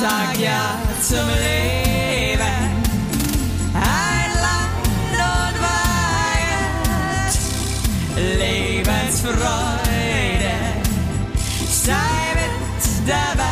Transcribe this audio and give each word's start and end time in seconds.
sag 0.00 0.36
ja 0.38 0.78
zum 1.00 1.28
Leben. 1.28 2.40
Ein 3.74 4.30
Land 4.44 5.12
und 5.12 5.60
Wahrheit, 5.60 7.34
Lebensfreude, 8.38 10.54
sei 11.68 12.34
mit 12.34 12.82
dabei. 13.08 13.48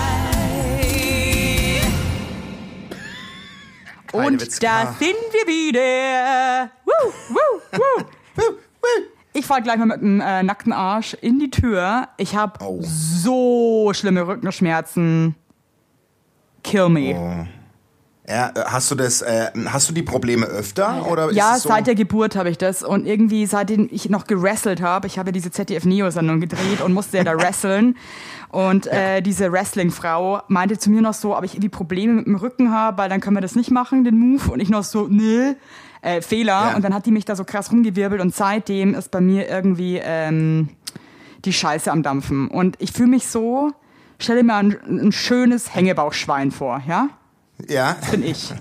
Und 4.12 4.62
da 4.62 4.94
sind 4.98 5.32
wir 5.32 5.46
wieder. 5.46 6.70
Woo, 6.84 7.12
woo, 7.30 7.60
woo. 7.72 8.04
Ich 9.34 9.44
fahr 9.46 9.60
gleich 9.60 9.76
mal 9.76 9.86
mit 9.86 10.00
dem 10.00 10.20
äh, 10.20 10.42
nackten 10.42 10.72
Arsch 10.72 11.14
in 11.14 11.38
die 11.38 11.50
Tür. 11.50 12.08
Ich 12.16 12.34
habe 12.34 12.58
Oh. 12.64 12.80
so 12.82 13.92
schlimme 13.94 14.26
Rückenschmerzen. 14.26 15.36
Kill 16.62 16.88
me. 16.88 17.14
Oh. 17.14 17.46
Ja, 18.28 18.50
äh, 18.54 18.64
hast 18.66 18.90
du 18.90 18.94
das, 18.94 19.22
äh, 19.22 19.50
hast 19.66 19.88
du 19.88 19.94
die 19.94 20.02
Probleme 20.02 20.44
öfter? 20.46 21.06
Oder 21.10 21.32
Ja, 21.32 21.56
so? 21.56 21.70
seit 21.70 21.86
der 21.86 21.94
Geburt 21.94 22.36
habe 22.36 22.50
ich 22.50 22.58
das. 22.58 22.82
Und 22.82 23.06
irgendwie, 23.06 23.46
seitdem 23.46 23.88
ich 23.90 24.10
noch 24.10 24.26
gewrestelt 24.26 24.82
habe, 24.82 25.06
ich 25.06 25.18
habe 25.18 25.28
ja 25.28 25.32
diese 25.32 25.50
ZDF-Neo-Sendung 25.50 26.40
gedreht 26.40 26.82
und 26.84 26.92
musste 26.92 27.16
ja 27.16 27.24
da 27.24 27.32
wresteln. 27.38 27.96
Und 28.50 28.86
äh, 28.86 29.22
diese 29.22 29.50
Wrestling-Frau 29.50 30.42
meinte 30.48 30.78
zu 30.78 30.90
mir 30.90 31.00
noch 31.00 31.14
so, 31.14 31.36
ob 31.36 31.44
ich 31.44 31.54
irgendwie 31.54 31.70
Probleme 31.70 32.14
mit 32.14 32.26
dem 32.26 32.36
Rücken 32.36 32.70
habe, 32.70 32.98
weil 32.98 33.08
dann 33.08 33.20
können 33.20 33.36
wir 33.36 33.40
das 33.40 33.56
nicht 33.56 33.70
machen, 33.70 34.04
den 34.04 34.18
Move. 34.18 34.50
Und 34.52 34.60
ich 34.60 34.68
noch 34.68 34.84
so, 34.84 35.06
nee, 35.08 35.54
äh, 36.02 36.20
Fehler. 36.20 36.52
Ja. 36.70 36.76
Und 36.76 36.84
dann 36.84 36.92
hat 36.92 37.06
die 37.06 37.10
mich 37.10 37.24
da 37.24 37.34
so 37.34 37.44
krass 37.44 37.72
rumgewirbelt 37.72 38.20
und 38.20 38.34
seitdem 38.34 38.94
ist 38.94 39.10
bei 39.10 39.20
mir 39.20 39.48
irgendwie 39.48 40.00
ähm, 40.02 40.68
die 41.44 41.52
Scheiße 41.52 41.90
am 41.90 42.02
Dampfen. 42.02 42.48
Und 42.48 42.76
ich 42.78 42.92
fühle 42.92 43.08
mich 43.08 43.26
so, 43.26 43.72
stell 44.18 44.36
dir 44.36 44.44
mal 44.44 44.58
ein, 44.64 44.78
ein 45.06 45.12
schönes 45.12 45.74
Hängebauchschwein 45.74 46.50
vor, 46.50 46.82
ja? 46.86 47.08
Ja. 47.68 47.96
bin 48.10 48.22
ich. 48.22 48.52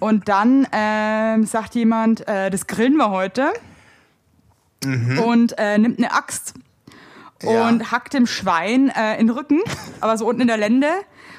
Und 0.00 0.28
dann 0.28 0.66
ähm, 0.72 1.46
sagt 1.46 1.74
jemand, 1.74 2.26
äh, 2.28 2.50
das 2.50 2.66
grillen 2.66 2.96
wir 2.96 3.10
heute. 3.10 3.52
Und 5.24 5.58
äh, 5.58 5.78
nimmt 5.78 5.98
eine 5.98 6.12
Axt 6.12 6.54
Ja. 7.42 7.66
und 7.68 7.90
hackt 7.90 8.12
dem 8.14 8.26
Schwein 8.26 8.90
äh, 8.90 9.14
in 9.18 9.26
den 9.28 9.30
Rücken, 9.36 9.60
aber 10.00 10.16
so 10.16 10.26
unten 10.28 10.42
in 10.42 10.46
der 10.48 10.58
Lende. 10.58 10.88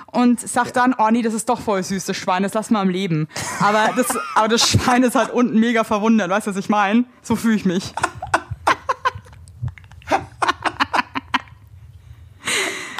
Und 0.07 0.39
sagt 0.39 0.75
dann, 0.77 0.95
oh 0.97 1.09
nee, 1.11 1.21
das 1.21 1.33
ist 1.33 1.49
doch 1.49 1.59
voll 1.61 1.83
süß, 1.83 2.05
das 2.05 2.15
Schwein, 2.17 2.41
das 2.43 2.53
lassen 2.53 2.73
wir 2.73 2.79
am 2.79 2.89
Leben. 2.89 3.27
Aber 3.59 3.89
das, 3.95 4.07
aber 4.35 4.47
das 4.47 4.67
Schwein 4.69 5.03
ist 5.03 5.15
halt 5.15 5.29
unten 5.29 5.59
mega 5.59 5.83
verwundert, 5.83 6.29
weißt 6.29 6.47
du, 6.47 6.51
was 6.51 6.57
ich 6.57 6.69
meine? 6.69 7.03
So 7.21 7.35
fühle 7.35 7.55
ich 7.55 7.65
mich. 7.65 7.93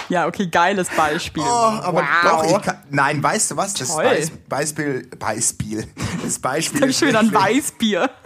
Ja, 0.09 0.27
okay, 0.27 0.47
geiles 0.47 0.88
Beispiel. 0.89 1.44
Oh, 1.44 1.47
aber 1.47 2.02
wow. 2.02 2.41
doch, 2.41 2.58
ich 2.58 2.61
kann, 2.61 2.77
nein, 2.89 3.22
weißt 3.22 3.52
du 3.52 3.58
was? 3.58 3.73
Das. 3.73 3.95
Beis, 3.95 4.31
Beispiel, 4.47 5.08
Beispiel, 5.19 5.88
das 6.23 6.39
Beispiel. 6.39 6.81
Hab 6.81 6.89
ich 6.89 6.97
schon 6.97 7.09
wieder 7.09 7.19
ein 7.19 7.33
Weißbier. 7.33 8.09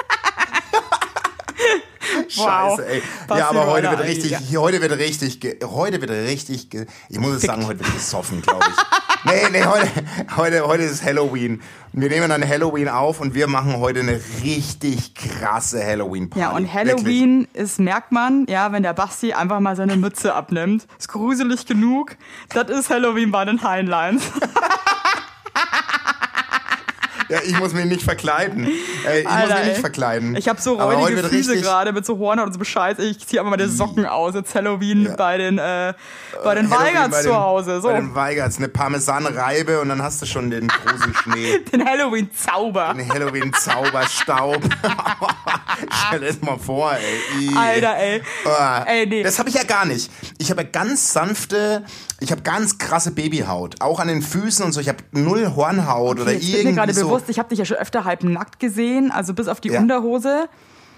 Wow. 2.35 2.77
Scheiße, 2.77 2.87
ey. 2.87 3.03
Was 3.27 3.39
ja, 3.39 3.49
aber 3.49 3.67
heute 3.67 3.89
wird 3.89 4.01
richtig, 4.01 4.37
heute 4.57 4.81
wird 4.81 4.91
richtig, 4.97 5.39
heute 5.63 6.01
wird 6.01 6.11
richtig, 6.11 6.67
ich 7.09 7.19
muss 7.19 7.35
es 7.35 7.43
sagen, 7.43 7.65
heute 7.65 7.79
wird 7.79 7.93
gesoffen, 7.93 8.41
glaube 8.41 8.65
ich. 8.69 8.75
nee, 9.25 9.49
nee, 9.51 9.63
heute, 9.65 9.87
heute, 10.35 10.67
heute 10.67 10.83
ist 10.83 11.03
Halloween. 11.03 11.61
Wir 11.93 12.09
nehmen 12.09 12.29
dann 12.29 12.47
Halloween 12.47 12.87
auf 12.87 13.19
und 13.19 13.33
wir 13.33 13.47
machen 13.47 13.77
heute 13.77 13.99
eine 13.99 14.19
richtig 14.43 15.13
krasse 15.13 15.85
Halloween-Party. 15.85 16.39
Ja, 16.39 16.51
und 16.51 16.73
Halloween 16.73 17.47
ist, 17.53 17.79
merkt 17.79 18.11
man, 18.11 18.45
ja, 18.47 18.71
wenn 18.71 18.83
der 18.83 18.93
Basti 18.93 19.33
einfach 19.33 19.59
mal 19.59 19.75
seine 19.75 19.97
Mütze 19.97 20.33
abnimmt. 20.33 20.87
Ist 20.97 21.09
gruselig 21.09 21.65
genug. 21.65 22.15
Das 22.49 22.69
ist 22.69 22.89
Halloween 22.89 23.31
bei 23.31 23.43
den 23.43 23.61
Heinleins. 23.61 24.23
Ja, 27.31 27.39
ich 27.45 27.57
muss 27.59 27.73
mich 27.73 27.85
nicht 27.85 28.03
verkleiden. 28.03 28.67
Ey, 29.05 29.19
ich 29.19 29.23
muss 29.25 29.33
Alter, 29.33 29.55
mich 29.59 29.67
nicht 29.69 29.79
verkleiden. 29.79 30.35
Ich 30.35 30.47
habe 30.49 30.61
so 30.61 30.73
räudige 30.75 31.23
Füße 31.23 31.59
gerade 31.61 31.93
mit 31.93 32.05
so 32.05 32.17
Hornhaut 32.19 32.47
und 32.47 32.53
so 32.53 32.59
Bescheid. 32.59 32.99
Ich 32.99 33.25
ziehe 33.25 33.39
einfach 33.41 33.51
mal 33.51 33.57
die 33.57 33.69
Socken 33.71 34.05
aus. 34.05 34.35
Jetzt 34.35 34.53
Halloween 34.53 35.13
bei 35.17 35.37
den, 35.37 35.57
äh, 35.57 35.93
bei 36.43 36.55
den 36.55 36.69
Halloween 36.69 36.93
Weigerts 36.95 37.11
bei 37.11 37.21
zu 37.21 37.27
den- 37.29 37.37
Hause. 37.37 37.81
So, 37.81 37.87
Bei 37.87 37.93
den 37.95 38.13
Weigerts, 38.15 38.57
eine 38.57 38.67
Parmesanreibe 38.67 39.79
und 39.81 39.89
dann 39.89 40.01
hast 40.01 40.21
du 40.21 40.25
schon 40.25 40.49
den 40.49 40.67
Gruselschnee. 40.67 41.59
den 41.71 41.85
Halloween-Zauber. 41.85 42.89
Ein 42.89 43.07
Halloween-Zauberstaub. 43.09 44.61
Stell 46.07 46.19
dir 46.19 46.27
das 46.27 46.41
mal 46.41 46.57
vor, 46.59 46.93
ey. 46.93 47.49
Alter, 47.57 47.95
ey. 47.97 48.21
Ah, 48.45 48.83
Ey, 48.85 49.05
nee. 49.07 49.23
Das 49.23 49.39
habe 49.39 49.49
ich 49.49 49.55
ja 49.55 49.63
gar 49.63 49.85
nicht. 49.85 50.11
Ich 50.37 50.49
habe 50.51 50.63
ja 50.63 50.67
ganz 50.71 51.13
sanfte, 51.13 51.83
ich 52.19 52.31
habe 52.31 52.41
ganz 52.41 52.77
krasse 52.77 53.11
Babyhaut. 53.11 53.81
Auch 53.81 53.99
an 53.99 54.07
den 54.07 54.21
Füßen 54.21 54.63
und 54.65 54.73
so. 54.73 54.79
Ich 54.81 54.89
habe 54.89 54.99
null 55.11 55.53
Hornhaut 55.55 56.19
oder 56.19 56.31
wird 56.31 56.43
mir 56.43 56.49
irgendwie 56.57 56.75
gerade 56.75 56.93
so. 56.93 57.09
Bewusst, 57.21 57.29
ich 57.29 57.39
habe 57.39 57.49
dich 57.49 57.59
ja 57.59 57.65
schon 57.65 57.77
öfter 57.77 58.03
halb 58.05 58.23
nackt 58.23 58.59
gesehen, 58.59 59.11
also 59.11 59.33
bis 59.33 59.47
auf 59.47 59.61
die 59.61 59.69
Ja. 59.69 59.79
Unterhose. 59.79 60.47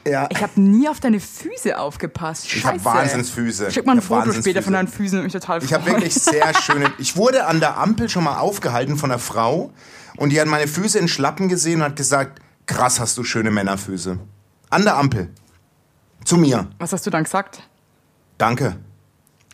ja. 0.06 0.28
Ich 0.30 0.42
habe 0.42 0.60
nie 0.60 0.88
auf 0.90 1.00
deine 1.00 1.20
Füße 1.20 1.78
aufgepasst. 1.78 2.50
Scheiße. 2.50 2.76
Ich 2.78 2.84
hab 2.84 2.86
Wahnsinnsfüße. 2.86 3.72
Schick 3.72 3.86
mal 3.86 3.94
ein 3.96 4.02
Foto 4.02 4.32
später 4.34 4.62
von 4.62 4.74
deinen 4.74 4.88
Füßen, 4.88 5.14
würde 5.18 5.24
mich 5.26 5.34
total 5.34 5.62
freuen. 5.62 5.66
Ich 5.70 5.74
habe 5.74 5.86
wirklich 5.86 6.14
sehr 6.14 6.54
schöne. 6.62 6.92
Ich 6.98 7.16
wurde 7.18 7.46
an 7.46 7.60
der 7.60 7.78
Ampel 7.78 8.10
schon 8.10 8.24
mal 8.24 8.38
aufgehalten 8.40 8.98
von 8.98 9.12
einer 9.12 9.20
Frau 9.20 9.72
und 10.18 10.30
die 10.32 10.40
hat 10.42 10.48
meine 10.48 10.68
Füße 10.68 11.00
in 11.00 11.08
Schlappen 11.08 11.48
gesehen 11.50 11.80
und 11.82 11.86
hat 11.86 11.96
gesagt: 11.96 12.42
Krass, 12.66 13.00
hast 13.00 13.18
du 13.18 13.24
schöne 13.24 13.52
Männerfüße. 13.52 14.18
An 14.70 14.84
der 14.84 14.98
Ampel. 14.98 15.30
Zu 16.26 16.38
mir. 16.38 16.68
Was 16.80 16.94
hast 16.94 17.06
du 17.06 17.10
dann 17.10 17.24
gesagt? 17.24 17.62
Danke. 18.38 18.78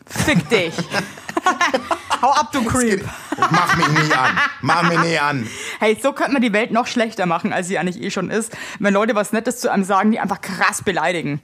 Fick 0.06 0.48
dich. 0.48 0.74
Hau 2.22 2.30
ab, 2.30 2.52
du 2.52 2.64
Creep. 2.64 3.04
Mach 3.38 3.76
mich 3.76 3.88
nie 3.88 4.12
an. 4.12 4.38
Mach 4.60 4.82
mich 4.82 4.98
nie 5.00 5.18
an. 5.18 5.48
Hey, 5.78 5.98
so 6.00 6.12
könnte 6.12 6.32
man 6.32 6.42
die 6.42 6.52
Welt 6.52 6.70
noch 6.70 6.86
schlechter 6.86 7.26
machen, 7.26 7.52
als 7.52 7.68
sie 7.68 7.78
eigentlich 7.78 8.02
eh 8.02 8.10
schon 8.10 8.30
ist, 8.30 8.56
wenn 8.78 8.92
Leute 8.92 9.14
was 9.14 9.32
Nettes 9.32 9.60
zu 9.60 9.70
einem 9.70 9.84
sagen, 9.84 10.12
die 10.12 10.20
einfach 10.20 10.40
krass 10.40 10.82
beleidigen. 10.82 11.40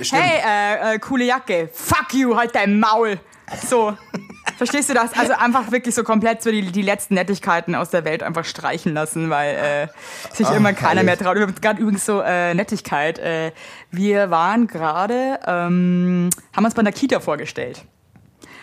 Stimmt. 0.00 0.22
Hey, 0.22 0.40
äh, 0.44 0.94
äh, 0.94 0.98
coole 0.98 1.24
Jacke. 1.24 1.70
Fuck 1.72 2.14
you, 2.14 2.36
halt 2.36 2.54
dein 2.54 2.80
Maul. 2.80 3.20
So. 3.66 3.96
Verstehst 4.56 4.88
du 4.88 4.94
das? 4.94 5.12
Also 5.18 5.32
einfach 5.34 5.70
wirklich 5.72 5.94
so 5.94 6.04
komplett 6.04 6.42
so 6.42 6.50
die, 6.50 6.70
die 6.70 6.82
letzten 6.82 7.14
Nettigkeiten 7.14 7.74
aus 7.74 7.90
der 7.90 8.04
Welt 8.04 8.22
einfach 8.22 8.44
streichen 8.44 8.94
lassen, 8.94 9.30
weil 9.30 9.54
äh, 9.54 10.34
sich 10.34 10.48
immer 10.50 10.72
keiner 10.72 11.00
herrlich. 11.00 11.04
mehr 11.04 11.18
traut. 11.18 11.36
Wir 11.36 11.42
haben 11.42 11.54
gerade 11.60 11.80
übrigens 11.80 12.04
so 12.04 12.20
äh, 12.20 12.54
Nettigkeit. 12.54 13.18
Äh, 13.18 13.52
wir 13.90 14.30
waren 14.30 14.66
gerade, 14.66 15.40
ähm, 15.46 16.30
haben 16.54 16.64
uns 16.64 16.74
bei 16.74 16.80
einer 16.80 16.92
Kita 16.92 17.20
vorgestellt. 17.20 17.84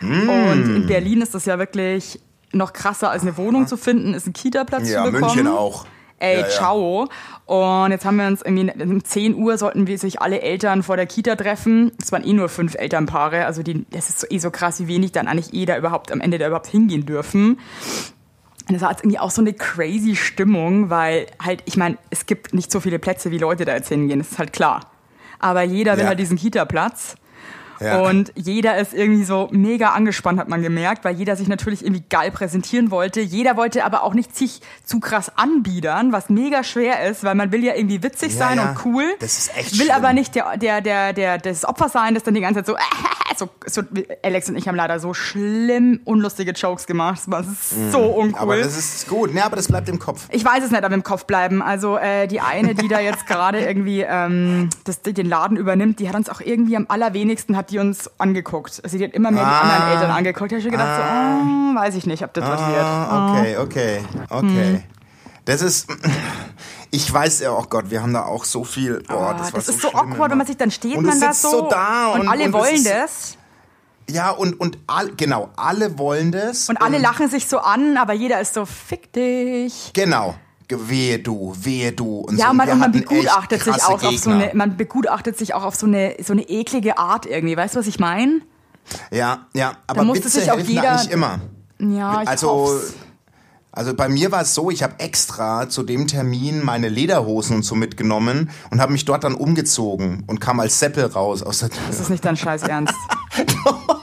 Und 0.02 0.76
in 0.76 0.88
Berlin 0.88 1.22
ist 1.22 1.34
das 1.36 1.46
ja 1.46 1.58
wirklich 1.60 2.20
noch 2.54 2.74
krasser 2.74 3.10
als 3.12 3.22
eine 3.22 3.38
Wohnung 3.38 3.68
zu 3.68 3.78
finden, 3.78 4.14
ist 4.14 4.28
ein 4.28 4.34
Kita-Platz 4.34 4.90
Ja, 4.90 5.06
zu 5.06 5.12
bekommen. 5.12 5.36
München 5.36 5.48
auch. 5.48 5.86
Ey, 6.20 6.36
Ja, 6.36 6.42
ja. 6.42 6.50
ciao. 6.50 7.08
Und 7.46 7.92
jetzt 7.92 8.06
haben 8.06 8.18
wir 8.18 8.28
uns 8.28 8.42
irgendwie 8.42 8.72
um 8.84 9.04
10 9.04 9.36
Uhr 9.36 9.58
sollten 9.58 9.88
wir 9.88 9.98
sich 9.98 10.22
alle 10.22 10.42
Eltern 10.42 10.84
vor 10.84 10.96
der 10.98 11.06
Kita 11.08 11.36
treffen. 11.36 11.92
Es 12.02 12.12
waren 12.12 12.24
eh 12.24 12.34
nur 12.34 12.50
fünf 12.50 12.76
Elternpaare. 12.76 13.46
Also 13.46 13.64
die, 13.64 13.86
das 13.92 14.10
ist 14.10 14.20
so, 14.20 14.28
eh 14.30 14.38
so 14.38 14.52
krass, 14.52 14.80
wie 14.82 14.88
wenig 14.88 15.12
dann 15.14 15.28
eigentlich 15.28 15.54
eh 15.54 15.66
da 15.66 15.78
überhaupt 15.78 16.12
am 16.12 16.20
Ende 16.22 16.38
da 16.38 16.48
überhaupt 16.48 16.68
hingehen 16.68 17.06
dürfen. 17.06 17.60
Und 18.68 18.74
das 18.76 18.82
war 18.82 18.92
jetzt 18.92 19.02
irgendwie 19.02 19.20
auch 19.20 19.32
so 19.32 19.42
eine 19.42 19.54
crazy 19.54 20.16
Stimmung, 20.16 20.90
weil 20.90 21.26
halt, 21.44 21.64
ich 21.66 21.78
meine, 21.78 21.98
es 22.12 22.26
gibt 22.26 22.54
nicht 22.54 22.72
so 22.72 22.80
viele 22.80 23.00
Plätze, 23.00 23.32
wie 23.32 23.38
Leute 23.38 23.66
da 23.66 23.74
jetzt 23.76 23.90
hingehen, 23.90 24.20
das 24.20 24.32
ist 24.32 24.40
halt 24.40 24.54
klar. 24.54 24.82
Aber 25.40 25.64
jeder 25.64 25.94
will 25.98 26.04
Ja. 26.04 26.10
halt 26.10 26.20
diesen 26.20 26.38
Kita-Platz. 26.38 27.16
Ja. 27.82 28.00
Und 28.02 28.32
jeder 28.36 28.78
ist 28.78 28.94
irgendwie 28.94 29.24
so 29.24 29.50
mega 29.52 29.90
angespannt, 29.90 30.40
hat 30.40 30.48
man 30.50 30.62
gemerkt, 30.62 31.04
weil 31.04 31.16
jeder 31.16 31.36
sich 31.36 31.48
natürlich 31.48 31.84
irgendwie 31.84 32.04
geil 32.10 32.32
präsentieren 32.32 32.92
wollte. 32.92 33.22
Jeder 33.22 33.58
wollte 33.58 33.84
aber 33.86 34.04
auch 34.04 34.14
nicht 34.14 34.36
sich 34.36 34.62
zu 34.84 35.00
krass 35.00 35.32
anbiedern, 35.36 36.12
was 36.12 36.30
mega 36.30 36.64
schwer 36.64 37.10
ist, 37.10 37.24
weil 37.24 37.36
man 37.36 37.52
will 37.52 37.64
ja 37.64 37.76
irgendwie 37.76 38.04
witzig 38.04 38.34
Ja, 38.34 38.40
sein 38.40 38.58
ja. 38.58 38.70
und 38.72 38.86
cool. 38.86 39.04
Das 39.20 39.38
ist 39.38 39.58
echt 39.58 39.72
Will 39.74 39.86
schlimm. 39.86 39.96
aber 39.96 40.14
nicht 40.14 40.36
der, 40.36 40.58
der, 40.58 40.82
der, 40.82 41.14
der, 41.14 41.38
das 41.38 41.66
Opfer 41.66 41.90
sein, 41.90 42.14
das 42.14 42.24
dann 42.24 42.34
die 42.34 42.42
ganze 42.42 42.64
Zeit 42.64 42.78
so, 43.38 43.50
so, 43.66 43.82
Alex 44.24 44.50
und 44.50 44.56
ich 44.56 44.68
haben 44.68 44.76
leider 44.76 45.00
so 45.00 45.14
schlimm 45.14 46.02
unlustige 46.06 46.52
Jokes 46.52 46.86
gemacht. 46.86 47.22
Das 47.28 47.48
ist 47.48 47.92
so 47.92 48.00
uncool. 48.00 48.28
Mhm. 48.28 48.36
Aber 48.36 48.58
das 48.58 48.78
ist 48.78 49.08
gut. 49.08 49.34
Ne, 49.34 49.44
aber 49.44 49.56
das 49.56 49.68
bleibt 49.68 49.90
im 49.90 50.00
Kopf. 50.00 50.28
Ich 50.32 50.44
weiß 50.46 50.64
es 50.64 50.72
nicht, 50.72 50.84
aber 50.84 50.94
im 50.94 51.04
Kopf 51.04 51.26
bleiben. 51.26 51.62
Also 51.62 51.98
äh, 51.98 52.28
die 52.28 52.42
eine, 52.42 52.76
die 52.76 52.88
da 52.88 53.00
jetzt 53.00 53.26
gerade 53.28 53.60
irgendwie 53.66 54.02
ähm, 54.02 54.70
das, 54.84 55.02
den 55.02 55.28
Laden 55.28 55.58
übernimmt, 55.58 56.00
die 56.00 56.08
hat 56.10 56.16
uns 56.16 56.30
auch 56.30 56.42
irgendwie 56.42 56.76
am 56.76 56.86
allerwenigsten 56.90 57.58
hat 57.58 57.71
die 57.72 57.80
uns 57.80 58.10
angeguckt. 58.20 58.80
Also 58.84 58.98
die 58.98 59.04
hat 59.06 59.14
immer 59.14 59.32
mehr 59.32 59.46
Ah. 59.46 59.62
die 59.64 59.70
anderen 59.72 59.92
Eltern 59.94 60.12
angeguckt. 60.12 60.52
Da 60.52 60.56
hab 60.56 60.60
ich 60.60 60.64
schon 60.64 60.72
gedacht, 60.72 60.96
so, 60.98 61.02
oh, 61.02 61.76
weiß 61.76 61.96
ich 61.96 62.06
nicht, 62.06 62.24
ob 62.24 62.34
das 62.34 62.46
was 62.48 62.60
wird. 62.68 62.80
Ah, 62.84 63.32
okay, 63.40 63.58
okay, 63.58 64.02
okay. 64.30 64.46
Hm. 64.76 64.84
Das 65.46 65.62
ist. 65.62 65.88
Ich 66.94 67.12
weiß 67.12 67.40
ja, 67.40 67.54
oh 67.54 67.64
Gott, 67.70 67.90
wir 67.90 68.02
haben 68.04 68.14
da 68.14 68.26
auch 68.26 68.44
so 68.44 68.66
viel. 68.66 69.02
Oh, 69.10 69.14
Oh, 69.14 69.34
das, 69.38 69.52
das 69.54 69.66
so 69.68 69.72
ist 69.72 69.82
so 69.82 69.94
awkward, 69.94 70.30
wenn 70.32 70.38
man 70.38 70.46
sich 70.46 70.58
dann 70.58 70.72
steht 70.72 70.98
Und 70.98 71.06
man 71.06 71.22
da 71.22 71.34
so, 71.34 71.50
so 71.50 71.70
da 71.70 72.08
und- 72.12 72.28
alle 72.28 72.44
und 72.48 72.52
wollen 72.54 72.84
das 72.84 73.38
Ja, 74.10 74.32
und, 74.32 74.60
und 74.60 74.78
all, 74.88 75.10
genau, 75.16 75.52
alle 75.56 75.98
wollen 75.98 76.34
das. 76.34 76.68
und 76.68 76.82
alle 76.82 76.98
lachen 76.98 77.30
sich 77.30 77.48
so 77.48 77.60
an, 77.60 77.96
aber 77.96 78.12
jeder 78.12 78.42
ist 78.42 78.54
so, 78.56 78.66
fick 78.66 79.14
dich. 79.14 79.92
Genau. 79.94 80.36
Wehe 80.90 81.20
du, 81.20 81.54
wehe 81.60 81.92
du. 81.92 82.20
Und 82.20 82.38
Ja, 82.38 82.48
so. 82.50 82.54
man, 82.54 82.70
und 82.70 82.80
man 82.80 82.88
hatten 82.90 83.00
echt 83.00 83.10
begutachtet 83.10 83.64
sich 83.64 83.84
auch 83.84 83.92
auf 83.92 84.02
so 84.02 84.30
Gegner. 84.30 84.36
eine, 84.36 84.52
man 84.56 84.78
begutachtet 84.78 85.38
sich 85.38 85.54
auch 85.54 85.64
auf 85.64 85.76
so 85.76 85.86
eine, 85.88 86.16
so 86.24 86.34
eine 86.34 86.44
eklige 86.44 86.98
Art 86.98 87.26
irgendwie. 87.26 87.56
Weißt 87.58 87.76
du, 87.76 87.80
was 87.80 87.88
ich 87.88 88.00
meine? 88.00 88.42
Ja, 89.12 89.48
ja, 89.54 89.74
aber 89.88 90.04
musste 90.04 90.26
Witze 90.26 90.40
sich 90.42 90.52
auch 90.52 90.60
jeder- 90.60 90.92
eigentlich 90.94 91.12
immer. 91.12 91.40
Ja, 91.80 92.22
ich 92.24 92.28
also, 92.30 92.50
hoff's. 92.50 92.94
also 93.72 93.94
bei 93.94 94.10
mir 94.10 94.32
war 94.32 94.42
es 94.42 94.54
so, 94.54 94.70
ich 94.72 94.84
habe 94.84 94.96
extra 95.00 95.70
zu 95.70 95.84
dem 95.84 96.08
Termin 96.08 96.64
meine 96.64 96.90
Lederhosen 96.90 97.56
und 97.58 97.64
so 97.64 97.76
mitgenommen 97.76 98.50
und 98.70 98.82
habe 98.82 98.92
mich 98.92 99.06
dort 99.06 99.24
dann 99.24 99.34
umgezogen 99.36 100.24
und 100.28 100.40
kam 100.42 100.60
als 100.60 100.78
Seppel 100.80 101.06
raus 101.06 101.42
aus 101.44 101.60
der 101.60 101.70
Tür. 101.70 101.82
Das 101.88 102.00
ist 102.00 102.10
nicht 102.10 102.26
dein 102.26 102.38
Scheiß 102.38 102.64
Ernst. 102.64 102.94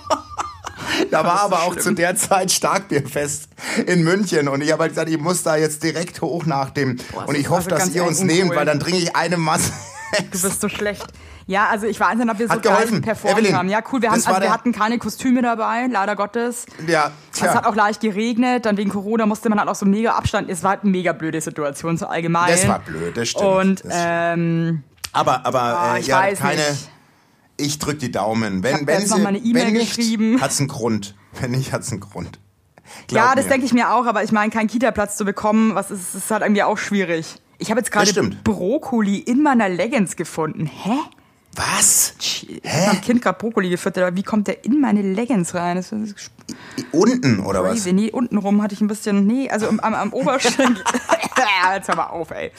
Da 1.11 1.25
war 1.25 1.41
aber 1.43 1.57
so 1.57 1.63
auch 1.63 1.73
schlimm. 1.73 1.85
zu 1.85 1.95
der 1.95 2.17
Zeit 2.17 2.51
Starkbierfest 2.51 3.49
in 3.87 4.03
München 4.05 4.49
und 4.49 4.61
ich 4.63 4.73
habe 4.73 4.83
halt 4.83 4.93
gesagt, 4.93 5.09
ich 5.11 5.19
muss 5.19 5.43
da 5.43 5.57
jetzt 5.57 5.83
direkt 5.83 6.21
hoch 6.21 6.45
nach 6.47 6.71
dem 6.71 6.97
Boah, 7.13 7.29
und 7.29 7.37
ich 7.37 7.49
hoffe, 7.51 7.69
dass 7.71 7.91
ihr 7.95 8.05
uns 8.05 8.21
uncool. 8.21 8.37
nehmt, 8.37 8.55
weil 8.57 8.67
dann 8.67 8.81
trinke 8.81 8.99
ich 9.01 9.17
eine 9.17 9.37
Masse. 9.37 9.73
Du 10.33 10.41
bist 10.41 10.61
so 10.61 10.69
schlecht. 10.71 11.07
Ja, 11.47 11.67
also 11.69 11.87
ich 11.87 11.99
weiß 11.99 12.17
nicht, 12.17 12.31
ob 12.31 12.39
wir 12.39 12.47
so 12.47 12.53
Hat 12.55 12.63
geholfen. 12.63 12.93
geil 12.93 13.01
performt 13.01 13.39
Evelyn, 13.39 13.57
haben. 13.57 13.69
Ja, 13.69 13.81
cool. 13.91 14.03
Wir, 14.03 14.11
haben, 14.11 14.23
also 14.25 14.41
wir 14.41 14.53
hatten 14.53 14.73
keine 14.73 14.99
Kostüme 14.99 15.41
dabei, 15.43 15.87
leider 15.91 16.15
Gottes. 16.17 16.67
Ja, 16.87 17.11
Es 17.33 17.43
hat 17.43 17.53
tja, 17.63 17.71
auch 17.71 17.75
leicht 17.75 18.01
geregnet, 18.01 18.67
dann 18.67 18.77
wegen 18.77 18.91
Corona 18.91 19.25
musste 19.27 19.49
man 19.49 19.59
halt 19.59 19.69
auch 19.69 19.75
so 19.75 19.87
mega 19.87 20.13
Abstand. 20.13 20.51
Es 20.51 20.63
war 20.63 20.71
halt 20.73 20.83
eine 20.83 20.91
mega 20.91 21.13
blöde 21.13 21.41
Situation 21.41 21.97
so 21.97 22.07
allgemein. 22.07 22.51
das 22.51 22.69
war 22.69 22.81
blöd, 22.81 23.17
das 23.17 23.29
stimmt. 23.29 23.45
Und 23.47 23.85
das 23.85 23.95
ähm, 23.97 24.83
aber 25.13 25.45
aber 25.47 25.61
ah, 25.63 25.97
äh, 25.97 26.01
ich 26.01 26.07
ja, 26.07 26.21
weiß 26.21 26.39
keine. 26.39 26.57
nicht. 26.57 26.91
Ich 27.59 27.79
drück 27.79 27.99
die 27.99 28.11
Daumen. 28.11 28.63
Wenn, 28.63 28.75
hab 28.75 28.87
wenn 28.87 29.01
jetzt 29.01 29.11
noch 29.11 29.19
mal 29.19 29.29
eine 29.29 29.39
E-Mail 29.39 29.73
geschrieben. 29.73 30.41
hat's 30.41 30.59
einen 30.59 30.69
Grund. 30.69 31.15
Wenn 31.41 31.51
nicht, 31.51 31.73
hat's 31.73 31.91
einen 31.91 32.01
Grund. 32.01 32.39
ja, 33.11 33.25
Glaub 33.25 33.35
das 33.37 33.45
mir. 33.45 33.51
denke 33.51 33.67
ich 33.67 33.73
mir 33.75 33.93
auch, 33.93 34.07
aber 34.07 34.23
ich 34.25 34.33
meine, 34.33 34.51
keinen 34.51 34.69
Kita-Platz 34.69 35.17
zu 35.17 35.25
bekommen, 35.25 35.75
was 35.75 35.91
ist, 35.91 36.15
ist 36.15 36.31
halt 36.31 36.43
irgendwie 36.43 36.63
auch 36.63 36.79
schwierig. 36.79 37.37
Ich 37.59 37.71
habe 37.71 37.81
jetzt 37.81 37.91
gerade. 37.91 38.13
Brokkoli 38.45 39.19
in 39.19 39.43
meiner 39.43 39.69
Leggings 39.69 40.17
gefunden. 40.17 40.67
Hä? 40.67 40.93
Was? 41.57 42.15
Ich 42.21 42.61
hab 42.65 42.87
meinem 42.87 43.01
Kind 43.01 43.23
gerade 43.23 43.37
Brokkoli 43.39 43.69
gefüttert, 43.69 44.05
aber 44.05 44.17
wie 44.17 44.23
kommt 44.23 44.47
der 44.47 44.65
in 44.65 44.81
meine 44.81 45.03
Leggings 45.03 45.55
rein? 45.55 45.77
Das 45.77 45.91
ist 45.91 46.31
Unten 46.93 47.41
oder 47.41 47.65
was? 47.65 47.73
crazy. 47.73 47.93
Nee, 47.93 48.11
unten 48.13 48.39
rum 48.39 48.63
hatte 48.63 48.75
ich 48.75 48.81
ein 48.81 48.87
bisschen, 48.87 49.27
nee, 49.27 49.51
also 49.51 49.69
am, 49.69 49.81
am, 49.81 50.13
Oberschenkel. 50.13 50.77
Jetzt 51.75 51.89
hör 51.89 51.97
mal 51.97 52.07
auf, 52.07 52.31
ey. 52.31 52.53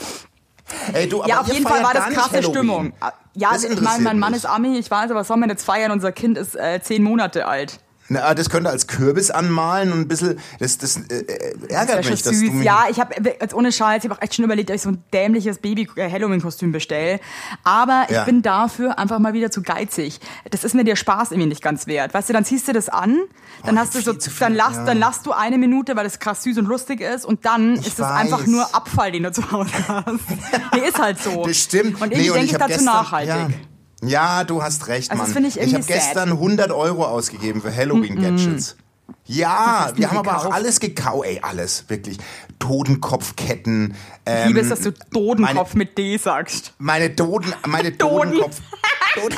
Ey, 0.93 1.07
du, 1.07 1.21
aber 1.21 1.29
Ja, 1.29 1.39
auf 1.41 1.51
jeden 1.51 1.65
Fall 1.65 1.81
war 1.83 1.93
das 1.93 2.09
krasse. 2.09 2.43
Stimmung. 2.43 2.93
Ja, 3.39 3.51
Das 3.53 3.63
ich 3.63 3.69
meine, 3.69 3.79
interessiert 3.79 4.03
mein 4.03 4.19
Mann 4.19 4.31
mich. 4.31 4.39
ist 4.43 4.45
Ami, 4.45 4.77
ich 4.77 4.89
weiß, 4.91 5.11
aber 5.11 5.21
was 5.21 5.27
soll 5.27 5.37
man 5.37 5.49
jetzt 5.49 5.63
feiern? 5.63 5.91
Unser 5.91 6.11
Kind 6.11 6.37
ist 6.37 6.55
äh, 6.55 6.81
zehn 6.81 7.03
Monate 7.03 7.47
alt. 7.47 7.79
Na, 8.11 8.33
das 8.33 8.49
könnte 8.49 8.69
als 8.69 8.87
Kürbis 8.87 9.29
anmalen 9.31 9.91
und 9.91 9.99
ein 10.01 10.07
bisschen. 10.07 10.39
Das, 10.59 10.77
das 10.79 10.97
äh, 10.97 11.15
äh, 11.19 11.55
ärgert 11.69 11.99
Das 11.99 12.05
mich, 12.05 12.13
ist 12.15 12.25
dass 12.25 12.35
süß. 12.35 12.49
du 12.49 12.55
mich. 12.55 12.65
Ja, 12.65 12.85
ich 12.89 12.99
habe 12.99 13.13
jetzt 13.39 13.53
ohne 13.53 13.71
Scheiß, 13.71 14.03
ich 14.03 14.09
habe 14.09 14.17
auch 14.19 14.23
echt 14.23 14.35
schon 14.35 14.45
überlegt, 14.45 14.69
ob 14.71 14.75
ich 14.75 14.81
so 14.81 14.89
ein 14.89 15.03
dämliches 15.13 15.59
Baby-Halloween-Kostüm 15.59 16.71
bestelle. 16.71 17.19
Aber 17.63 18.05
ich 18.09 18.15
Ja. 18.15 18.23
bin 18.23 18.41
dafür 18.41 18.97
einfach 18.97 19.19
mal 19.19 19.33
wieder 19.33 19.51
zu 19.51 19.61
geizig. 19.61 20.19
Das 20.49 20.63
ist 20.63 20.73
mir 20.75 20.83
der 20.83 20.95
Spaß 20.95 21.31
irgendwie 21.31 21.49
nicht 21.49 21.61
ganz 21.61 21.87
wert. 21.87 22.13
Weißt 22.13 22.29
du, 22.29 22.33
dann 22.33 22.45
ziehst 22.45 22.67
du 22.67 22.73
das 22.73 22.89
an, 22.89 23.17
dann 23.65 23.77
Oh, 23.77 23.81
hast 23.81 23.93
du 23.95 24.01
so, 24.01 24.13
viel 24.13 24.31
dann 24.39 24.55
lass, 24.55 24.75
ja. 24.77 24.85
dann 24.85 24.97
lass 24.97 25.21
du 25.21 25.31
eine 25.31 25.57
Minute, 25.57 25.95
weil 25.95 26.05
es 26.05 26.19
krass 26.19 26.43
süß 26.43 26.57
und 26.57 26.65
lustig 26.65 27.01
ist, 27.01 27.25
und 27.25 27.45
dann 27.45 27.75
ist 27.75 27.87
es 27.87 27.99
weiß. 27.99 28.11
einfach 28.11 28.45
nur 28.47 28.73
Abfall, 28.73 29.11
den 29.11 29.23
du 29.23 29.31
zu 29.31 29.51
Hause 29.51 29.69
hast. 29.87 30.07
nee, 30.73 30.87
ist 30.87 30.97
halt 30.99 31.19
so. 31.21 31.45
Das 31.45 31.57
stimmt. 31.57 32.01
Und 32.01 32.11
irgendwie 32.11 32.29
denke 32.31 32.45
ich 32.45 32.51
dazu 32.53 32.67
gestern, 32.67 32.85
nachhaltig. 32.85 33.29
Ja. 33.35 33.68
Ja, 34.01 34.43
du 34.45 34.63
hast 34.63 34.87
recht, 34.87 35.11
Also 35.11 35.21
das 35.23 35.29
Mann. 35.29 35.33
finde 35.43 35.49
ich 35.49 35.55
ich 35.57 35.73
irgendwie 35.73 35.93
habe 35.93 35.99
gestern 35.99 36.29
100 36.31 36.71
Euro 36.71 37.05
ausgegeben 37.05 37.61
für 37.61 37.75
Halloween-Gadgets. 37.75 38.77
Ja, 39.25 39.81
hast 39.85 39.93
du 39.93 39.97
wir 39.97 40.09
haben 40.09 40.17
aber 40.19 40.31
auch 40.37 40.43
gekauft? 40.43 40.55
alles 40.55 40.79
gekauft. 40.79 41.25
Ey, 41.27 41.39
alles, 41.41 41.85
wirklich. 41.89 42.17
Totenkopfketten. 42.59 43.91
Ich 43.91 43.97
Ähm, 44.25 44.47
liebe 44.47 44.59
es, 44.61 44.69
dass 44.69 44.81
du 44.81 44.91
Dodenkopf 45.11 45.73
mit 45.73 45.97
D 45.97 46.17
sagst. 46.17 46.73
meine 46.77 47.09
Doden, 47.09 47.53
meine 47.67 47.91
Doden. 47.91 48.31
Dodenkopf. 48.31 48.61
Doden. 49.15 49.35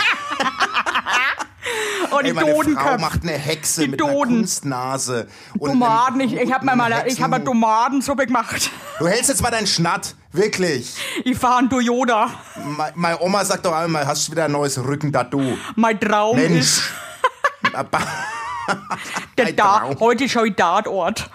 Oh, 2.14 2.20
die 2.22 2.28
Ey, 2.28 2.34
meine 2.34 2.52
Frau 2.52 2.58
Dodenköpfe. 2.64 2.98
macht 3.00 3.24
eine 3.24 3.32
Hexe 3.34 3.82
Die 3.84 3.88
mit 3.90 4.02
einer 4.02 4.12
Doden. 4.12 4.36
Kunstnase. 4.40 5.28
Und 5.58 5.70
Tomaten, 5.72 6.20
ich, 6.20 6.34
ich 6.36 6.52
habe 6.52 6.66
mal, 6.66 6.76
ich 6.90 6.94
eine 6.96 7.04
Hexenhut. 7.06 7.46
Tomatensuppe 7.46 8.26
gemacht. 8.26 8.70
Du 9.00 9.08
hältst 9.08 9.30
jetzt 9.30 9.42
mal 9.42 9.52
deinen 9.52 9.68
Schnatt, 9.68 10.16
wirklich. 10.32 10.96
Ich 11.24 11.38
fahre 11.38 11.60
ein 11.60 11.70
Toyota. 11.70 12.30
Me- 12.78 12.92
Meine 12.96 13.20
Oma 13.22 13.44
sagt 13.46 13.66
doch 13.66 13.74
einmal, 13.76 14.06
hast 14.08 14.28
du 14.28 14.32
wieder 14.32 14.46
ein 14.46 14.52
neues 14.52 14.78
Rückentattoo. 14.84 15.58
Mein 15.76 16.00
Traum 16.00 16.38
ist 16.38 16.50
Mensch. 16.50 16.92
Der 19.38 19.48
ein 19.48 19.56
da 19.56 19.90
heute 20.00 20.30
schau 20.30 20.44
ich 20.44 20.56
Tatort. 20.56 21.30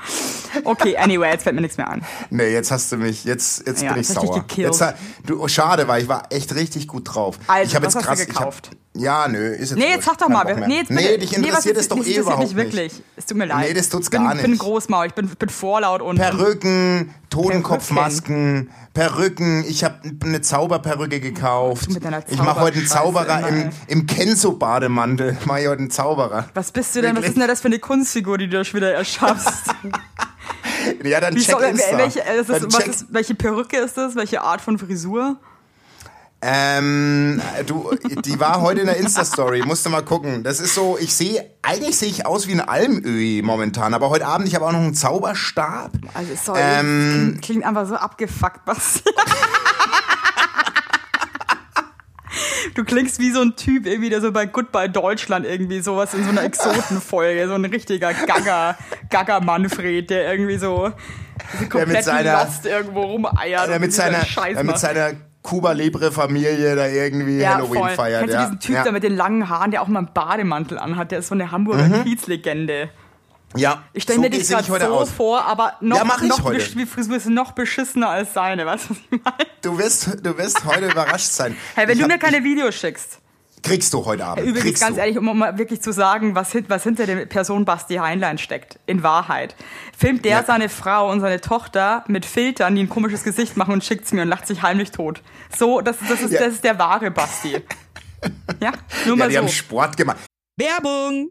Okay, 0.64 0.96
anyway, 0.96 1.30
jetzt 1.32 1.42
fällt 1.42 1.54
mir 1.54 1.60
nichts 1.60 1.76
mehr 1.76 1.88
an. 1.90 2.02
nee, 2.30 2.48
jetzt 2.50 2.70
hast 2.70 2.90
du 2.92 2.96
mich, 2.96 3.24
jetzt, 3.24 3.66
jetzt 3.66 3.82
Ja, 3.82 3.92
bin 3.92 4.00
ich 4.00 4.08
jetzt 4.08 4.16
hast 4.16 4.22
du 4.22 4.26
dich 4.26 4.36
sauer. 4.36 4.40
gekillt. 4.46 4.74
Jetzt, 4.80 4.94
du, 5.26 5.42
oh, 5.42 5.48
schade, 5.48 5.86
weil 5.88 6.02
ich 6.02 6.08
war 6.08 6.22
echt 6.30 6.54
richtig 6.54 6.88
gut 6.88 7.14
drauf. 7.14 7.38
Also, 7.46 7.68
ich 7.68 7.76
hab 7.76 7.82
was 7.84 7.92
jetzt 7.94 8.02
du 8.02 8.06
krass, 8.08 8.26
gekauft? 8.26 8.70
Ich 8.72 8.78
hab, 8.78 8.85
ja, 8.98 9.28
nö, 9.28 9.48
ist 9.48 9.70
jetzt 9.70 9.78
Nee, 9.78 9.90
jetzt 9.90 10.04
sag 10.04 10.18
doch 10.18 10.28
mal. 10.28 10.44
Mehr. 10.44 10.66
Nee, 10.68 10.76
jetzt 10.78 10.90
nee, 10.90 11.16
dich 11.18 11.30
nee, 11.38 11.38
was 11.52 11.64
interessiert 11.66 11.76
ist- 11.76 11.82
es 11.82 11.88
doch 11.88 11.96
eh 11.96 12.00
interessiert 12.00 12.22
überhaupt 12.24 12.42
mich 12.42 12.54
nicht. 12.54 12.64
wirklich. 12.74 13.02
Es 13.16 13.26
tut 13.26 13.36
mir 13.36 13.44
leid. 13.46 13.68
Nee, 13.68 13.74
das 13.74 13.88
tut's 13.88 14.10
bin, 14.10 14.22
gar 14.24 14.34
Ich 14.34 14.42
bin 14.42 14.50
nicht. 14.52 14.60
Großmaul, 14.60 15.06
ich 15.06 15.14
bin, 15.14 15.28
bin 15.28 15.48
vorlaut 15.48 16.02
und 16.02 16.16
Perücken, 16.16 17.14
Totenkopfmasken, 17.30 18.70
Perücken. 18.94 19.64
Ich 19.68 19.84
habe 19.84 20.00
eine 20.24 20.40
Zauberperücke 20.40 21.20
gekauft. 21.20 21.90
Mit 21.90 22.04
deiner 22.04 22.22
Ich 22.28 22.38
mache 22.42 22.60
heute 22.60 22.78
einen 22.78 22.86
Zauberer 22.86 23.48
im, 23.48 23.70
im 23.88 24.06
Kenzo-Bademantel. 24.06 25.36
Mach 25.44 25.58
ich 25.58 25.66
heute 25.68 25.80
einen 25.80 25.90
Zauberer. 25.90 26.48
was 26.54 26.72
bist 26.72 26.94
du 26.96 27.00
denn? 27.02 27.10
Was 27.10 27.16
Wirklich? 27.22 27.28
ist 27.36 27.40
denn 27.40 27.48
das 27.48 27.60
für 27.60 27.68
eine 27.68 27.78
Kunstfigur, 27.78 28.38
die 28.38 28.48
du 28.48 28.64
schon 28.64 28.78
wieder 28.80 28.92
erschaffst? 28.92 29.64
Ja, 31.02 31.20
dann 31.20 31.34
Wie 31.34 31.40
check 31.40 31.50
soll, 31.56 31.64
Insta. 31.64 31.98
welche, 31.98 32.20
das 32.20 32.46
Dann 32.46 32.56
ist, 32.58 32.66
was 32.72 32.74
check- 32.84 32.86
ist, 32.90 33.06
welche 33.10 33.34
Perücke 33.34 33.76
ist 33.78 33.96
das? 33.96 34.14
Welche 34.14 34.42
Art 34.42 34.60
von 34.60 34.78
Frisur? 34.78 35.36
Ähm, 36.48 37.40
du, 37.66 37.90
die 38.24 38.38
war 38.38 38.60
heute 38.60 38.80
in 38.82 38.86
der 38.86 38.98
Insta-Story, 38.98 39.62
musst 39.66 39.84
du 39.84 39.90
mal 39.90 40.02
gucken. 40.04 40.44
Das 40.44 40.60
ist 40.60 40.74
so, 40.76 40.96
ich 40.96 41.12
sehe, 41.12 41.44
eigentlich 41.62 41.96
sehe 41.98 42.08
ich 42.08 42.24
aus 42.24 42.46
wie 42.46 42.52
ein 42.52 42.60
Almöhi 42.60 43.42
momentan, 43.44 43.94
aber 43.94 44.10
heute 44.10 44.26
Abend, 44.26 44.46
ich 44.46 44.54
habe 44.54 44.64
auch 44.64 44.70
noch 44.70 44.78
einen 44.78 44.94
Zauberstab. 44.94 45.90
Also, 46.14 46.32
sorry, 46.40 46.60
Ähm, 46.62 47.38
klingt, 47.42 47.64
einfach 47.64 47.86
so 47.88 47.96
abgefuckt, 47.96 48.60
was. 48.66 49.02
Du 52.74 52.84
klingst 52.84 53.18
wie 53.20 53.30
so 53.30 53.40
ein 53.40 53.56
Typ 53.56 53.86
irgendwie, 53.86 54.10
der 54.10 54.20
so 54.20 54.32
bei 54.32 54.44
Goodbye 54.44 54.90
Deutschland 54.90 55.46
irgendwie 55.46 55.80
sowas 55.80 56.12
in 56.12 56.24
so 56.24 56.30
einer 56.30 56.42
Exotenfolge, 56.42 57.48
so 57.48 57.54
ein 57.54 57.64
richtiger 57.64 58.12
Gagger, 58.12 58.76
Gagger 59.08 59.40
Manfred, 59.40 60.10
der 60.10 60.30
irgendwie 60.30 60.58
so 60.58 60.92
komplett 61.70 62.04
seiner- 62.04 62.44
lost 62.44 62.66
irgendwo 62.66 63.02
rumeiert. 63.02 63.68
Der 63.68 63.80
mit 63.80 63.94
seiner, 63.94 64.18
der 64.52 64.64
mit 64.64 64.78
macht. 65.46 65.62
seiner 65.66 65.80
Cuba-Libre-Familie 65.80 66.76
da 66.76 66.86
irgendwie 66.86 67.38
ja, 67.38 67.54
Halloween 67.54 67.80
voll. 67.82 67.90
feiert. 67.90 68.20
Kennst 68.20 68.34
ja. 68.34 68.40
du 68.40 68.46
diesen 68.46 68.60
Typ 68.60 68.74
ja. 68.76 68.84
da 68.84 68.92
mit 68.92 69.02
den 69.02 69.16
langen 69.16 69.48
Haaren, 69.48 69.70
der 69.70 69.82
auch 69.82 69.88
mal 69.88 70.00
einen 70.00 70.10
Bademantel 70.12 70.78
anhat? 70.78 71.10
Der 71.10 71.18
ist 71.20 71.28
so 71.28 71.34
eine 71.34 71.50
Hamburger 71.50 71.84
Mhm. 71.84 72.04
Kiezlegende. 72.04 72.90
Ja, 73.54 73.84
Ich 73.94 74.02
stelle 74.02 74.16
so 74.16 74.22
mir 74.22 74.30
dich 74.30 74.48
gerade 74.48 74.64
so 74.66 74.94
aus. 74.94 75.10
vor, 75.10 75.44
aber 75.46 75.74
noch, 75.80 75.96
Ja, 75.98 76.04
noch 76.04 76.18
Frisur 76.86 77.16
ist 77.16 77.26
noch 77.28 77.52
beschissener 77.52 78.08
als 78.10 78.34
seine, 78.34 78.66
weißt 78.66 78.90
du, 78.90 78.94
was 78.94 78.98
ich 79.10 79.10
meine? 79.24 79.50
Du 79.62 79.78
wirst, 79.78 80.26
du 80.26 80.36
wirst 80.36 80.64
heute 80.66 80.86
überrascht 80.90 81.30
sein. 81.30 81.56
Hey, 81.74 81.86
wenn 81.86 81.92
Ich 81.94 81.98
du 81.98 82.04
hab- 82.04 82.10
mir 82.10 82.18
keine 82.18 82.44
Videos 82.44 82.74
schickst. 82.74 83.20
Kriegst 83.62 83.92
du 83.94 84.04
heute 84.04 84.24
Abend. 84.26 84.42
Übrigens, 84.44 84.62
kriegst 84.64 84.82
ganz 84.82 84.94
du. 84.96 85.00
ehrlich, 85.00 85.18
um 85.18 85.38
mal 85.38 85.58
wirklich 85.58 85.80
zu 85.80 85.92
sagen, 85.92 86.34
was, 86.34 86.54
was 86.68 86.82
hinter 86.84 87.06
der 87.06 87.24
Person 87.26 87.64
Basti 87.64 87.94
Heinlein 87.96 88.38
steckt, 88.38 88.78
in 88.86 89.02
Wahrheit. 89.02 89.56
Filmt 89.96 90.24
der 90.24 90.32
Ja. 90.38 90.44
seine 90.44 90.68
Frau 90.68 91.10
und 91.10 91.20
seine 91.20 91.40
Tochter 91.40 92.04
mit 92.06 92.26
Filtern, 92.26 92.76
die 92.76 92.82
ein 92.82 92.88
komisches 92.88 93.24
Gesicht 93.24 93.56
machen 93.56 93.72
und 93.72 93.82
schickt's 93.82 94.12
mir 94.12 94.22
und 94.22 94.28
lacht 94.28 94.46
sich 94.46 94.62
heimlich 94.62 94.90
tot. 94.92 95.22
So, 95.54 95.80
das, 95.80 95.96
das, 96.08 96.20
ist, 96.22 96.32
Ja. 96.32 96.40
das 96.40 96.54
ist 96.54 96.64
der 96.64 96.78
wahre 96.78 97.10
Basti. 97.10 97.62
Ja, 98.60 98.72
nur 99.04 99.14
Ja, 99.14 99.16
mal 99.16 99.28
die 99.28 99.38
haben 99.38 99.46
so. 99.46 99.52
Sport 99.52 99.96
gemacht. 99.96 100.18
Werbung! 100.56 101.30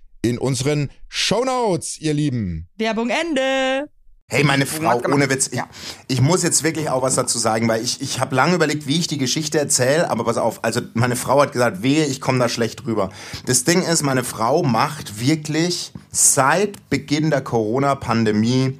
in 0.21 0.37
unseren 0.37 0.89
Shownotes, 1.07 1.99
ihr 1.99 2.13
Lieben. 2.13 2.67
Werbung 2.77 3.09
Ende. 3.09 3.89
Hey, 4.27 4.45
meine 4.45 4.65
Frau, 4.65 5.01
ohne 5.11 5.29
Witz, 5.29 5.49
ich, 5.51 5.61
ich 6.07 6.21
muss 6.21 6.41
jetzt 6.41 6.63
wirklich 6.63 6.89
auch 6.89 7.01
was 7.01 7.15
dazu 7.15 7.37
sagen, 7.37 7.67
weil 7.67 7.83
ich, 7.83 8.01
ich 8.01 8.21
habe 8.21 8.33
lange 8.33 8.55
überlegt, 8.55 8.87
wie 8.87 8.97
ich 8.97 9.07
die 9.07 9.17
Geschichte 9.17 9.59
erzähle, 9.59 10.09
aber 10.09 10.23
pass 10.23 10.37
auf, 10.37 10.63
also 10.63 10.79
meine 10.93 11.17
Frau 11.17 11.41
hat 11.41 11.51
gesagt, 11.51 11.83
wehe, 11.83 12.05
ich 12.05 12.21
komme 12.21 12.39
da 12.39 12.47
schlecht 12.47 12.85
rüber. 12.85 13.09
Das 13.45 13.65
Ding 13.65 13.81
ist, 13.81 14.03
meine 14.03 14.23
Frau 14.23 14.63
macht 14.63 15.19
wirklich 15.19 15.91
seit 16.11 16.89
Beginn 16.89 17.29
der 17.29 17.41
Corona-Pandemie 17.41 18.79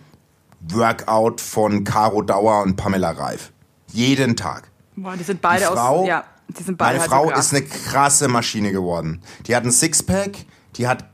Workout 0.69 1.41
von 1.41 1.83
Caro 1.83 2.21
Dauer 2.21 2.62
und 2.62 2.77
Pamela 2.77 3.12
Reif. 3.12 3.51
Jeden 3.91 4.38
Tag. 4.38 4.71
Boah, 4.95 5.17
die 5.17 5.24
sind 5.24 5.41
beide 5.41 5.65
Die 5.65 5.74
Frau- 5.74 6.01
aus. 6.03 6.07
Ja, 6.07 6.24
die 6.48 6.63
sind 6.63 6.77
beide 6.77 7.00
Meine 7.00 7.12
halt 7.12 7.12
Frau 7.33 7.38
ist 7.38 7.53
eine 7.53 7.65
krasse 7.65 8.29
Maschine 8.29 8.71
geworden. 8.71 9.21
Die 9.48 9.55
hat 9.55 9.65
ein 9.65 9.71
Sixpack, 9.71 10.38
die 10.77 10.88
hat, 10.88 11.10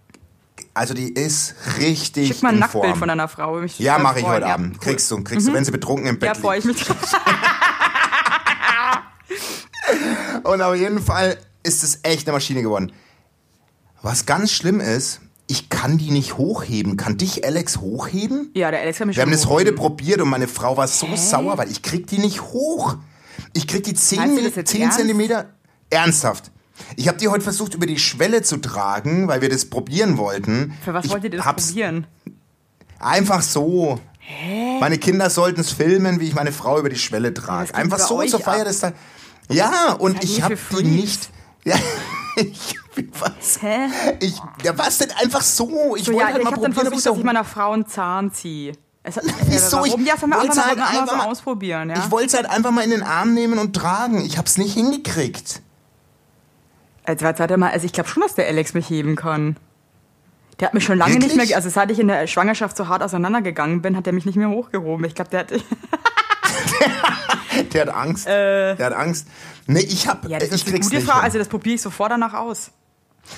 also 0.78 0.94
die 0.94 1.10
ist 1.14 1.56
richtig 1.80 2.28
Schick 2.30 2.44
mal 2.44 2.50
ein 2.50 2.56
in 2.56 2.60
Nacktbild 2.62 2.86
Form. 2.86 3.00
von 3.00 3.08
deiner 3.08 3.28
Frau. 3.28 3.56
mich 3.56 3.78
Ja, 3.80 3.98
mache 3.98 4.20
ich 4.20 4.26
heute 4.26 4.46
Ja, 4.48 4.54
Abend. 4.54 4.76
cool. 4.76 4.80
Kriegst 4.82 5.10
du, 5.12 5.24
kriegst 5.24 5.48
du, 5.48 5.54
wenn 5.54 5.66
sie 5.66 5.72
betrunken 5.72 6.08
im 6.08 6.20
Bett 6.20 6.28
Ja, 6.28 6.34
liegt. 6.34 6.42
freue 6.46 6.60
ich 6.60 6.66
mich. 6.66 6.86
Und 10.44 10.62
auf 10.62 10.76
jeden 10.76 11.02
Fall 11.02 11.38
ist 11.64 11.84
es 11.84 12.00
echt 12.04 12.28
eine 12.28 12.34
Maschine 12.36 12.62
geworden. 12.62 12.92
Was 14.02 14.26
ganz 14.26 14.52
schlimm 14.52 14.80
ist, 14.80 15.22
ich 15.48 15.70
kann 15.70 15.98
die 15.98 16.12
nicht 16.12 16.38
hochheben. 16.38 16.98
Kann 16.98 17.18
dich 17.18 17.46
Alex 17.46 17.78
hochheben? 17.78 18.52
Ja, 18.54 18.70
der 18.72 18.82
Alex 18.82 19.00
hat 19.00 19.08
mich 19.08 19.16
Wir 19.18 19.24
haben 19.24 19.32
das 19.32 19.42
gerufen. 19.44 19.60
heute 19.60 19.74
probiert 19.74 20.22
und 20.22 20.30
meine 20.30 20.48
Frau 20.48 20.78
war 20.78 20.88
so 20.88 21.08
sauer, 21.16 21.58
weil 21.58 21.72
ich 21.72 21.82
krieg 21.82 22.08
die 22.08 22.18
nicht 22.20 22.42
hoch. 22.42 22.96
Ich 23.54 23.68
krieg 23.68 23.84
die 23.84 23.94
10, 23.94 24.20
Meinst 24.20 24.38
du 24.38 24.44
das 24.44 24.56
jetzt 24.56 24.72
10 24.72 24.82
ernst? 24.82 24.98
Zentimeter. 25.00 25.50
Ernsthaft. 25.90 26.52
Ich 26.96 27.08
habe 27.08 27.18
die 27.18 27.28
heute 27.28 27.44
versucht, 27.44 27.74
über 27.74 27.86
die 27.86 28.00
Schwelle 28.00 28.42
zu 28.42 28.58
tragen, 28.58 29.28
weil 29.28 29.42
wir 29.42 29.50
das 29.50 29.66
probieren 29.70 30.18
wollten. 30.18 30.78
Für 30.84 30.94
was 30.94 31.06
ich 31.06 31.12
wollt 31.12 31.24
ihr 31.24 31.30
das 31.32 31.46
probieren? 31.46 32.08
Einfach 33.00 33.42
so. 33.42 34.00
Meine 34.80 34.98
Kinder 34.98 35.30
sollten 35.30 35.62
es 35.62 35.72
filmen, 35.72 36.20
wie 36.20 36.28
ich 36.28 36.36
meine 36.36 36.52
Frau 36.52 36.80
über 36.80 36.90
die 36.90 36.98
Schwelle 36.98 37.34
trage. 37.34 37.74
Einfach 37.74 38.00
so 38.00 38.22
zur 38.24 38.40
Feier 38.40 38.66
des 38.66 38.80
Tages. 38.80 38.98
Ja, 39.50 39.94
und 39.94 40.24
ich 40.24 40.42
habe 40.42 40.58
die 40.72 40.84
nicht. 40.84 41.30
Ja, 41.64 41.76
ich 42.38 42.78
was. 43.20 43.62
Hä? 43.62 43.88
Ich, 44.22 44.40
ja, 44.64 44.78
was 44.78 45.00
denn 45.00 45.12
einfach 45.22 45.42
so? 45.42 45.96
Ich 45.98 46.06
So, 46.06 46.14
wollte 46.14 46.20
ja, 46.22 46.28
halt 46.28 46.38
ich 46.38 46.44
mal 46.44 46.52
habe 46.52 46.62
dann 46.62 46.74
probieren, 46.74 46.76
wie 46.76 46.90
versucht, 46.90 47.04
so 47.04 47.10
dass 47.12 47.20
ich 47.20 47.26
meiner 47.26 47.44
Frau 47.44 47.72
einen 47.72 47.88
Zahn 47.88 48.32
ziehe. 48.32 48.74
Es 49.04 49.18
hat, 49.18 49.24
Wieso? 49.48 49.84
Ich 49.86 49.92
Warum? 49.92 50.06
Ja, 50.06 50.18
sollen 50.18 50.32
wir 50.32 50.38
wollt's 50.40 50.58
einfach 50.58 50.94
halt 50.94 51.06
mal, 51.08 51.18
mal 51.18 51.26
ausprobieren, 51.28 51.90
ja? 51.90 51.98
Ich 51.98 52.12
wollte 52.12 52.28
es 52.28 52.34
halt 52.36 52.50
einfach 52.50 52.72
mal 52.72 52.84
in 52.84 52.92
den 52.92 53.04
Arm 53.04 53.34
nehmen 53.34 53.60
und 53.60 53.76
tragen. 53.76 54.24
Ich 54.24 54.38
hab's 54.38 54.58
nicht 54.58 54.74
hingekriegt. 54.74 55.62
Also, 57.08 57.26
er 57.26 57.58
mal, 57.58 57.72
also 57.72 57.86
ich 57.86 57.94
glaube 57.94 58.10
schon, 58.10 58.22
dass 58.22 58.36
der 58.36 58.48
Alex 58.48 58.74
mich 58.74 58.90
heben 58.90 59.16
kann. 59.16 59.58
Der 60.60 60.68
hat 60.68 60.74
mich 60.74 60.84
schon 60.84 60.98
lange 60.98 61.16
nicht 61.16 61.30
Wirklich? 61.30 61.50
mehr, 61.50 61.56
also 61.58 61.70
seit 61.70 61.90
ich 61.92 62.00
in 62.00 62.08
der 62.08 62.28
Schwangerschaft 62.28 62.76
so 62.76 62.88
hart 62.88 63.02
auseinandergegangen 63.04 63.82
bin, 63.82 63.96
hat 63.96 64.08
er 64.08 64.14
mich 64.14 64.26
nicht 64.26 64.36
mehr 64.36 64.50
hochgehoben. 64.50 65.06
Ich 65.06 65.16
glaube, 65.16 65.30
der 65.30 65.40
hat, 65.42 65.52
Der 67.74 67.82
hat 67.82 67.90
Angst. 67.90 68.28
Der 68.28 68.78
hat 68.80 68.94
Angst. 68.94 69.28
Nee, 69.68 69.80
ich 69.82 70.08
hab, 70.08 70.26
Äh. 70.26 70.30
ja, 70.30 70.40
das 70.40 70.50
ich 70.50 70.56
ist 70.56 70.68
eine 70.68 70.80
gute 70.80 70.96
nicht 70.96 71.06
Frage. 71.06 71.20
hin. 71.20 71.26
Also 71.26 71.38
das 71.40 71.48
probiere 71.48 71.76
ich 71.76 71.82
sofort 71.82 72.12
danach 72.12 72.34
aus. 72.34 72.72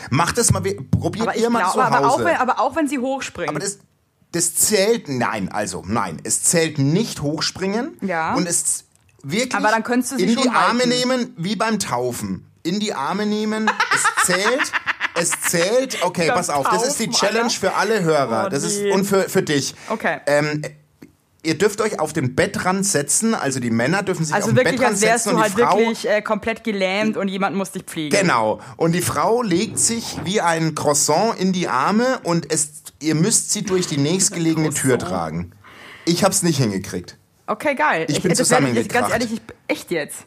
Mach 0.09 0.31
das 0.33 0.51
mal, 0.51 0.61
probiert 0.61 1.27
Aber 1.27 1.37
ihr 1.37 1.49
mal 1.49 1.59
glaube, 1.59 1.73
zu 1.73 1.83
Hause. 1.83 1.95
aber 1.97 2.07
auch, 2.09 2.23
wenn, 2.23 2.35
aber 2.37 2.59
auch 2.59 2.75
wenn 2.75 2.87
sie 2.87 2.99
hochspringen. 2.99 3.49
Aber 3.49 3.59
das, 3.59 3.79
das 4.31 4.55
zählt, 4.55 5.07
nein, 5.09 5.49
also 5.51 5.83
nein, 5.85 6.19
es 6.23 6.43
zählt 6.43 6.77
nicht 6.77 7.21
hochspringen. 7.21 7.97
Ja. 8.01 8.33
Und 8.35 8.47
es 8.47 8.85
wirklich 9.23 9.55
Aber 9.55 9.69
dann 9.69 9.83
könntest 9.83 10.13
du 10.13 10.17
sie 10.17 10.23
in 10.23 10.29
die 10.29 10.43
schon 10.43 10.49
Arme 10.49 10.79
halten. 10.83 10.89
nehmen, 10.89 11.33
wie 11.37 11.55
beim 11.55 11.79
Taufen. 11.79 12.45
In 12.63 12.79
die 12.79 12.93
Arme 12.93 13.25
nehmen, 13.25 13.69
es 13.93 14.25
zählt, 14.25 14.71
es 15.15 15.31
zählt. 15.49 15.97
Okay, 16.03 16.27
Beim 16.27 16.35
pass 16.37 16.49
auf, 16.49 16.67
das 16.69 16.85
ist 16.85 16.99
die 16.99 17.09
Challenge 17.09 17.43
Alter. 17.45 17.49
für 17.59 17.73
alle 17.75 18.03
Hörer. 18.03 18.45
Oh, 18.47 18.49
das 18.49 18.63
ist 18.63 18.81
und 18.93 19.05
für, 19.05 19.29
für 19.29 19.41
dich. 19.43 19.75
Okay. 19.89 20.19
Ähm, 20.27 20.61
ihr 21.41 21.57
dürft 21.57 21.79
euch 21.79 21.99
auf 21.99 22.11
den 22.11 22.35
Bettrand 22.35 22.85
setzen, 22.85 23.33
also 23.33 23.59
die 23.61 23.69
Männer 23.71 24.03
dürfen 24.03 24.25
sich 24.25 24.33
auf 24.33 24.41
also 24.41 24.49
den 24.51 24.57
wirklich, 24.57 24.75
Bettrand 24.75 24.93
als 24.95 25.01
wärst 25.01 25.23
setzen 25.23 25.29
du 25.29 25.35
und 25.37 25.41
halt 25.43 25.57
die 25.57 25.61
Frau 25.61 25.77
wirklich 25.77 26.09
äh, 26.09 26.21
komplett 26.21 26.63
gelähmt 26.65 27.15
und 27.15 27.29
jemand 27.29 27.55
muss 27.55 27.71
dich 27.71 27.83
pflegen. 27.83 28.17
Genau. 28.19 28.59
Und 28.75 28.91
die 28.91 29.01
Frau 29.01 29.41
legt 29.41 29.79
sich 29.79 30.17
wie 30.25 30.41
ein 30.41 30.75
Croissant 30.75 31.39
in 31.39 31.53
die 31.53 31.69
Arme 31.69 32.19
und 32.23 32.51
es, 32.51 32.71
ihr 32.99 33.15
müsst 33.15 33.51
sie 33.51 33.63
durch 33.63 33.87
die 33.87 33.97
nächstgelegene 33.97 34.71
Tür 34.73 34.99
tragen. 34.99 35.53
Ich 36.05 36.23
hab's 36.25 36.43
nicht 36.43 36.57
hingekriegt. 36.57 37.17
Okay, 37.47 37.73
geil. 37.73 38.05
Ich 38.09 38.21
bin 38.21 38.31
ich- 38.31 38.37
zusammengekracht. 38.37 39.09
Ganz 39.09 39.13
ehrlich, 39.13 39.33
ich, 39.33 39.41
echt 39.67 39.91
jetzt. 39.91 40.25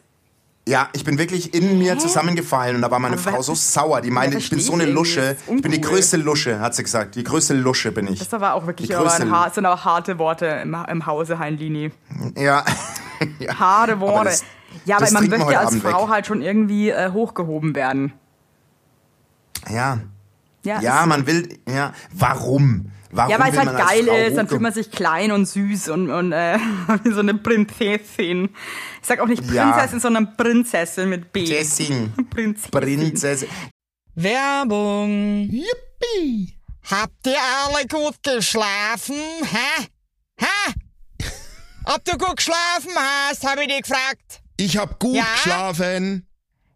Ja, 0.65 0.87
ich 0.93 1.03
bin 1.03 1.17
wirklich 1.17 1.53
in 1.53 1.77
mir 1.77 1.97
zusammengefallen 1.99 2.77
und 2.77 2.81
da 2.83 2.89
war 2.89 2.99
meine 2.99 3.15
Aber 3.17 3.31
Frau 3.31 3.41
so 3.41 3.53
sauer. 3.53 3.99
Die 3.99 4.11
meinte, 4.11 4.37
ich 4.37 4.49
bin 4.49 4.59
so 4.61 4.73
eine. 4.73 4.85
Lusche. 4.85 5.35
Ich 5.53 5.61
bin 5.61 5.71
die 5.73 5.81
größte 5.81 6.15
Lusche, 6.17 6.61
hat 6.61 6.73
sie 6.73 6.83
gesagt. 6.83 7.15
Die 7.15 7.23
größte 7.25 7.53
Lusche 7.53 7.91
bin 7.91 8.07
ich. 8.07 8.19
Das 8.19 8.39
war 8.39 8.53
auch 8.53 8.65
wirklich 8.65 8.95
aber 8.95 9.11
ein 9.13 9.51
sind 9.53 9.65
aber 9.65 9.83
harte 9.83 10.17
Worte 10.19 10.45
im, 10.45 10.73
im 10.87 11.05
Hause 11.05 11.37
Heinlini. 11.39 11.91
Ja. 12.37 12.63
ja. 13.39 13.59
Harte 13.59 13.99
Worte. 13.99 14.25
das- 14.29 14.43
ja, 14.85 14.97
aber 14.97 15.11
man 15.11 15.27
möchte 15.29 15.57
als 15.59 15.67
Abend 15.67 15.83
Frau 15.83 16.03
weg. 16.03 16.09
halt 16.09 16.25
schon 16.27 16.41
irgendwie 16.41 16.89
äh, 16.89 17.11
hochgehoben 17.11 17.75
werden. 17.75 18.13
Ja. 19.69 19.99
Ja, 20.63 20.79
Ja, 20.81 21.05
man 21.05 21.27
will, 21.27 21.59
ja. 21.67 21.93
Warum? 22.13 22.89
Warum 23.15 23.31
ja 23.31 23.39
weil 23.39 23.51
es 23.51 23.57
halt 23.59 23.77
geil 23.77 24.07
ist, 24.27 24.37
dann 24.37 24.47
fühlt 24.47 24.61
man 24.61 24.73
sich 24.73 24.89
klein 24.91 25.31
und 25.31 25.45
süß 25.45 25.89
und, 25.89 26.09
und 26.09 26.31
äh, 26.31 26.57
wie 27.03 27.11
so 27.11 27.19
eine 27.19 27.35
Prinzessin. 27.35 28.49
Ich 29.01 29.07
sag 29.07 29.19
auch 29.19 29.27
nicht 29.27 29.43
Ja. 29.51 29.71
Prinzessin, 29.71 29.99
sondern 29.99 30.35
Prinzessin 30.35 31.09
mit 31.09 31.31
B. 31.31 31.43
Jessin. 31.43 32.11
Prinzessin. 32.29 32.71
Prinzessin. 32.71 33.49
Werbung. 34.15 35.49
Yippie! 35.49 36.57
Habt 36.89 37.25
ihr 37.27 37.37
alle 37.65 37.87
gut 37.87 38.15
geschlafen? 38.23 39.15
Hä? 39.15 39.87
Hä? 40.39 40.73
Ob 41.85 42.03
du 42.05 42.17
gut 42.17 42.37
geschlafen 42.37 42.91
hast, 42.95 43.45
habe 43.47 43.61
ich 43.61 43.67
dich 43.67 43.81
gefragt. 43.83 44.41
Ich 44.57 44.77
hab 44.77 44.99
gut 44.99 45.15
Ja? 45.15 45.25
geschlafen. 45.35 46.27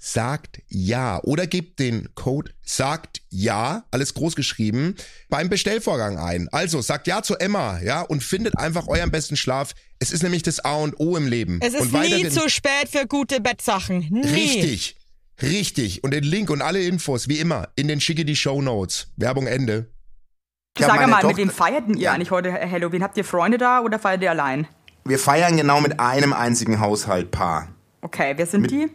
sagt 0.00 0.60
ja 0.68 1.20
oder 1.24 1.46
gebt 1.46 1.80
den 1.80 2.08
Code 2.14 2.52
sagt 2.64 3.20
Ja, 3.30 3.84
alles 3.90 4.14
groß 4.14 4.36
geschrieben, 4.36 4.94
beim 5.28 5.48
Bestellvorgang 5.48 6.18
ein. 6.18 6.48
Also 6.52 6.80
sagt 6.80 7.06
Ja 7.08 7.22
zu 7.22 7.36
Emma, 7.36 7.80
ja, 7.80 8.02
und 8.02 8.22
findet 8.22 8.56
einfach 8.56 8.86
euren 8.86 9.10
besten 9.10 9.36
Schlaf. 9.36 9.74
Es 9.98 10.12
ist 10.12 10.22
nämlich 10.22 10.42
das 10.44 10.60
A 10.64 10.76
und 10.76 10.98
O 11.00 11.16
im 11.16 11.26
Leben. 11.26 11.58
Es 11.62 11.74
ist 11.74 11.92
und 11.92 11.92
nie 11.92 12.28
zu 12.28 12.48
spät 12.48 12.88
für 12.90 13.06
gute 13.06 13.40
Bettsachen. 13.40 14.06
Nie. 14.10 14.26
Richtig. 14.28 14.96
Richtig. 15.42 16.04
Und 16.04 16.12
den 16.12 16.24
Link 16.24 16.50
und 16.50 16.62
alle 16.62 16.82
Infos, 16.82 17.28
wie 17.28 17.38
immer, 17.38 17.68
in 17.76 17.88
den 17.88 18.00
schicke 18.00 18.24
die 18.24 18.36
Show 18.36 18.62
Notes. 18.62 19.08
Werbung 19.16 19.46
Ende. 19.46 19.90
Ich 20.76 20.84
Sag 20.84 20.96
mal, 21.00 21.06
mit 21.08 21.20
Tochter- 21.20 21.36
wem 21.38 21.50
feierten 21.50 21.94
ihr 21.94 22.02
Ja. 22.04 22.12
eigentlich 22.12 22.30
heute 22.30 22.52
Halloween? 22.52 23.02
Habt 23.02 23.16
ihr 23.16 23.24
Freunde 23.24 23.58
da 23.58 23.80
oder 23.80 23.98
feiert 23.98 24.22
ihr 24.22 24.30
allein? 24.30 24.66
Wir 25.04 25.18
feiern 25.18 25.56
genau 25.56 25.80
mit 25.80 25.98
einem 26.00 26.32
einzigen 26.32 26.80
Haushaltpaar. 26.80 27.68
Okay, 28.00 28.34
wer 28.36 28.46
sind 28.46 28.70
die? 28.70 28.88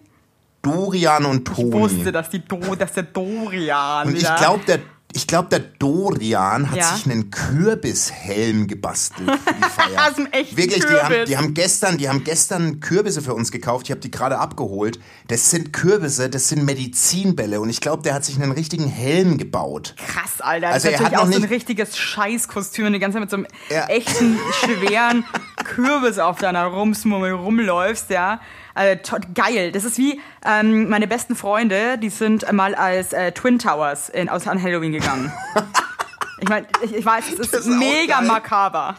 Dorian 0.63 1.25
und 1.25 1.48
Ich 1.50 1.55
Toni. 1.55 1.72
wusste, 1.74 2.12
dass 2.12 2.29
die 2.32 2.39
Do, 2.39 2.58
dass 2.75 2.93
der 2.93 3.03
Dorian. 3.03 4.08
Und 4.08 4.15
ich 4.17 4.36
glaube, 4.36 4.63
der, 4.65 4.79
ich 5.15 5.27
der 5.27 5.60
Dorian 5.60 6.72
hat 6.72 6.77
Ja. 6.77 6.96
sich 6.96 7.05
einen 7.05 7.29
Kürbishelm 7.29 8.65
gebastelt 8.67 9.29
für 9.29 9.53
die 9.53 9.62
Feier. 9.70 10.10
Aus 10.10 10.15
dem 10.15 10.25
echten 10.27 10.58
Wirklich, 10.58 10.84
die 10.86 10.93
haben, 10.93 11.08
Kürbis. 11.10 11.29
die, 11.29 11.38
haben 11.38 11.53
gestern, 11.53 11.98
die 11.98 12.10
haben 12.10 12.24
gestern 12.24 12.79
Kürbisse 12.79 13.22
für 13.22 13.34
uns 13.34 13.51
gekauft. 13.51 13.86
Ich 13.88 13.91
habe 13.91 14.01
die 14.01 14.10
gerade 14.10 14.39
abgeholt. 14.39 15.00
Das 15.27 15.50
sind 15.51 15.74
Kürbisse, 15.74 16.29
das 16.29 16.50
sind 16.50 16.63
Medizinbälle. 16.65 17.60
Und 17.62 17.70
ich 17.70 17.82
glaube, 17.82 18.01
der 18.03 18.13
hat 18.13 18.24
sich 18.25 18.41
einen 18.41 18.51
richtigen 18.53 18.88
Helm 18.88 19.38
gebaut. 19.38 19.96
Krass, 19.98 20.39
Alter. 20.39 20.70
Also 20.70 20.89
das 20.89 21.00
er 21.00 21.05
hat 21.08 21.15
auch 21.17 21.27
so 21.27 21.36
ein 21.38 21.43
richtiges 21.43 21.98
Scheißkostüm 21.98 22.88
und 22.88 22.93
die 22.93 23.00
ganze 23.00 23.15
Zeit 23.17 23.22
mit 23.22 23.29
so 23.29 23.38
einem 23.38 23.48
Ja. 23.70 23.86
echten, 23.88 24.39
schweren 24.63 25.25
Kürbis 25.75 26.20
auf 26.20 26.39
deiner 26.39 26.65
Rumsmummel 26.65 27.32
rumläufst, 27.34 28.10
ja. 28.10 28.39
Also, 28.75 29.18
geil. 29.34 29.72
Das 29.72 29.84
ist 29.86 29.98
wie 29.98 30.20
ähm, 30.46 30.89
meine 30.89 31.08
besten 31.08 31.36
Freunde, 31.36 31.98
die 31.98 32.10
sind 32.10 32.51
mal 32.51 32.75
als 32.75 33.13
äh, 33.13 33.32
Twin 33.32 33.60
Towers 33.60 34.10
in, 34.10 34.30
aus, 34.30 34.48
an 34.48 34.62
Halloween 34.62 34.92
gegangen. 34.92 35.32
ich 36.39 36.50
meine, 36.50 36.68
ich, 36.84 36.96
ich 36.96 37.06
weiß, 37.06 37.25
es 37.34 37.39
ist, 37.39 37.53
Das 37.53 37.65
ist 37.68 37.77
mega 37.77 38.22
makaber. 38.22 38.96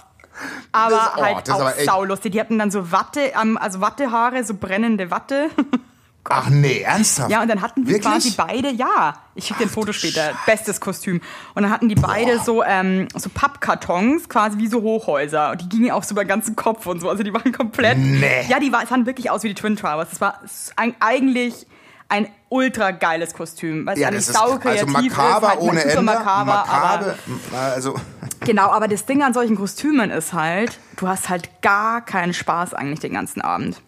Aber 0.72 0.90
Das- 0.96 1.10
oh, 1.16 1.22
halt 1.22 1.48
ist 1.48 1.54
auch 1.54 1.70
saulustig. 1.84 2.32
Die 2.32 2.40
hatten 2.40 2.58
dann 2.58 2.70
so 2.70 2.90
Watte, 2.92 3.32
also 3.36 3.80
Wattehaare, 3.80 4.42
so 4.44 4.54
brennende 4.54 5.10
Watte. 5.10 5.50
Ach 6.26 6.48
nee, 6.48 6.80
ernsthaft? 6.80 7.30
Ja, 7.30 7.42
und 7.42 7.48
dann 7.48 7.60
hatten 7.60 7.84
die 7.84 7.98
quasi 7.98 8.32
beide, 8.36 8.70
ja, 8.70 9.14
ich 9.34 9.46
schicke 9.46 9.60
dir 9.60 9.66
ein 9.66 9.70
Foto 9.70 9.92
später, 9.92 10.32
bestes 10.46 10.80
Kostüm. 10.80 11.20
Und 11.54 11.62
dann 11.62 11.70
hatten 11.70 11.88
die 11.88 11.94
beide 11.94 12.38
so, 12.40 12.64
ähm, 12.64 13.08
so 13.14 13.28
Pappkartons, 13.28 14.28
quasi 14.28 14.58
wie 14.58 14.68
so 14.68 14.80
Hochhäuser. 14.80 15.50
Und 15.50 15.60
die 15.60 15.68
gingen 15.68 15.90
auch 15.90 16.02
so 16.02 16.12
über 16.12 16.24
den 16.24 16.28
ganzen 16.28 16.56
Kopf 16.56 16.86
und 16.86 17.00
so. 17.00 17.10
Also 17.10 17.22
die 17.22 17.34
waren 17.34 17.52
komplett. 17.52 17.98
Nee. 17.98 18.46
Ja, 18.48 18.58
die 18.58 18.72
war, 18.72 18.86
sahen 18.86 19.04
wirklich 19.04 19.30
aus 19.30 19.42
wie 19.42 19.48
die 19.48 19.54
Twin 19.54 19.76
Towers. 19.76 20.10
Das 20.10 20.20
war 20.20 20.40
ein, 20.76 20.94
eigentlich 21.00 21.66
ein 22.08 22.28
ultra 22.48 22.92
geiles 22.92 23.34
Kostüm. 23.34 23.84
Weil 23.84 23.98
Ja, 23.98 24.10
das 24.10 24.28
ist 24.28 24.36
also 24.36 24.54
saukreativ 24.54 24.86
makaber 24.86 25.46
ist, 25.46 25.48
halt 25.50 25.60
ohne 25.60 25.80
super 25.80 25.90
Ende. 25.90 26.02
Makaber, 26.02 26.68
aber 26.68 27.06
Makaber, 27.26 27.72
also 27.74 27.94
Genau, 28.40 28.70
aber 28.70 28.88
das 28.88 29.06
Ding 29.06 29.22
an 29.22 29.34
solchen 29.34 29.56
Kostümen 29.56 30.10
ist 30.10 30.32
halt, 30.32 30.78
du 30.96 31.08
hast 31.08 31.28
halt 31.28 31.62
gar 31.62 32.02
keinen 32.02 32.34
Spaß 32.34 32.74
eigentlich 32.74 33.00
den 33.00 33.14
ganzen 33.14 33.40
Abend. 33.40 33.80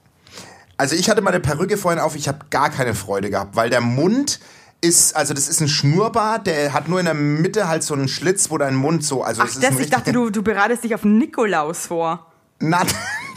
Also 0.79 0.95
ich 0.95 1.09
hatte 1.09 1.23
meine 1.23 1.41
Perücke 1.41 1.77
vorhin 1.77 2.01
auf, 2.01 2.17
ich 2.17 2.29
habe 2.29 2.39
gar 2.51 2.71
keine 2.71 2.95
Freude 2.95 3.31
gehabt, 3.31 3.57
weil 3.57 3.71
der 3.71 3.81
Mund 3.81 4.41
ist, 4.83 5.17
also 5.17 5.33
das 5.33 5.49
ist 5.49 5.61
ein 5.61 5.69
Schnurrbart, 5.69 6.47
der 6.47 6.73
hat 6.73 6.89
nur 6.89 6.99
in 7.01 7.07
der 7.07 7.15
Mitte 7.15 7.67
halt 7.69 7.83
so 7.83 7.95
einen 7.95 8.09
Schlitz, 8.09 8.51
wo 8.51 8.59
dein 8.59 8.75
Mund 8.75 9.05
so, 9.05 9.23
also 9.23 9.43
Ach, 9.43 9.47
das, 9.47 9.65
ein 9.65 9.81
ich 9.81 9.91
dachte, 9.91 10.13
du, 10.13 10.31
du 10.31 10.43
bereitest 10.43 10.85
dich 10.85 10.95
auf 10.95 11.05
Nikolaus 11.05 11.87
vor. 11.87 12.27
Na, 12.59 12.83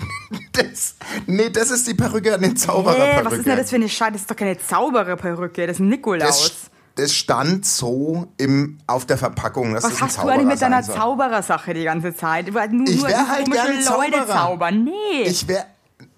das, 0.51 0.95
nee, 1.27 1.49
das 1.49 1.71
ist 1.71 1.87
die 1.87 1.93
Perücke 1.93 2.35
an 2.35 2.41
den 2.41 2.57
Zaubererperücke. 2.57 3.19
Hä, 3.19 3.25
was 3.25 3.33
ist 3.33 3.45
denn 3.45 3.57
das 3.57 3.69
für 3.69 3.75
eine 3.77 3.89
Scheiße? 3.89 4.11
Das 4.11 4.21
ist 4.21 4.31
doch 4.31 4.35
keine 4.35 4.57
Zaubererperücke, 4.57 5.65
das 5.65 5.77
ist 5.77 5.81
Nikolaus. 5.81 6.27
das, 6.29 6.69
das 6.95 7.15
stand 7.15 7.65
so 7.65 8.27
im, 8.37 8.79
auf 8.85 9.05
der 9.05 9.17
Verpackung, 9.17 9.73
dass 9.73 9.83
was 9.85 9.91
das 9.91 10.01
ein 10.01 10.07
hast 10.07 10.17
du 10.17 10.27
eigentlich 10.27 10.45
mit 10.47 10.59
Zauberer 10.59 10.81
deiner. 10.81 10.93
Zauberersache 10.93 11.73
die 11.73 11.83
ganze 11.85 12.13
Zeit? 12.13 12.51
Nur, 12.51 12.87
Ich 12.87 13.01
wär 13.01 13.17
nur 13.17 13.29
halt 13.29 13.45
komische 13.45 13.63
gern 13.63 13.75
Leute 13.75 14.11
Zauberer. 14.11 14.27
zaubern. 14.27 14.83
Nee. 14.83 15.23
Ich 15.23 15.47
wäre 15.47 15.65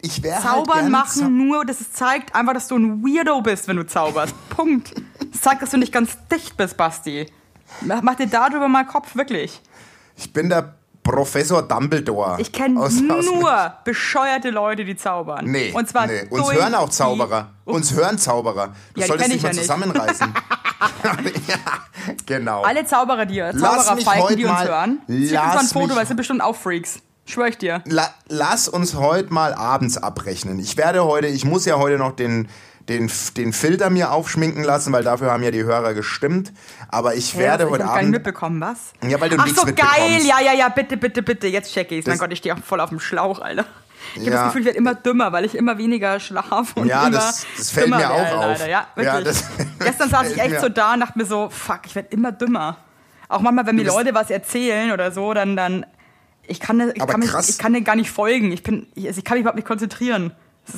ich 0.01 0.23
wär 0.23 0.35
halt 0.35 0.43
Zaubern 0.43 0.79
gern 0.79 0.91
machen 0.91 1.21
Zau- 1.21 1.29
nur, 1.29 1.65
das 1.65 1.91
zeigt 1.91 2.35
einfach, 2.35 2.53
dass 2.53 2.67
du 2.67 2.77
ein 2.77 3.03
Weirdo 3.03 3.41
bist, 3.41 3.67
wenn 3.67 3.77
du 3.77 3.85
zauberst. 3.85 4.33
Punkt. 4.49 4.93
Das 5.31 5.41
zeigt, 5.41 5.61
dass 5.61 5.69
du 5.71 5.77
nicht 5.77 5.91
ganz 5.93 6.17
dicht 6.31 6.57
bist, 6.57 6.77
Basti. 6.77 7.27
Mach, 7.81 8.15
dir 8.15 8.27
darüber 8.27 8.67
mal 8.67 8.85
Kopf, 8.85 9.15
wirklich. 9.15 9.61
Ich 10.15 10.31
bin 10.33 10.49
der 10.49 10.75
Professor 11.03 11.63
Dumbledore. 11.63 12.35
Ich 12.39 12.51
kenne 12.51 12.75
nur 12.75 13.73
bescheuerte 13.85 14.49
Leute, 14.51 14.85
die 14.85 14.95
zaubern. 14.95 15.45
Nee, 15.45 15.71
Und 15.73 15.89
zwar 15.89 16.05
nee. 16.07 16.23
uns 16.29 16.51
hören 16.53 16.75
auch 16.75 16.89
die- 16.89 16.95
Zauberer. 16.95 17.49
Uns 17.65 17.93
hören 17.93 18.17
Zauberer. 18.17 18.67
Du 18.93 18.99
Ja, 19.01 19.05
die 19.05 19.07
solltest 19.07 19.29
dich 19.29 19.37
ich 19.37 19.43
mal 19.43 19.53
ja 19.55 19.61
zusammenreißen. 19.61 20.33
ja, 21.47 21.55
genau. 22.25 22.61
Alle 22.63 22.85
Zauberer, 22.85 23.25
die 23.25 23.37
Zauberer 23.39 23.97
Falken, 23.97 24.37
die 24.37 24.45
uns 24.45 24.63
hören, 24.63 24.99
schick 25.07 25.21
uns 25.21 25.31
mal 25.33 25.57
ein 25.59 25.65
Foto, 25.67 25.95
weil 25.95 26.03
es 26.03 26.07
sind 26.09 26.17
bestimmt 26.17 26.41
auch 26.41 26.55
Freaks. 26.55 26.99
Schwör 27.31 27.47
ich 27.47 27.57
dir. 27.57 27.81
La 27.85 28.13
lass 28.27 28.67
uns 28.67 28.95
heute 28.95 29.31
mal 29.33 29.53
abends 29.53 29.97
abrechnen. 29.97 30.59
Ich 30.59 30.75
werde 30.77 31.05
heute, 31.05 31.27
ich 31.27 31.45
muss 31.45 31.65
ja 31.65 31.77
heute 31.77 31.97
noch 31.97 32.11
den, 32.11 32.49
den, 32.89 33.09
den 33.37 33.53
Filter 33.53 33.89
mir 33.89 34.11
aufschminken 34.11 34.63
lassen, 34.65 34.91
weil 34.91 35.03
dafür 35.03 35.31
haben 35.31 35.41
ja 35.43 35.51
die 35.51 35.63
Hörer 35.63 35.93
gestimmt. 35.93 36.51
Aber 36.89 37.15
ich 37.15 37.37
werde 37.37 37.65
was, 37.65 37.71
heute 37.71 37.83
ich 37.83 37.87
hab 37.87 37.95
gar 37.95 38.01
nicht 38.01 38.07
Abend. 38.07 38.11
mitbekommen, 38.11 38.59
was? 38.61 38.77
Ja, 39.09 39.21
weil 39.21 39.29
du 39.29 39.37
Ach 39.39 39.45
nichts 39.45 39.61
so, 39.61 39.65
geil, 39.67 40.19
ja, 40.23 40.41
ja, 40.41 40.53
ja, 40.53 40.67
bitte, 40.69 40.97
bitte, 40.97 41.23
bitte, 41.23 41.47
jetzt 41.47 41.71
check 41.73 41.89
ich's. 41.91 42.05
Mein 42.05 42.15
Das- 42.15 42.19
Gott, 42.19 42.33
ich 42.33 42.39
stehe 42.39 42.53
auch 42.53 42.59
voll 42.59 42.81
auf 42.81 42.89
dem 42.89 42.99
Schlauch, 42.99 43.39
Alter. 43.39 43.65
Ich 44.15 44.21
habe 44.21 44.31
Ja. 44.31 44.35
das 44.37 44.45
Gefühl, 44.47 44.61
ich 44.61 44.65
werde 44.65 44.77
immer 44.79 44.95
dümmer, 44.95 45.31
weil 45.31 45.45
ich 45.45 45.55
immer 45.55 45.77
weniger 45.77 46.19
schlafe 46.19 46.79
und 46.81 46.87
Ja, 46.87 47.03
immer 47.07 47.11
das- 47.17 47.45
das 47.55 47.71
fällt 47.71 47.85
dümmer 47.85 47.97
mir 47.99 48.11
auch 48.11 48.17
werde, 48.17 48.37
auf. 48.37 48.43
Alter. 48.45 48.67
Ja, 48.69 48.87
wirklich. 48.95 49.39
Ja, 49.39 49.65
Gestern 49.85 50.09
saß 50.09 50.31
ich 50.31 50.37
echt 50.41 50.49
mir- 50.51 50.59
so 50.59 50.67
da 50.69 50.93
und 50.95 50.99
dachte 50.99 51.17
mir 51.17 51.25
so, 51.25 51.49
fuck, 51.49 51.81
ich 51.85 51.95
werde 51.95 52.09
immer 52.09 52.31
dümmer. 52.33 52.77
Auch 53.29 53.39
manchmal, 53.39 53.65
wenn 53.67 53.77
mir 53.77 53.85
Leute 53.85 54.13
was 54.13 54.29
erzählen 54.29 54.91
oder 54.91 55.11
so, 55.13 55.33
dann, 55.33 55.55
dann, 55.55 55.85
ich 56.47 56.59
kann, 56.59 56.79
ich 56.93 57.01
Aber 57.01 57.13
kann, 57.13 57.19
mich, 57.19 57.29
krass. 57.29 57.49
ich 57.49 57.57
kann 57.57 57.73
denen 57.73 57.85
gar 57.85 57.95
nicht 57.95 58.11
folgen. 58.11 58.51
Ich 58.51 58.63
bin, 58.63 58.87
ich, 58.95 59.07
also 59.07 59.19
ich 59.19 59.25
kann 59.25 59.35
mich 59.35 59.41
überhaupt 59.41 59.57
nicht 59.57 59.67
konzentrieren. 59.67 60.31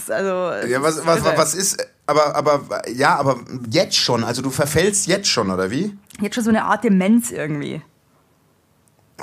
Also. 0.07 0.67
Ja, 0.67 0.81
was, 0.81 0.97
ist 0.97 1.05
was, 1.05 1.23
was 1.23 1.55
ist, 1.55 1.87
aber, 2.05 2.35
aber, 2.35 2.89
ja, 2.89 3.15
aber 3.15 3.39
jetzt 3.69 3.95
schon, 3.95 4.23
also 4.23 4.41
du 4.41 4.49
verfällst 4.49 5.07
jetzt 5.07 5.27
schon, 5.27 5.49
oder 5.49 5.71
wie? 5.71 5.97
Jetzt 6.21 6.35
schon 6.35 6.43
so 6.43 6.49
eine 6.49 6.63
Art 6.65 6.83
Demenz 6.83 7.31
irgendwie. 7.31 7.81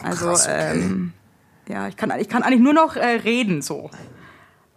Also, 0.03 0.27
krass, 0.27 0.47
okay. 0.47 0.73
ähm, 0.73 1.13
ja, 1.69 1.89
ich 1.89 1.97
kann, 1.97 2.13
ich 2.19 2.29
kann 2.29 2.43
eigentlich 2.43 2.61
nur 2.61 2.75
noch 2.75 2.97
äh, 2.97 3.07
reden 3.07 3.63
so. 3.63 3.91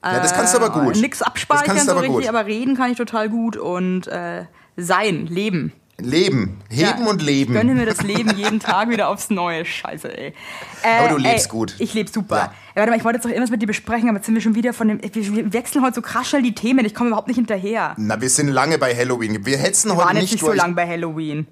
Ja, 0.03 0.19
das 0.19 0.33
kannst 0.33 0.53
du 0.53 0.59
aber 0.59 0.69
gut. 0.69 0.97
Äh, 0.97 1.01
Nix 1.01 1.21
abspeichern 1.21 1.79
so 1.79 1.91
aber 1.91 2.01
richtig, 2.01 2.17
gut. 2.17 2.27
aber 2.27 2.45
reden 2.45 2.75
kann 2.75 2.91
ich 2.91 2.97
total 2.97 3.29
gut 3.29 3.55
und 3.55 4.07
äh, 4.07 4.45
sein, 4.75 5.27
leben. 5.27 5.71
Leben. 5.99 6.59
Heben 6.69 7.01
Ja, 7.03 7.07
und 7.07 7.21
leben. 7.21 7.53
Ich 7.53 7.59
gönne 7.61 7.75
mir 7.75 7.85
das 7.85 8.01
Leben 8.01 8.29
jeden 8.37 8.59
Tag 8.59 8.89
wieder 8.89 9.09
aufs 9.09 9.29
Neue. 9.29 9.63
Scheiße, 9.63 10.15
ey. 10.17 10.33
Äh, 10.81 10.99
Aber 10.99 11.09
du 11.09 11.17
lebst 11.17 11.45
ey, 11.45 11.51
gut. 11.51 11.75
Ich 11.79 11.93
lebe 11.93 12.09
super. 12.09 12.35
Ja. 12.35 12.41
Ja. 12.43 12.51
warte 12.75 12.89
mal, 12.91 12.97
ich 12.97 13.03
wollte 13.03 13.17
jetzt 13.17 13.25
doch 13.25 13.29
irgendwas 13.29 13.51
mit 13.51 13.61
dir 13.61 13.67
besprechen, 13.67 14.09
aber 14.09 14.17
jetzt 14.17 14.25
sind 14.25 14.33
wir 14.35 14.41
schon 14.41 14.55
wieder 14.55 14.73
von 14.73 14.87
dem. 14.87 14.99
Wir, 15.01 15.53
wechseln 15.53 15.83
heute 15.83 15.95
so 15.95 16.01
krass 16.01 16.29
schnell 16.29 16.41
die 16.41 16.55
Themen. 16.55 16.83
Ich 16.85 16.95
komme 16.95 17.09
überhaupt 17.09 17.27
nicht 17.27 17.37
hinterher. 17.37 17.93
Na, 17.97 18.19
wir 18.19 18.29
sind 18.29 18.47
lange 18.47 18.77
bei 18.79 18.95
Halloween. 18.95 19.45
Wir 19.45 19.57
hetzen 19.57 19.89
Wir 19.91 19.95
heute 19.97 20.05
waren 20.07 20.15
jetzt 20.15 20.21
nicht 20.23 20.31
nicht 20.33 20.39
so 20.41 20.47
durch. 20.47 20.57
lang 20.57 20.73
bei 20.75 20.87
Halloween. 20.87 21.47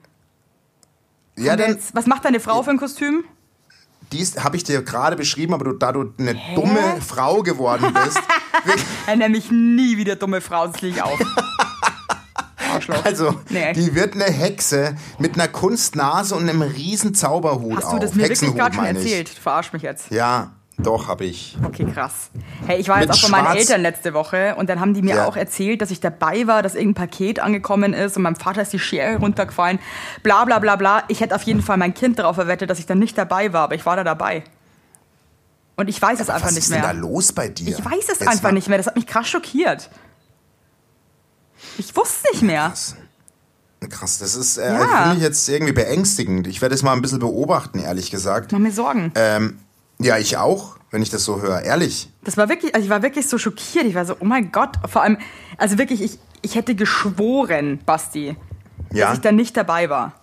Ja, 1.37 1.55
dann, 1.55 1.71
jetzt, 1.71 1.93
was 1.95 2.07
macht 2.07 2.25
deine 2.25 2.39
Frau 2.39 2.61
für 2.63 2.71
ein 2.71 2.77
Kostüm? 2.77 3.23
dies 4.11 4.37
habe 4.43 4.57
ich 4.57 4.65
dir 4.65 4.81
gerade 4.81 5.15
beschrieben, 5.15 5.53
aber 5.53 5.63
du, 5.63 5.71
da 5.71 5.93
du 5.93 6.13
eine 6.19 6.35
dumme 6.53 6.99
Frau 6.99 7.43
geworden 7.43 7.93
bist, 8.03 8.19
Er 9.07 9.15
nennt 9.15 9.31
mich 9.31 9.49
nie 9.51 9.95
wieder 9.95 10.17
dumme 10.17 10.41
Frau, 10.41 10.67
das 10.67 10.81
liegt 10.81 11.01
auf. 11.01 11.17
Arschloch. 12.89 13.05
also 13.05 13.35
Nee. 13.49 13.73
die 13.73 13.93
wird 13.95 14.13
eine 14.15 14.25
Hexe 14.25 14.95
mit 15.19 15.35
einer 15.35 15.47
Kunstnase 15.47 16.35
und 16.35 16.49
einem 16.49 16.61
riesen 16.61 17.13
Zauberhut 17.15 17.77
Hast 17.77 17.85
auf. 17.85 17.93
du 17.93 17.99
das 17.99 18.13
mir 18.15 18.23
wirklich 18.29 18.55
gerade 18.55 18.75
schon 18.75 18.85
ich. 18.85 18.95
erzählt? 18.95 19.37
Du 19.37 19.41
verarsch 19.41 19.73
mich 19.73 19.81
jetzt. 19.83 20.09
Ja, 20.11 20.51
doch, 20.77 21.07
habe 21.07 21.25
ich. 21.25 21.57
Okay, 21.63 21.85
krass. 21.93 22.31
Hey, 22.65 22.79
ich 22.79 22.87
war 22.89 22.97
Mit 22.97 23.07
jetzt 23.09 23.17
auch 23.23 23.29
bei 23.29 23.37
meinen 23.37 23.45
Schwarz- 23.51 23.59
Eltern 23.59 23.81
letzte 23.81 24.13
Woche 24.15 24.55
und 24.55 24.67
dann 24.69 24.79
haben 24.79 24.93
die 24.95 25.01
mir 25.03 25.15
Ja. 25.17 25.25
auch 25.27 25.35
erzählt, 25.35 25.81
dass 25.81 25.91
ich 25.91 25.99
dabei 25.99 26.47
war, 26.47 26.63
dass 26.63 26.73
irgendein 26.73 27.07
Paket 27.07 27.39
angekommen 27.39 27.93
ist 27.93 28.17
und 28.17 28.23
meinem 28.23 28.35
Vater 28.35 28.63
ist 28.63 28.73
die 28.73 28.79
Schere 28.79 29.17
runtergefallen. 29.17 29.77
Bla 30.23 30.43
bla 30.45 30.57
bla 30.59 30.75
bla. 30.77 31.03
Ich 31.07 31.19
hätte 31.21 31.35
auf 31.35 31.43
jeden 31.43 31.61
Fall 31.61 31.77
mein 31.77 31.93
Kind 31.93 32.17
darauf 32.17 32.35
verwettet, 32.35 32.69
dass 32.69 32.79
ich 32.79 32.87
dann 32.87 32.97
nicht 32.99 33.15
dabei 33.17 33.53
war, 33.53 33.61
aber 33.65 33.75
ich 33.75 33.85
war 33.85 33.95
da 33.95 34.03
dabei. 34.03 34.43
Und 35.75 35.87
ich 35.87 36.01
weiß 36.01 36.19
es 36.19 36.29
einfach 36.29 36.47
Was 36.47 36.53
nicht 36.55 36.63
ist 36.63 36.71
denn 36.73 36.81
da 36.81 36.93
mehr. 36.93 37.01
los 37.01 37.31
bei 37.31 37.47
dir? 37.47 37.77
Ich 37.77 37.83
weiß 37.85 38.03
es 38.03 38.19
Jetzt 38.19 38.27
einfach 38.27 38.43
mal- 38.43 38.53
nicht 38.53 38.67
mehr. 38.67 38.77
Das 38.77 38.87
hat 38.87 38.95
mich 38.95 39.07
krass 39.07 39.27
schockiert. 39.29 39.89
Ich 41.77 41.95
wusste 41.95 42.27
nicht 42.31 42.43
mehr. 42.43 42.67
Krass. 42.69 42.95
Krass, 43.89 44.19
das 44.19 44.35
ist 44.35 44.57
äh, 44.57 44.73
Ja. 44.73 45.01
finde 45.03 45.17
ich 45.17 45.23
jetzt 45.23 45.47
irgendwie 45.49 45.73
beängstigend. 45.73 46.45
Ich 46.47 46.61
werde 46.61 46.75
es 46.75 46.83
mal 46.83 46.93
ein 46.93 47.01
bisschen 47.01 47.19
beobachten, 47.19 47.79
ehrlich 47.79 48.11
gesagt. 48.11 48.51
Mach 48.51 48.59
mir 48.59 48.71
Sorgen. 48.71 49.11
Ähm, 49.15 49.57
ja, 49.99 50.17
ich 50.17 50.37
auch, 50.37 50.77
wenn 50.91 51.01
ich 51.01 51.09
das 51.09 51.23
so 51.23 51.41
höre. 51.41 51.61
Ehrlich. 51.61 52.09
Das 52.23 52.37
war 52.37 52.47
wirklich, 52.49 52.75
also 52.75 52.85
ich 52.85 52.91
war 52.91 53.01
wirklich 53.01 53.27
so 53.27 53.37
schockiert. 53.39 53.85
Ich 53.85 53.95
war 53.95 54.05
so, 54.05 54.15
oh 54.19 54.25
mein 54.25 54.51
Gott. 54.51 54.71
Vor 54.87 55.01
allem, 55.01 55.17
also 55.57 55.77
wirklich, 55.79 56.01
ich, 56.03 56.19
ich 56.43 56.53
hätte 56.55 56.75
geschworen, 56.75 57.79
Basti, 57.85 58.35
Ja. 58.91 59.07
dass 59.07 59.15
ich 59.15 59.21
da 59.21 59.31
nicht 59.31 59.57
dabei 59.57 59.89
war. 59.89 60.13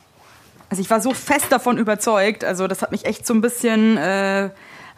Also 0.71 0.81
ich 0.81 0.91
war 0.91 1.01
so 1.01 1.13
fest 1.15 1.47
davon 1.51 1.79
überzeugt. 1.79 2.45
Also 2.45 2.69
das 2.69 2.83
hat 2.83 2.93
mich 2.93 3.07
echt 3.07 3.27
so 3.27 3.35
ein 3.35 3.41
bisschen 3.41 3.97
äh, 3.97 4.51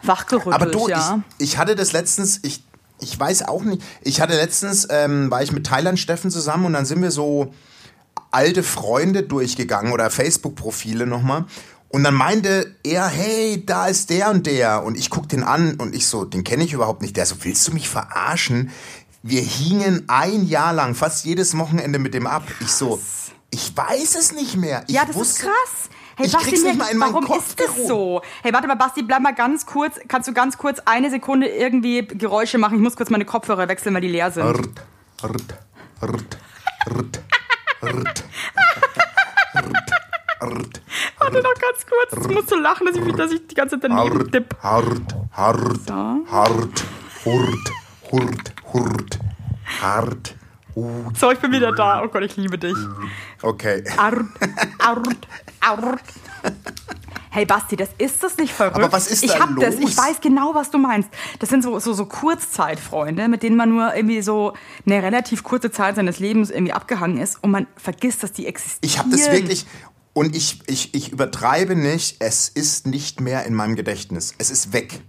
wachgerüttelt. 0.03 0.53
Aber 0.53 0.65
du, 0.67 0.87
ja. 0.87 1.21
ich, 1.39 1.51
ich 1.51 1.57
hatte 1.57 1.75
das 1.75 1.93
letztens, 1.93 2.39
ich, 2.43 2.63
ich 3.01 3.19
weiß 3.19 3.47
auch 3.47 3.63
nicht, 3.63 3.81
ich 4.01 4.21
hatte 4.21 4.35
letztens, 4.35 4.87
ähm, 4.89 5.29
war 5.29 5.43
ich 5.43 5.51
mit 5.51 5.65
Thailand 5.65 5.99
Steffen 5.99 6.31
zusammen 6.31 6.65
und 6.65 6.73
dann 6.73 6.85
sind 6.85 7.01
wir 7.01 7.11
so 7.11 7.53
alte 8.31 8.63
Freunde 8.63 9.23
durchgegangen 9.23 9.91
oder 9.91 10.09
Facebook-Profile 10.09 11.05
nochmal. 11.05 11.45
Und 11.89 12.05
dann 12.05 12.13
meinte 12.13 12.73
er, 12.83 13.07
hey, 13.07 13.65
da 13.65 13.87
ist 13.87 14.09
der 14.09 14.29
und 14.29 14.47
der. 14.47 14.83
Und 14.83 14.97
ich 14.97 15.09
guck 15.09 15.27
den 15.27 15.43
an 15.43 15.75
und 15.75 15.93
ich 15.93 16.07
so, 16.07 16.23
den 16.23 16.45
kenne 16.45 16.63
ich 16.63 16.71
überhaupt 16.71 17.01
nicht. 17.01 17.17
Der 17.17 17.25
so, 17.25 17.35
willst 17.41 17.67
du 17.67 17.73
mich 17.73 17.89
verarschen? 17.89 18.71
Wir 19.23 19.41
hingen 19.41 20.05
ein 20.07 20.47
Jahr 20.47 20.71
lang, 20.71 20.95
fast 20.95 21.25
jedes 21.25 21.57
Wochenende 21.57 21.99
mit 21.99 22.13
dem 22.13 22.27
ab. 22.27 22.43
Ich 22.61 22.71
so, 22.71 22.99
ich 23.51 23.75
weiß 23.75 24.15
es 24.15 24.31
nicht 24.31 24.55
mehr. 24.55 24.85
Ich 24.87 24.95
Ja, 24.95 25.05
das 25.05 25.15
wusste, 25.15 25.41
ist 25.41 25.49
krass. 25.49 25.89
Hey, 26.17 26.25
ich 26.27 26.33
Basti, 26.33 26.51
nicht 26.51 26.77
mal 26.77 26.87
in 26.91 26.99
warum 26.99 27.25
Kopf 27.25 27.47
ist 27.49 27.59
das 27.59 27.87
so? 27.87 28.21
Hey, 28.43 28.53
warte 28.53 28.67
mal, 28.67 28.75
Basti, 28.75 29.01
bleib 29.03 29.21
mal 29.21 29.33
ganz 29.33 29.65
kurz. 29.65 29.99
Kannst 30.07 30.27
du 30.27 30.33
ganz 30.33 30.57
kurz 30.57 30.79
eine 30.85 31.09
Sekunde 31.09 31.47
irgendwie 31.47 32.05
Geräusche 32.05 32.57
machen? 32.57 32.75
Ich 32.75 32.81
muss 32.81 32.95
kurz 32.95 33.09
meine 33.09 33.25
Kopfhörer 33.25 33.67
wechseln, 33.67 33.93
weil 33.95 34.01
die 34.01 34.09
leer 34.09 34.29
sind. 34.31 34.43
Rrt, 34.45 34.69
rrt, 35.23 35.57
rrt, 36.03 36.37
rrt, 36.89 37.21
rrt, 37.83 38.23
rrt, 40.43 40.81
Warte 41.19 41.37
noch 41.41 41.53
ganz 41.53 41.85
kurz. 41.87 42.25
Ich 42.27 42.33
muss 42.35 42.47
so 42.47 42.55
lachen, 42.55 42.87
dass 42.87 42.95
ich, 42.97 43.13
dass 43.15 43.31
ich 43.31 43.47
die 43.47 43.55
ganze 43.55 43.79
Zeit 43.79 43.91
daneben 43.91 44.19
hart, 44.19 44.33
dipp. 44.33 44.55
hart, 44.61 45.15
hart, 45.31 45.91
hart, 46.31 46.83
hurt, 47.23 47.71
hurt, 48.11 48.53
hurt, 48.73 49.19
hart. 49.81 50.35
Uh, 50.75 51.09
So, 51.15 51.31
ich 51.31 51.39
bin 51.39 51.51
wieder 51.51 51.71
da. 51.73 52.01
Oh 52.03 52.07
Gott, 52.07 52.23
ich 52.23 52.37
liebe 52.37 52.57
dich. 52.57 52.75
okay. 53.43 53.83
Arrt, 53.97 54.25
arrt, 54.79 55.27
Hey 57.33 57.45
Basti, 57.45 57.77
das 57.77 57.89
ist 57.97 58.21
das 58.23 58.35
nicht 58.35 58.51
verrückt? 58.51 58.75
Aber 58.75 58.91
was 58.91 59.07
ist 59.07 59.23
ich 59.23 59.31
da 59.31 59.39
hab 59.39 59.57
das, 59.57 59.79
los? 59.79 59.91
ich 59.91 59.97
weiß 59.97 60.19
genau, 60.19 60.53
was 60.53 60.69
du 60.69 60.77
meinst. 60.77 61.09
Das 61.39 61.47
sind 61.47 61.63
so, 61.63 61.79
so, 61.79 61.93
so 61.93 62.05
Kurzzeitfreunde, 62.05 63.29
mit 63.29 63.41
denen 63.41 63.55
man 63.55 63.69
nur 63.69 63.95
irgendwie 63.95 64.21
so 64.21 64.53
eine 64.85 65.01
relativ 65.01 65.43
kurze 65.43 65.71
Zeit 65.71 65.95
seines 65.95 66.19
Lebens 66.19 66.49
irgendwie 66.49 66.73
abgehangen 66.73 67.17
ist 67.17 67.41
und 67.41 67.51
man 67.51 67.67
vergisst, 67.77 68.21
dass 68.21 68.33
die 68.33 68.47
existieren. 68.47 68.79
Ich 68.81 68.99
habe 68.99 69.09
das 69.11 69.31
wirklich 69.31 69.65
und 70.13 70.35
ich, 70.35 70.59
ich, 70.67 70.93
ich 70.93 71.11
übertreibe 71.13 71.75
nicht, 71.75 72.17
es 72.19 72.49
ist 72.49 72.85
nicht 72.85 73.21
mehr 73.21 73.45
in 73.45 73.53
meinem 73.53 73.75
Gedächtnis. 73.75 74.33
Es 74.37 74.51
ist 74.51 74.73
weg. 74.73 74.99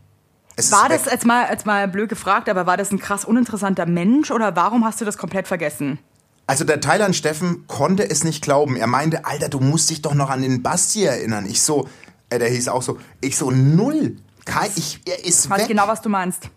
Es 0.54 0.70
War 0.70 0.84
ist 0.84 0.90
weg. 0.90 1.00
das 1.04 1.12
jetzt 1.12 1.26
mal, 1.26 1.48
jetzt 1.50 1.66
mal 1.66 1.88
blöd 1.88 2.08
gefragt, 2.08 2.48
aber 2.48 2.66
war 2.66 2.76
das 2.76 2.92
ein 2.92 3.00
krass 3.00 3.24
uninteressanter 3.24 3.86
Mensch 3.86 4.30
oder 4.30 4.54
warum 4.54 4.84
hast 4.84 5.00
du 5.00 5.04
das 5.04 5.18
komplett 5.18 5.48
vergessen? 5.48 5.98
Also 6.46 6.64
der 6.64 6.80
Thailand 6.80 7.14
Steffen 7.16 7.66
konnte 7.66 8.08
es 8.08 8.24
nicht 8.24 8.42
glauben. 8.42 8.76
Er 8.76 8.86
meinte, 8.86 9.24
Alter, 9.24 9.48
du 9.48 9.60
musst 9.60 9.90
dich 9.90 10.02
doch 10.02 10.14
noch 10.14 10.28
an 10.30 10.42
den 10.42 10.62
Basti 10.62 11.04
erinnern. 11.04 11.46
Ich 11.46 11.62
so, 11.62 11.88
äh, 12.30 12.38
der 12.38 12.48
hieß 12.50 12.68
auch 12.68 12.82
so, 12.82 12.98
ich 13.20 13.36
so, 13.36 13.50
null. 13.50 14.16
Kein, 14.44 14.70
ich, 14.74 15.00
er 15.06 15.24
ist 15.24 15.48
Weiß 15.48 15.60
weg. 15.62 15.68
genau, 15.68 15.86
was 15.86 16.02
du 16.02 16.08
meinst. 16.08 16.48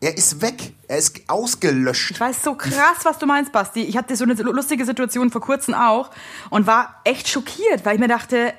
Er 0.00 0.16
ist 0.16 0.40
weg. 0.40 0.72
Er 0.88 0.96
ist 0.96 1.20
ausgelöscht. 1.26 2.12
Ich 2.12 2.20
weiß 2.20 2.42
so 2.42 2.54
krass, 2.54 2.98
was 3.02 3.18
du 3.18 3.26
meinst, 3.26 3.52
Basti. 3.52 3.82
Ich 3.82 3.96
hatte 3.98 4.14
so 4.16 4.24
eine 4.24 4.32
lustige 4.34 4.84
Situation 4.86 5.30
vor 5.30 5.40
kurzem 5.42 5.74
auch 5.74 6.10
und 6.48 6.66
war 6.66 7.00
echt 7.04 7.28
schockiert, 7.28 7.84
weil 7.84 7.94
ich 7.96 8.00
mir 8.00 8.08
dachte, 8.08 8.54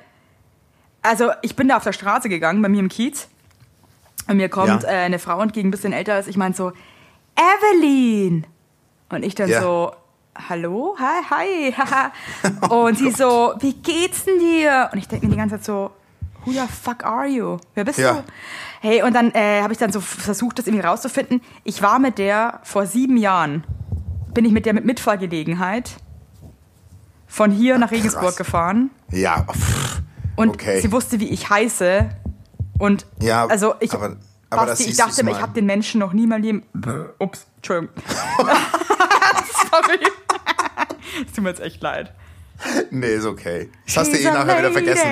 also 1.00 1.30
ich 1.40 1.56
bin 1.56 1.66
da 1.66 1.78
auf 1.78 1.82
der 1.84 1.92
Straße 1.94 2.28
gegangen, 2.28 2.62
bei 2.62 2.68
mir 2.68 2.78
im 2.78 2.88
Kiez. 2.90 3.26
Und 4.28 4.36
mir 4.36 4.48
kommt 4.48 4.84
Ja. 4.84 4.88
äh, 4.88 4.92
eine 5.04 5.18
Frau 5.18 5.40
entgegen, 5.40 5.68
ein 5.68 5.72
bisschen 5.72 5.92
älter 5.92 6.14
als 6.14 6.28
ich, 6.28 6.36
meint 6.36 6.54
so, 6.56 6.72
Evelyn. 7.36 8.46
Und 9.08 9.24
ich 9.24 9.34
dann 9.34 9.48
Ja. 9.48 9.60
so, 9.62 9.92
hallo, 10.48 10.96
hi, 10.98 11.22
hi. 11.30 11.74
und 12.70 12.98
sie 12.98 13.10
so, 13.10 13.54
wie 13.60 13.74
geht's 13.74 14.24
denn 14.24 14.38
dir? 14.38 14.88
Und 14.92 14.98
ich 14.98 15.08
denke 15.08 15.26
mir 15.26 15.32
die 15.32 15.38
ganze 15.38 15.56
Zeit 15.56 15.64
so, 15.64 15.90
who 16.44 16.52
the 16.52 16.60
fuck 16.82 17.04
are 17.04 17.26
you? 17.26 17.58
Wer 17.74 17.84
bist 17.84 17.98
Ja. 17.98 18.14
du? 18.14 18.22
Hey, 18.80 19.02
und 19.02 19.14
dann 19.14 19.30
äh, 19.32 19.62
habe 19.62 19.72
ich 19.72 19.78
dann 19.78 19.92
so 19.92 20.00
versucht, 20.00 20.58
das 20.58 20.66
irgendwie 20.66 20.84
rauszufinden. 20.84 21.40
Ich 21.64 21.82
war 21.82 21.98
mit 21.98 22.18
der 22.18 22.60
vor 22.64 22.86
sieben 22.86 23.16
Jahren, 23.16 23.64
bin 24.34 24.44
ich 24.44 24.52
mit 24.52 24.66
der 24.66 24.72
mit 24.74 24.84
Mitfahrgelegenheit 24.84 25.90
von 27.28 27.50
hier 27.50 27.78
nach 27.78 27.90
Regensburg 27.92 28.24
krass. 28.24 28.36
gefahren. 28.36 28.90
Ja, 29.10 29.46
pff, 29.50 30.02
Und 30.36 30.48
okay. 30.50 30.80
sie 30.80 30.90
wusste, 30.92 31.20
wie 31.20 31.28
ich 31.28 31.48
heiße. 31.48 32.10
Und 32.78 33.06
Ja, 33.20 33.46
also 33.46 33.74
ich, 33.80 33.92
aber- 33.94 34.16
aber 34.50 34.66
das 34.66 34.78
Basti, 34.80 34.90
ich 34.90 34.96
dachte 34.96 35.22
mir, 35.24 35.30
ich 35.30 35.36
mal. 35.36 35.42
habe 35.42 35.52
den 35.54 35.64
Menschen 35.66 36.00
noch 36.00 36.12
nie 36.12 36.26
meinem 36.26 36.42
Leben. 36.42 36.62
Ups, 37.20 37.46
Entschuldigung. 37.56 37.94
Sorry. 39.70 39.98
Es 41.26 41.32
tut 41.32 41.44
mir 41.44 41.50
jetzt 41.50 41.60
echt 41.60 41.82
leid. 41.82 42.12
nee, 42.90 43.14
ist 43.14 43.24
okay. 43.26 43.70
Das 43.86 43.96
hast 43.96 44.12
du 44.12 44.16
eh 44.18 44.24
nachher 44.24 44.58
wieder 44.58 44.70
vergessen. 44.72 45.08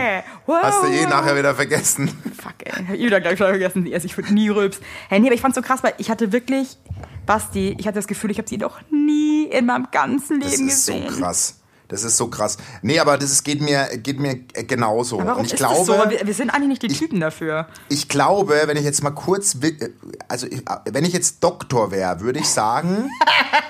Wow, 0.47 0.59
Hast 0.63 0.83
du 0.85 0.89
eh 0.89 1.07
nachher 1.07 1.37
wieder 1.37 1.55
vergessen. 1.55 2.09
Fuck, 2.41 2.55
ey. 2.65 2.73
Hab 2.87 2.95
ich 2.95 3.01
wieder 3.07 3.21
gleich 3.21 3.39
schon 3.39 3.49
vergessen. 3.49 3.87
Ich 3.87 4.17
würde 4.17 4.33
nie 4.33 4.49
rülps. 4.51 4.79
Hey, 5.09 5.19
nee, 5.21 5.27
aber 5.27 5.35
ich 5.35 5.41
fand's 5.41 5.57
so 5.57 5.63
krass, 5.63 5.83
weil 5.83 5.95
ich 5.99 6.11
hatte 6.11 6.33
wirklich, 6.33 6.79
Basti, 7.27 7.75
ich 7.79 7.87
hatte 7.87 7.97
das 7.99 8.07
Gefühl, 8.07 8.31
ich 8.31 8.39
habe 8.39 8.49
sie 8.49 8.59
noch 8.59 8.79
nie 8.91 9.45
in 9.47 9.67
meinem 9.67 9.89
ganzen 9.91 10.41
Das 10.41 10.53
Leben 10.53 10.69
ist 10.69 10.87
so 10.87 10.93
gesehen. 10.93 11.09
krass. 11.19 11.57
Das 11.89 12.05
ist 12.05 12.17
so 12.17 12.29
krass. 12.29 12.57
Nee, 12.83 13.01
aber 13.01 13.19
das 13.19 13.33
ist, 13.33 13.43
geht 13.43 13.61
mir, 13.61 13.89
geht 13.97 14.21
mir 14.21 14.37
genauso. 14.37 15.17
Aber 15.19 15.27
warum 15.31 15.41
Und 15.41 15.47
ich 15.47 15.55
ist 15.55 15.59
glaube, 15.59 15.75
das 15.79 15.87
so? 15.87 16.11
Wir, 16.11 16.25
wir 16.25 16.35
sind 16.35 16.51
eigentlich 16.51 16.69
nicht 16.69 16.83
die 16.83 16.89
Typen 16.89 17.19
dafür. 17.19 17.67
Ich 17.89 18.09
glaube, 18.09 18.63
wenn 18.67 18.77
ich 18.77 18.85
jetzt 18.85 19.03
mal 19.03 19.11
kurz, 19.11 19.57
äh, 19.61 19.89
also 20.29 20.47
ich- 20.47 20.63
wenn 20.89 21.05
ich 21.05 21.13
jetzt 21.13 21.43
Doktor 21.43 21.91
wäre, 21.91 22.21
würde 22.21 22.39
ich 22.39 22.49
sagen, 22.49 23.11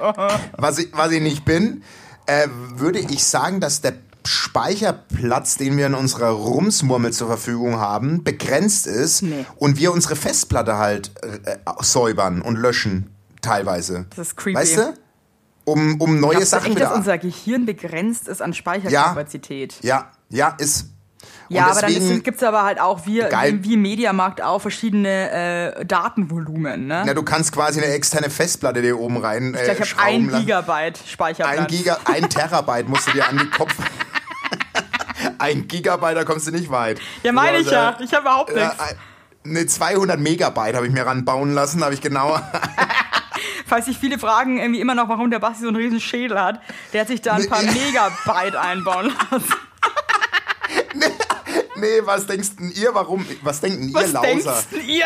was, 0.56 0.78
ich, 0.78 0.88
was 0.92 1.12
ich 1.12 1.22
nicht 1.22 1.44
bin, 1.44 1.82
äh, 2.26 2.48
würde 2.74 2.98
ich 2.98 3.24
sagen, 3.24 3.60
dass 3.60 3.80
der 3.80 3.94
Speicherplatz, 4.24 5.56
den 5.56 5.76
wir 5.76 5.86
in 5.86 5.94
unserer 5.94 6.30
Rumsmurmel 6.30 7.12
zur 7.12 7.28
Verfügung 7.28 7.76
haben, 7.78 8.24
begrenzt 8.24 8.86
ist 8.86 9.22
Nee. 9.22 9.46
und 9.56 9.78
wir 9.78 9.92
unsere 9.92 10.16
Festplatte 10.16 10.76
halt 10.78 11.12
äh, 11.22 11.52
äh, 11.52 11.58
säubern 11.80 12.42
und 12.42 12.56
löschen 12.56 13.10
teilweise. 13.40 14.06
Das 14.16 14.28
ist 14.28 14.36
creepy. 14.36 14.58
Weißt 14.58 14.76
du? 14.76 14.94
Um, 15.64 16.00
um 16.00 16.18
neue 16.18 16.30
Glaubst 16.32 16.52
du 16.52 16.56
Sachen 16.56 16.72
echt, 16.72 16.80
dass 16.80 16.88
wieder. 16.90 16.96
unser 16.98 17.18
Gehirn 17.18 17.66
begrenzt 17.66 18.26
ist 18.28 18.42
an 18.42 18.52
Speicherkapazität? 18.54 19.76
ja, 19.82 20.10
ja, 20.30 20.54
ist. 20.58 20.86
Ja, 21.48 21.66
aber 21.68 21.80
dann 21.80 22.22
gibt 22.22 22.36
es 22.36 22.42
aber 22.42 22.62
halt 22.62 22.80
auch, 22.80 23.06
wie, 23.06 23.20
Geil. 23.20 23.58
wie, 23.62 23.74
im 23.74 23.82
Mediamarkt 23.82 24.42
auch, 24.42 24.60
verschiedene 24.60 25.30
äh, 25.78 25.84
Datenvolumen. 25.86 26.86
Ne? 26.86 27.04
Na, 27.06 27.14
du 27.14 27.22
kannst 27.22 27.52
quasi 27.52 27.80
eine 27.80 27.92
externe 27.92 28.28
Festplatte 28.28 28.82
dir 28.82 28.98
oben 28.98 29.16
rein 29.16 29.54
äh, 29.54 29.58
ich 29.58 29.64
glaube, 29.64 29.82
ich 29.82 29.96
habe 29.96 30.02
ein. 30.02 30.28
Gigabyte 30.28 30.98
Speicherplatz. 31.06 31.58
Ein 31.58 31.66
Giga, 31.66 31.98
ein 32.04 32.28
Terabyte 32.28 32.88
musst 32.88 33.08
du 33.08 33.12
dir 33.12 33.26
an 33.26 33.38
die 33.38 33.48
Kopf. 33.50 33.74
ein 35.38 35.66
Gigabyte, 35.68 36.16
da 36.16 36.24
kommst 36.24 36.46
du 36.46 36.50
nicht 36.50 36.70
weit. 36.70 37.00
ja, 37.22 37.32
meine 37.32 37.58
ich 37.58 37.70
ja. 37.70 37.96
äh, 37.98 38.04
Ich 38.04 38.12
habe 38.12 38.22
überhaupt 38.22 38.54
Ja, 38.54 38.68
nichts. 38.68 38.96
ne 39.44 39.66
200 39.66 40.20
Megabyte 40.20 40.76
habe 40.76 40.86
ich 40.86 40.92
mir 40.92 41.06
ranbauen 41.06 41.54
lassen, 41.54 41.82
habe 41.82 41.94
ich 41.94 42.00
genau. 42.00 42.38
Falls 43.66 43.86
sich 43.86 43.98
viele 43.98 44.18
fragen 44.18 44.58
irgendwie 44.58 44.80
immer 44.80 44.94
noch, 44.94 45.08
warum 45.08 45.30
der 45.30 45.38
Basti 45.40 45.62
so 45.62 45.68
einen 45.68 45.76
riesen 45.76 46.00
Schädel 46.00 46.40
hat, 46.40 46.60
der 46.92 47.02
hat 47.02 47.08
sich 47.08 47.20
da 47.20 47.34
ein 47.34 47.48
paar 47.48 47.62
Megabyte 47.62 48.56
einbauen 48.56 49.12
lassen. 49.30 49.54
Nee, 51.80 52.00
was 52.04 52.26
denkst 52.26 52.50
denn 52.58 52.70
ihr, 52.72 52.94
warum? 52.94 53.24
Was 53.42 53.60
denkt 53.60 53.78
denn 53.80 53.88
ihr, 53.88 53.94
Was 53.94 54.12
denkst 54.20 54.44
Lauser? 54.44 54.62
denn 54.72 54.88
ihr? 54.88 55.04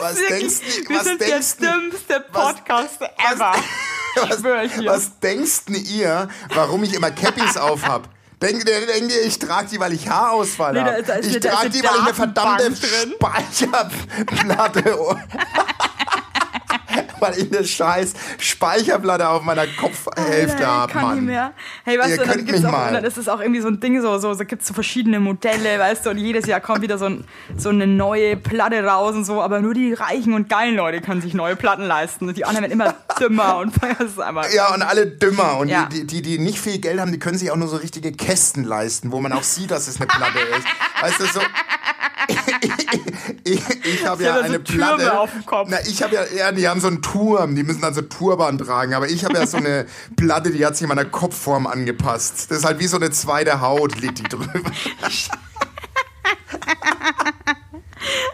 Was 0.00 0.16
wirklich, 0.16 0.38
denkst- 0.40 0.60
wir 0.88 0.96
was 0.96 1.04
sind 1.04 1.20
der 1.20 1.28
denkst 1.28 1.56
du- 1.58 1.66
dümmste 1.66 2.24
was- 2.32 2.54
Podcast 2.54 3.00
was- 3.00 3.10
ever. 3.32 3.52
Was, 4.16 4.42
dir. 4.76 4.90
was 4.90 5.20
denkst 5.20 5.66
denn 5.66 5.76
ihr, 5.76 6.28
warum 6.54 6.82
ich 6.82 6.94
immer 6.94 7.12
Cappies 7.12 7.56
auf 7.56 7.86
hab? 7.86 8.08
Denkt 8.42 8.68
ihr, 8.68 8.84
denkt 8.86 9.12
ihr, 9.12 9.22
ich 9.24 9.38
trage 9.38 9.68
die, 9.68 9.78
weil 9.78 9.92
ich 9.92 10.08
Haarausfall 10.08 10.72
Nee, 10.72 10.80
habe? 10.80 10.96
ist 10.96 11.26
Ich 11.26 11.38
trage 11.40 11.70
die, 11.70 11.80
weil 11.84 11.90
ich 11.94 12.00
eine 12.06 12.14
verdammte 12.14 12.72
Speicherplatte... 12.74 14.96
weil 17.20 17.38
ich 17.38 17.52
eine 17.56 17.64
scheiß 17.66 18.12
Speicherplatte 18.38 19.28
auf 19.28 19.42
meiner 19.42 19.66
Kopfhälfte 19.66 20.66
habe, 20.66 20.90
ich 20.90 20.98
kann 20.98 21.02
nicht 21.08 21.16
Mann. 21.16 21.24
mehr. 21.26 21.52
Hey, 21.84 21.98
weißt 21.98 22.10
Ihr 22.10 22.16
du, 22.18 22.24
dann 22.26 22.44
gibt's 22.44 22.64
auch, 22.64 22.70
mal. 22.72 22.92
dann 22.92 23.04
ist 23.04 23.18
es 23.18 23.28
auch 23.28 23.40
irgendwie 23.40 23.60
so 23.60 23.68
ein 23.68 23.80
Ding, 23.80 24.00
so, 24.00 24.18
so, 24.18 24.34
so 24.34 24.44
gibt 24.44 24.62
es 24.62 24.68
so 24.68 24.74
verschiedene 24.74 25.20
Modelle, 25.20 25.78
weißt 25.78 26.06
du, 26.06 26.10
und 26.10 26.18
jedes 26.18 26.46
Jahr 26.46 26.60
kommt 26.60 26.82
wieder 26.82 26.98
so, 26.98 27.06
ein, 27.06 27.24
so 27.56 27.68
eine 27.70 27.86
neue 27.86 28.36
Platte 28.36 28.82
raus 28.84 29.14
und 29.14 29.24
so, 29.24 29.40
aber 29.42 29.60
nur 29.60 29.74
die 29.74 29.92
reichen 29.92 30.32
und 30.34 30.48
geilen 30.48 30.76
Leute 30.76 31.00
können 31.00 31.20
sich 31.22 31.34
neue 31.34 31.56
Platten 31.56 31.82
leisten 31.84 32.28
und 32.28 32.36
die 32.36 32.44
anderen 32.44 32.62
werden 32.62 32.72
immer 32.72 32.94
dümmer 33.20 33.56
und 33.58 33.72
das 33.98 34.00
ist 34.12 34.20
einfach... 34.20 34.50
Ja, 34.52 34.72
und 34.74 34.82
alle 34.82 35.06
dümmer. 35.06 35.58
Und 35.58 35.68
Ja. 35.68 35.86
die, 35.92 36.06
die, 36.06 36.22
die 36.22 36.38
nicht 36.38 36.58
viel 36.60 36.78
Geld 36.78 37.00
haben, 37.00 37.12
die 37.12 37.18
können 37.18 37.38
sich 37.38 37.50
auch 37.50 37.56
nur 37.56 37.68
so 37.68 37.76
richtige 37.76 38.12
Kästen 38.12 38.64
leisten, 38.64 39.12
wo 39.12 39.20
man 39.20 39.32
auch 39.32 39.42
sieht, 39.42 39.70
dass 39.70 39.88
es 39.88 39.96
eine 39.96 40.06
Platte 40.06 40.38
ist. 40.56 40.66
Weißt 41.02 41.20
du, 41.20 41.24
so. 41.26 41.40
ich 43.44 43.60
ich 43.84 44.06
habe 44.06 44.18
Die 44.18 44.24
ja 44.24 44.36
so 44.38 44.42
eine 44.42 44.62
Türme 44.62 44.96
Platte. 44.96 45.18
auf 45.18 45.32
dem 45.32 45.46
Kopf. 45.46 45.68
Na, 45.70 45.78
ich 45.86 46.02
habe 46.02 46.14
ja, 46.14 46.22
ja, 46.36 46.52
die 46.52 46.68
haben 46.68 46.80
so 46.80 46.86
einen 46.88 47.02
Turm, 47.10 47.56
die 47.56 47.62
müssen 47.62 47.80
dann 47.80 47.94
so 47.94 48.02
Turban 48.02 48.58
tragen. 48.58 48.94
Aber 48.94 49.08
ich 49.08 49.24
habe 49.24 49.34
ja 49.34 49.46
so 49.46 49.56
eine 49.56 49.86
Platte, 50.16 50.50
die 50.50 50.64
hat 50.64 50.76
sich 50.76 50.86
meiner 50.86 51.04
Kopfform 51.04 51.66
angepasst. 51.66 52.50
Das 52.50 52.58
ist 52.58 52.64
halt 52.64 52.78
wie 52.78 52.86
so 52.86 52.96
eine 52.96 53.10
zweite 53.10 53.60
Haut, 53.60 54.00
liegt 54.00 54.18
die 54.18 54.22
drüber. 54.24 54.48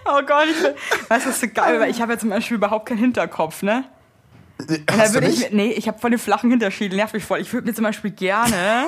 Oh 0.08 0.22
Gott, 0.24 0.46
ich, 0.48 1.10
weißt 1.10 1.26
du, 1.26 1.30
was 1.30 1.40
so 1.40 1.48
geil, 1.48 1.80
weil 1.80 1.90
ich 1.90 2.00
habe 2.00 2.12
ja 2.12 2.18
zum 2.18 2.30
Beispiel 2.30 2.56
überhaupt 2.56 2.86
keinen 2.88 2.98
Hinterkopf, 2.98 3.62
ne? 3.62 3.84
Da 4.58 4.96
Hast 4.96 5.14
würde 5.14 5.26
ich 5.26 5.50
nee, 5.50 5.72
ich 5.72 5.88
habe 5.88 5.98
voll 5.98 6.10
den 6.10 6.18
flachen 6.20 6.48
Hinterschädel, 6.48 6.96
nervt 6.96 7.12
mich 7.12 7.24
voll. 7.24 7.40
Ich 7.40 7.52
würde 7.52 7.66
mir 7.66 7.74
zum 7.74 7.82
Beispiel 7.82 8.12
gerne, 8.12 8.86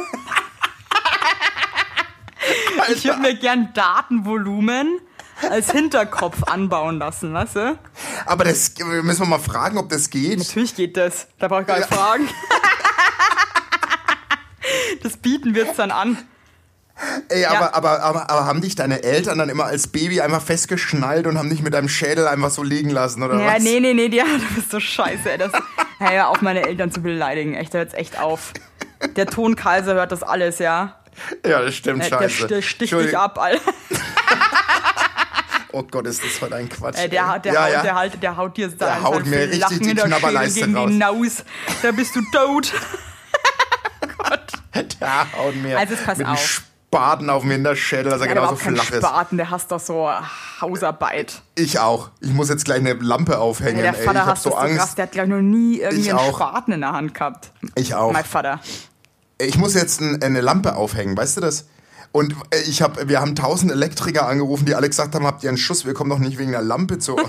ich 2.93 3.05
würde 3.05 3.21
mir 3.21 3.35
gern 3.35 3.73
Datenvolumen 3.75 5.01
als 5.51 5.71
Hinterkopf 5.71 6.43
anbauen 6.45 6.99
lassen, 6.99 7.33
weißt 7.33 7.57
du? 7.57 7.79
Aber 8.27 8.45
das 8.45 8.73
müssen 8.79 9.21
wir 9.23 9.27
mal 9.27 9.39
fragen, 9.39 9.79
ob 9.79 9.89
das 9.89 10.11
geht. 10.11 10.39
Natürlich 10.39 10.75
geht 10.75 10.97
das. 10.97 11.27
Da 11.39 11.49
brauche 11.49 11.63
ich 11.63 11.67
gar 11.67 11.79
nicht 11.79 11.93
fragen. 11.93 12.29
Das 15.03 15.17
bieten 15.17 15.55
wir 15.55 15.65
jetzt 15.65 15.79
dann 15.79 15.91
an. 15.91 16.19
Ey, 17.29 17.43
Ja. 17.43 17.51
aber, 17.53 17.75
aber, 17.75 18.03
aber, 18.03 18.31
aber 18.31 18.45
haben 18.47 18.61
dich 18.61 18.75
deine 18.75 19.03
Eltern 19.05 19.39
dann 19.39 19.49
immer 19.49 19.65
als 19.67 19.87
Baby 19.87 20.21
einfach 20.21 20.43
festgeschnallt 20.43 21.27
und 21.27 21.39
haben 21.39 21.49
dich 21.49 21.63
mit 21.63 21.73
deinem 21.73 21.89
Schädel 21.89 22.27
einfach 22.27 22.51
so 22.51 22.63
liegen 22.65 22.91
lassen, 22.91 23.23
oder 23.23 23.39
Ja, 23.39 23.55
was? 23.55 23.63
nee, 23.63 23.79
nee, 23.81 23.95
nee, 23.95 24.09
die, 24.09 24.19
du 24.49 24.55
bist 24.57 24.71
so 24.73 24.81
scheiße, 24.81 25.31
ey. 25.31 25.39
Das, 25.39 25.53
hör 25.99 26.29
auf, 26.29 26.43
meine 26.43 26.67
Eltern 26.67 26.91
zu 26.91 27.01
beleidigen. 27.01 27.55
Echt, 27.55 27.73
da 27.73 27.79
hört's 27.79 27.95
echt 27.95 28.19
auf. 28.19 28.53
Der 29.17 29.27
Tonkaiser 29.27 29.95
hört 29.95 30.11
das 30.11 30.25
alles, 30.25 30.59
ja. 30.59 30.97
Ja, 31.47 31.63
das 31.63 31.75
stimmt, 31.77 32.05
Äh, 32.05 32.11
Der, 32.11 32.19
scheiße. 32.29 32.47
der 32.49 32.63
sticht 32.63 32.93
dich 32.93 33.17
ab, 33.17 33.39
Alter. 33.39 33.61
Oh 35.79 35.85
Gott, 35.89 36.07
ist 36.09 36.25
das 36.25 36.41
heute 36.43 36.57
ein 36.57 36.69
Quatsch. 36.69 36.99
Äh, 36.99 37.09
der, 37.09 37.33
ey. 37.35 37.41
der, 37.41 37.53
ja, 37.53 37.63
haut, 37.65 37.73
ja. 37.73 37.83
der, 37.83 37.95
halt, 37.95 38.23
der 38.23 38.37
haut 38.37 38.57
dir 38.57 38.69
Der 38.69 38.77
da 38.79 39.03
haut 39.03 39.27
mir 39.27 39.39
richtig 39.43 39.61
Lachen 39.61 39.79
die 39.81 39.95
der 39.95 40.05
Knabberleiste 40.07 40.61
gegen 40.61 40.77
raus. 40.77 40.91
die 40.91 40.97
Naus. 40.99 41.45
Da 41.83 41.93
bist 41.93 42.17
du 42.17 42.21
tot. 42.33 42.73
Der 45.01 45.33
haut 45.37 45.57
mir 45.57 45.79
Also, 45.79 45.95
pass 46.05 46.19
mit 46.19 46.27
auf. 46.27 46.63
Spaten 46.91 47.31
auf 47.31 47.43
mir 47.45 47.55
in 47.57 47.65
der 47.65 47.77
Schädel, 47.77 48.11
dass 48.11 48.21
er 48.21 48.29
Der 48.29 48.43
hat 48.43 48.49
genauso 48.51 48.57
flach 48.57 48.91
ist. 48.91 48.99
Spaten, 48.99 49.37
der 49.37 49.51
hasst 49.51 49.71
doch 49.71 49.81
so 49.81 50.09
Hausarbeit. 50.61 51.43
Ich 51.55 51.79
auch. 51.79 52.11
Ich 52.21 52.31
muss 52.33 52.49
jetzt 52.49 52.65
gleich 52.65 52.79
eine 52.79 52.95
Lampe 52.95 53.39
aufhängen. 53.39 53.83
der 53.83 53.97
ey. 53.97 54.05
Vater 54.05 54.21
ich 54.21 54.27
hab 54.27 54.33
hasst 54.33 54.43
so 54.45 54.55
Angst. 54.55 54.79
krass, 54.79 54.95
der 54.95 55.05
hat 55.05 55.13
gleich 55.13 55.29
noch 55.29 55.41
nie 55.41 55.79
irgendwie 55.81 56.09
Ich 56.09 56.15
einen. 56.15 56.35
Spaten 56.35 56.73
in 56.73 56.81
der 56.81 56.93
Hand 56.93 57.15
gehabt. 57.15 57.53
Ich 57.75 57.95
auch. 57.95 58.13
Mein 58.13 58.25
Vater. 58.25 58.61
Ich 59.41 59.57
muss 59.59 59.75
jetzt 59.75 60.01
ein, 60.01 60.23
eine 60.23 60.41
Lampe 60.41 60.75
aufhängen, 60.77 61.17
weißt 61.17 61.37
du 61.37 61.41
das? 61.41 61.67
Und 62.13 62.35
äh, 62.51 62.61
ich 62.69 62.83
hab, 62.83 63.09
wir 63.09 63.21
haben 63.21 63.35
tausend 63.35 63.71
Elektriker 63.71 64.27
angerufen, 64.27 64.67
die 64.67 64.75
alle 64.75 64.89
gesagt 64.89 65.15
haben, 65.15 65.27
habt 65.27 65.43
ihr 65.43 65.51
einen 65.51 65.59
Schuss? 65.59 65.85
Wir 65.85 65.95
kommen 65.95 66.11
doch 66.11 66.19
nicht 66.19 66.39
wegen 66.39 66.55
einer 66.55 66.65
Lampe 66.65 66.99
zu 66.99 67.17
euch. 67.17 67.25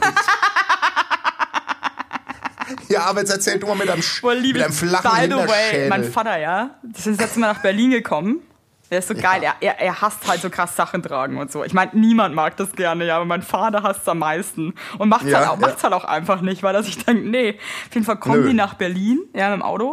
ja, 2.89 3.01
aber 3.03 3.19
jetzt 3.21 3.31
erzähl 3.31 3.59
du 3.59 3.67
mal 3.67 3.75
mit 3.75 3.89
einem, 3.89 4.03
Boah, 4.21 4.35
liebe, 4.35 4.59
mit 4.59 4.65
einem 4.65 4.73
flachen 4.73 5.11
by 5.11 5.25
the 5.25 5.47
way, 5.47 5.89
mein 5.89 6.03
Vater, 6.03 6.37
ja, 6.37 6.79
das 6.83 7.07
ist 7.07 7.19
das 7.19 7.27
letzte 7.27 7.39
Mal 7.39 7.53
nach 7.53 7.61
Berlin 7.61 7.91
gekommen. 7.91 8.41
Der 8.91 8.99
ist 8.99 9.07
so 9.07 9.13
geil, 9.13 9.43
er, 9.43 9.55
er, 9.59 9.79
er 9.79 10.01
hasst 10.01 10.27
halt 10.27 10.41
so 10.41 10.49
krass 10.49 10.75
Sachen 10.75 11.03
tragen 11.03 11.37
und 11.37 11.51
so. 11.51 11.63
Ich 11.63 11.73
meine, 11.73 11.91
niemand 11.93 12.33
mag 12.33 12.57
das 12.57 12.71
gerne, 12.71 13.05
ja, 13.05 13.17
aber 13.17 13.25
mein 13.25 13.43
Vater 13.43 13.83
hasst 13.83 14.01
es 14.01 14.07
am 14.07 14.19
meisten. 14.19 14.73
Und 14.97 15.09
macht's, 15.09 15.29
Ja, 15.29 15.39
halt, 15.39 15.49
auch, 15.49 15.57
macht's 15.57 15.83
halt 15.83 15.93
auch 15.93 16.05
einfach 16.05 16.41
nicht, 16.41 16.63
weil 16.63 16.73
er 16.73 16.81
sich 16.81 17.03
denkt, 17.05 17.25
nee, 17.25 17.59
auf 17.87 17.93
jeden 17.93 18.05
Fall 18.05 18.17
kommen 18.17 18.47
die 18.47 18.53
nach 18.53 18.73
Berlin, 18.73 19.19
ja, 19.35 19.49
mit 19.49 19.59
dem 19.59 19.63
Auto. 19.63 19.91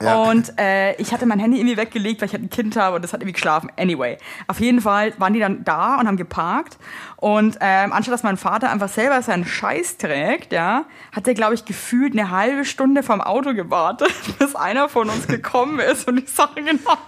Und 0.00 0.58
äh, 0.58 0.94
ich 0.96 1.12
hatte 1.12 1.24
mein 1.24 1.38
Handy 1.38 1.58
irgendwie 1.58 1.76
weggelegt, 1.76 2.20
weil 2.20 2.26
ich 2.26 2.32
halt 2.32 2.42
ein 2.42 2.50
Kind 2.50 2.76
habe 2.76 2.96
und 2.96 3.02
das 3.02 3.12
hat 3.12 3.20
irgendwie 3.20 3.34
geschlafen. 3.34 3.70
Anyway, 3.78 4.18
auf 4.48 4.60
jeden 4.60 4.80
Fall 4.80 5.12
waren 5.18 5.32
die 5.32 5.40
dann 5.40 5.64
da 5.64 5.98
und 5.98 6.08
haben 6.08 6.16
geparkt. 6.16 6.78
Und 7.16 7.56
ähm, 7.60 7.92
anstatt 7.92 8.14
dass 8.14 8.22
mein 8.22 8.36
Vater 8.36 8.70
einfach 8.70 8.88
selber 8.88 9.22
seinen 9.22 9.46
Scheiß 9.46 9.98
trägt, 9.98 10.52
ja, 10.52 10.84
hat 11.12 11.26
er, 11.26 11.34
glaube 11.34 11.54
ich, 11.54 11.64
gefühlt 11.64 12.12
eine 12.12 12.30
halbe 12.30 12.64
Stunde 12.64 13.02
vom 13.02 13.20
Auto 13.20 13.54
gewartet, 13.54 14.12
bis 14.38 14.54
einer 14.54 14.88
von 14.88 15.08
uns 15.08 15.26
gekommen 15.26 15.78
ist. 15.78 16.08
Und 16.08 16.18
ich 16.18 16.30
sage 16.30 16.62
genau. 16.62 16.98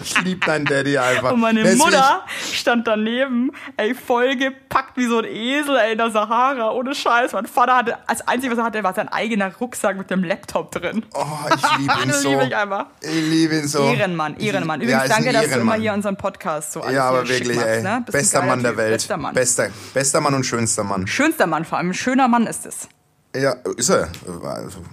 Ich 0.00 0.20
lieb 0.22 0.44
deinen 0.44 0.64
Daddy 0.64 0.96
einfach. 0.96 1.32
Und 1.32 1.40
meine 1.40 1.62
Deswegen- 1.62 1.78
Mutter 1.78 2.24
stand 2.52 2.86
daneben, 2.86 3.50
ey, 3.76 3.94
voll 3.94 4.36
gepackt 4.36 4.96
wie 4.96 5.06
so 5.06 5.18
ein 5.18 5.24
Esel, 5.24 5.76
ey, 5.76 5.92
in 5.92 5.98
der 5.98 6.10
Sahara, 6.10 6.70
ohne 6.72 6.94
Scheiß. 6.94 7.32
Mein 7.32 7.46
Vater 7.46 7.76
hatte, 7.76 7.98
als 8.08 8.26
einzige, 8.26 8.52
was 8.52 8.58
er 8.58 8.64
hatte, 8.64 8.82
war 8.82 8.94
sein 8.94 9.08
eigener 9.08 9.54
Rucksack 9.56 9.96
mit 9.96 10.10
dem 10.10 10.24
Laptop 10.24 10.70
drin. 10.72 11.04
Oh, 11.14 11.24
ich 11.54 11.78
liebe 11.78 11.92
ihn 12.04 12.12
so. 12.12 12.28
liebe 12.30 12.44
ich 12.46 12.56
einfach. 12.56 12.86
Ich 13.00 13.10
liebe 13.10 13.56
ihn 13.58 13.68
so. 13.68 13.82
Ehrenmann, 13.84 14.36
Ehrenmann. 14.38 14.80
Ich- 14.80 14.88
Übrigens, 14.88 15.08
ja, 15.08 15.14
danke, 15.16 15.32
dass 15.32 15.50
du 15.50 15.60
immer 15.60 15.74
hier 15.74 15.92
unseren 15.92 16.16
Podcast 16.16 16.72
so 16.72 16.80
alles 16.82 16.94
Ja, 16.94 17.08
aber 17.08 17.28
wirklich, 17.28 17.54
machst, 17.56 17.68
ey. 17.68 17.82
ne? 17.82 18.04
Bester 18.10 18.42
Mann 18.42 18.62
der 18.62 18.70
Typ. 18.72 18.78
Welt. 18.78 18.92
Bester 18.92 19.16
Mann. 19.16 19.34
Bester, 19.34 19.68
bester 19.92 20.20
Mann 20.20 20.34
und 20.34 20.44
schönster 20.44 20.84
Mann. 20.84 21.06
Schönster 21.06 21.46
Mann 21.46 21.64
vor 21.64 21.78
allem. 21.78 21.90
Ein 21.90 21.94
schöner 21.94 22.28
Mann 22.28 22.46
ist 22.46 22.66
es. 22.66 22.88
Ja, 23.34 23.56
ist 23.76 23.88
er. 23.88 24.08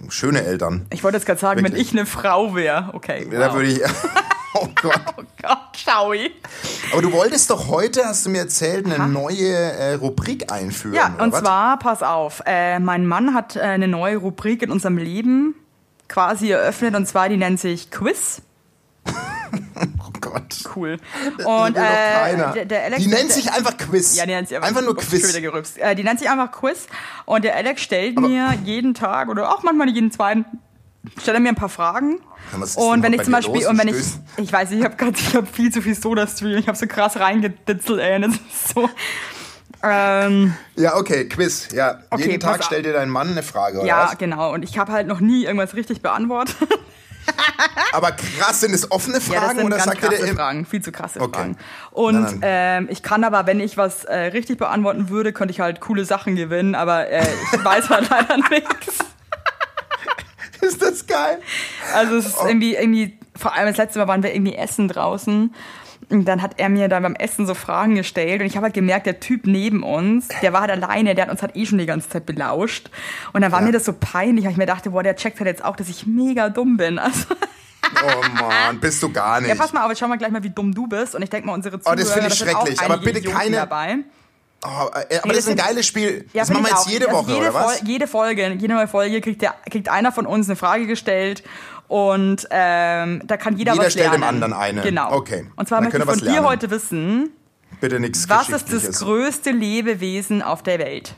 Schöne 0.08 0.44
Eltern. 0.44 0.86
Ich 0.90 1.04
wollte 1.04 1.16
jetzt 1.16 1.26
gerade 1.26 1.40
sagen, 1.40 1.58
wenn 1.58 1.72
Wirklich. 1.72 1.88
ich 1.88 1.92
eine 1.92 2.06
Frau 2.06 2.54
wäre. 2.54 2.90
Okay. 2.92 3.28
Ja, 3.30 3.38
Da 3.38 3.48
wow. 3.48 3.54
würde 3.56 3.70
ich. 3.70 3.80
Oh 4.54 4.68
Gott. 4.82 5.00
Oh 5.16 5.22
Gott, 5.40 5.58
schau 5.76 6.12
ich. 6.12 6.30
Aber 6.92 7.00
du 7.02 7.10
wolltest 7.12 7.48
doch 7.50 7.68
heute, 7.68 8.04
hast 8.04 8.26
du 8.26 8.30
mir 8.30 8.40
erzählt, 8.40 8.84
eine 8.84 9.08
neue 9.08 9.54
äh, 9.54 9.94
Rubrik 9.94 10.52
einführen. 10.52 10.94
Ja, 10.94 11.14
und 11.18 11.32
was? 11.32 11.40
zwar, 11.40 11.78
pass 11.78 12.02
auf, 12.02 12.42
äh, 12.44 12.78
mein 12.78 13.06
Mann 13.06 13.34
hat 13.34 13.56
äh, 13.56 13.60
eine 13.60 13.88
neue 13.88 14.18
Rubrik 14.18 14.62
in 14.62 14.70
unserem 14.70 14.98
quasi 16.08 16.50
eröffnet 16.50 16.94
und 16.94 17.06
zwar 17.08 17.30
die 17.30 17.38
nennt 17.38 17.60
sich 17.60 17.90
Quiz. 17.90 18.42
Oh 20.04 20.12
Gott. 20.20 20.54
Cool. 20.76 20.98
Und 21.44 21.76
äh, 21.76 22.66
der, 22.66 22.84
Alex 22.84 23.02
die 23.02 23.08
nennt 23.08 23.28
der, 23.28 23.36
sich 23.36 23.52
einfach 23.52 23.76
Quiz. 23.76 24.16
ja, 24.16 24.24
die 24.24 24.32
nennt 24.32 24.48
sich 24.48 24.56
einfach, 24.56 24.68
einfach 24.68 24.82
nur 24.82 24.96
Quiz. 24.96 25.76
Äh, 25.76 25.94
die 25.94 26.04
nennt 26.04 26.18
sich 26.18 26.28
einfach 26.30 26.52
Quiz 26.52 26.86
und 27.24 27.44
der 27.44 27.56
Alex 27.56 27.82
stellt 27.82 28.18
mir 28.20 28.54
jeden 28.64 28.94
Tag 28.94 29.28
oder 29.28 29.50
auch 29.50 29.62
manchmal 29.62 29.88
jeden 29.90 30.10
zweiten 30.10 30.44
stellt 31.20 31.36
er 31.36 31.40
mir 31.40 31.50
ein 31.50 31.56
paar 31.56 31.68
Fragen. 31.68 32.20
Ja, 32.52 32.82
und 32.82 33.02
wenn 33.02 33.12
ich 33.12 33.22
zum 33.22 33.32
Beispiel 33.32 33.66
und 33.66 33.78
wenn 33.78 33.88
ich 33.88 33.96
ich 34.36 34.52
weiß 34.52 34.70
nicht, 34.70 34.80
ich 34.80 34.84
habe 34.84 34.96
gerade 34.96 35.16
ich 35.18 35.34
habe 35.34 35.46
viel 35.46 35.72
zu 35.72 35.82
viel 35.82 35.94
Soda 35.94 36.26
Stream, 36.26 36.58
ich 36.58 36.68
habe 36.68 36.78
so 36.78 36.86
krass 36.86 37.18
reingeditzelt, 37.18 38.00
ey, 38.00 38.20
das 38.20 38.34
ist 38.34 38.74
so 38.74 38.88
ähm, 39.82 40.54
Ja, 40.76 40.96
okay, 40.96 41.28
Quiz. 41.28 41.68
Ja, 41.72 41.98
Okay, 42.10 42.26
jeden 42.26 42.40
Tag 42.40 42.62
stellt 42.62 42.86
dir 42.86 42.92
dein 42.92 43.10
Mann 43.10 43.30
eine 43.30 43.42
Frage, 43.42 43.78
oder 43.78 43.86
ja, 43.86 44.08
was? 44.10 44.18
genau 44.18 44.52
und 44.52 44.64
ich 44.64 44.78
habe 44.78 44.92
halt 44.92 45.06
noch 45.06 45.20
nie 45.20 45.44
irgendwas 45.44 45.74
richtig 45.74 46.02
beantwortet. 46.02 46.56
Aber 47.92 48.12
krass, 48.12 48.60
sind 48.60 48.74
es 48.74 48.90
offene 48.90 49.20
Fragen 49.20 49.34
Ja, 49.34 49.40
das 49.48 49.56
sind 49.56 49.64
oder 49.66 49.76
ganz 49.76 49.84
sagt 49.84 50.02
ihr 50.02 50.08
krasse 50.08 50.24
dir 50.26 50.34
Fragen, 50.34 50.66
viel 50.66 50.82
zu 50.82 50.92
krasse 50.92 51.20
Okay. 51.20 51.38
Fragen. 51.38 51.56
Und 51.92 52.14
Na 52.20 52.30
dann. 52.30 52.40
ähm, 52.42 52.88
ich 52.90 53.02
kann 53.02 53.24
aber, 53.24 53.46
wenn 53.46 53.60
ich 53.60 53.76
was 53.76 54.04
äh, 54.04 54.16
richtig 54.16 54.58
beantworten 54.58 55.08
würde, 55.08 55.32
könnte 55.32 55.52
ich 55.52 55.60
halt 55.60 55.80
coole 55.80 56.04
Sachen 56.04 56.36
gewinnen, 56.36 56.74
aber 56.74 57.08
äh, 57.08 57.22
ich 57.52 57.64
weiß 57.64 57.90
halt 57.90 58.08
leider 58.10 58.36
nichts. 58.50 58.98
Ist 60.60 60.80
das 60.80 61.06
geil? 61.06 61.38
Also 61.94 62.16
es 62.16 62.26
ist 62.26 62.36
Oh. 62.40 62.46
irgendwie, 62.46 62.74
irgendwie, 62.76 63.18
vor 63.36 63.52
allem 63.54 63.66
das 63.66 63.76
letzte 63.78 63.98
Mal 63.98 64.06
waren 64.08 64.22
wir 64.22 64.32
irgendwie 64.34 64.54
essen 64.54 64.86
draußen. 64.88 65.52
Und 66.12 66.26
dann 66.26 66.42
hat 66.42 66.52
er 66.58 66.68
mir 66.68 66.88
dann 66.88 67.02
beim 67.02 67.14
Essen 67.14 67.46
so 67.46 67.54
Fragen 67.54 67.94
gestellt 67.94 68.40
und 68.42 68.46
ich 68.46 68.56
habe 68.56 68.64
halt 68.64 68.74
gemerkt, 68.74 69.06
der 69.06 69.18
Typ 69.18 69.46
neben 69.46 69.82
uns, 69.82 70.28
der 70.42 70.52
war 70.52 70.60
halt 70.60 70.70
alleine, 70.70 71.14
der 71.14 71.24
hat 71.24 71.30
uns 71.32 71.42
halt 71.42 71.56
eh 71.56 71.64
schon 71.66 71.78
die 71.78 71.86
ganze 71.86 72.08
Zeit 72.08 72.26
belauscht. 72.26 72.90
Und 73.32 73.40
dann 73.40 73.50
war 73.50 73.60
Ja. 73.60 73.66
mir 73.66 73.72
das 73.72 73.84
so 73.86 73.94
peinlich, 73.98 74.44
weil 74.44 74.52
ich 74.52 74.58
mir 74.58 74.66
dachte, 74.66 74.90
boah, 74.90 75.02
der 75.02 75.16
checkt 75.16 75.38
halt 75.40 75.46
jetzt 75.48 75.64
auch, 75.64 75.74
dass 75.74 75.88
ich 75.88 76.06
mega 76.06 76.48
dumm 76.50 76.76
bin. 76.76 77.00
Also, 77.84 78.04
Oh 78.04 78.22
Mann, 78.40 78.78
bist 78.80 79.02
du 79.02 79.10
gar 79.12 79.40
nicht. 79.40 79.48
ja, 79.50 79.54
pass 79.56 79.72
mal 79.72 79.82
auf, 79.84 79.90
jetzt 79.90 79.98
schau 79.98 80.06
mal 80.08 80.16
gleich 80.16 80.30
mal, 80.30 80.42
wie 80.42 80.50
dumm 80.50 80.72
du 80.72 80.86
bist. 80.86 81.14
Und 81.16 81.22
ich 81.22 81.30
denke 81.30 81.46
mal, 81.48 81.52
unsere 81.54 81.80
Zuhörer, 81.80 81.94
Oh, 81.94 82.00
das 82.00 82.12
finde 82.12 82.28
ich 82.28 82.34
schrecklich, 82.34 82.80
aber 82.80 82.96
bitte 82.98 83.18
Idioten 83.18 83.36
keine- 83.38 83.56
dabei. 83.56 83.96
Oh, 84.64 84.68
äh, 84.68 85.18
aber 85.18 85.26
Nee, 85.26 85.28
das 85.34 85.38
ist 85.38 85.48
ein 85.48 85.56
geiles 85.56 85.86
Spiel. 85.86 86.26
Ja, 86.32 86.42
das 86.42 86.50
machen 86.50 86.62
wir 86.64 86.68
jetzt 86.70 86.86
auch. 86.86 86.88
jede 86.88 87.08
Also 87.08 87.18
Woche, 87.18 87.32
jede 87.32 87.40
oder 87.50 87.54
was? 87.54 87.78
Fol 87.80 87.88
jede 87.88 88.06
Folge, 88.06 88.48
jede 88.52 88.74
neue 88.74 88.86
Folge 88.86 89.20
kriegt, 89.20 89.42
der, 89.42 89.54
kriegt 89.68 89.88
einer 89.88 90.12
von 90.12 90.24
uns 90.26 90.48
eine 90.48 90.54
Frage 90.54 90.86
gestellt 90.86 91.42
und 91.92 92.46
ähm, 92.50 93.20
da 93.26 93.36
kann 93.36 93.58
jeder, 93.58 93.72
Jeder 93.74 93.84
was 93.84 93.92
stellt 93.92 94.14
dem 94.14 94.20
lernen. 94.22 94.42
anderen 94.42 94.52
eine. 94.54 94.80
Genau. 94.80 95.12
Okay. 95.12 95.46
Und 95.56 95.68
zwar 95.68 95.82
Dann 95.82 95.90
möchte 95.90 95.98
ich 95.98 96.04
von 96.04 96.18
dir 96.20 96.24
lernen. 96.24 96.46
heute 96.46 96.70
wissen, 96.70 97.28
Bitte 97.82 98.00
nichts 98.00 98.30
was 98.30 98.48
ist 98.48 98.72
das 98.72 99.00
größte 99.00 99.50
Lebewesen 99.50 100.40
auf 100.40 100.62
der 100.62 100.78
Welt? 100.78 101.14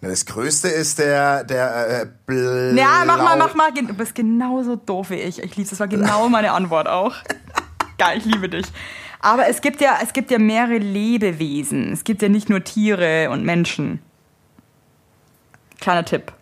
Na, 0.00 0.08
Das 0.08 0.24
größte 0.24 0.68
ist 0.68 0.98
der, 1.00 1.44
der 1.44 2.02
äh, 2.02 2.06
Blau... 2.24 2.72
Ja, 2.80 3.02
mach 3.06 3.18
mal, 3.18 3.36
mach 3.36 3.54
mal. 3.54 3.70
Du 3.74 3.92
bist 3.92 4.14
genauso 4.14 4.76
doof 4.76 5.10
wie 5.10 5.16
ich. 5.16 5.42
Ich 5.42 5.54
liebe 5.54 5.68
Das 5.68 5.78
war 5.80 5.86
genau 5.86 6.30
meine 6.30 6.52
Antwort 6.52 6.88
auch. 6.88 7.14
Geil, 7.98 8.16
ich 8.18 8.24
liebe 8.24 8.48
dich. 8.48 8.64
Aber 9.20 9.48
es 9.48 9.60
gibt 9.60 9.82
ja, 9.82 9.98
es 10.02 10.14
gibt 10.14 10.30
ja 10.30 10.38
mehrere 10.38 10.78
Lebewesen. 10.78 11.92
Es 11.92 12.04
gibt 12.04 12.22
ja 12.22 12.30
nicht 12.30 12.48
nur 12.48 12.64
Tiere 12.64 13.28
und 13.28 13.44
Menschen. 13.44 14.00
Kleiner 15.78 16.06
Tipp. 16.06 16.32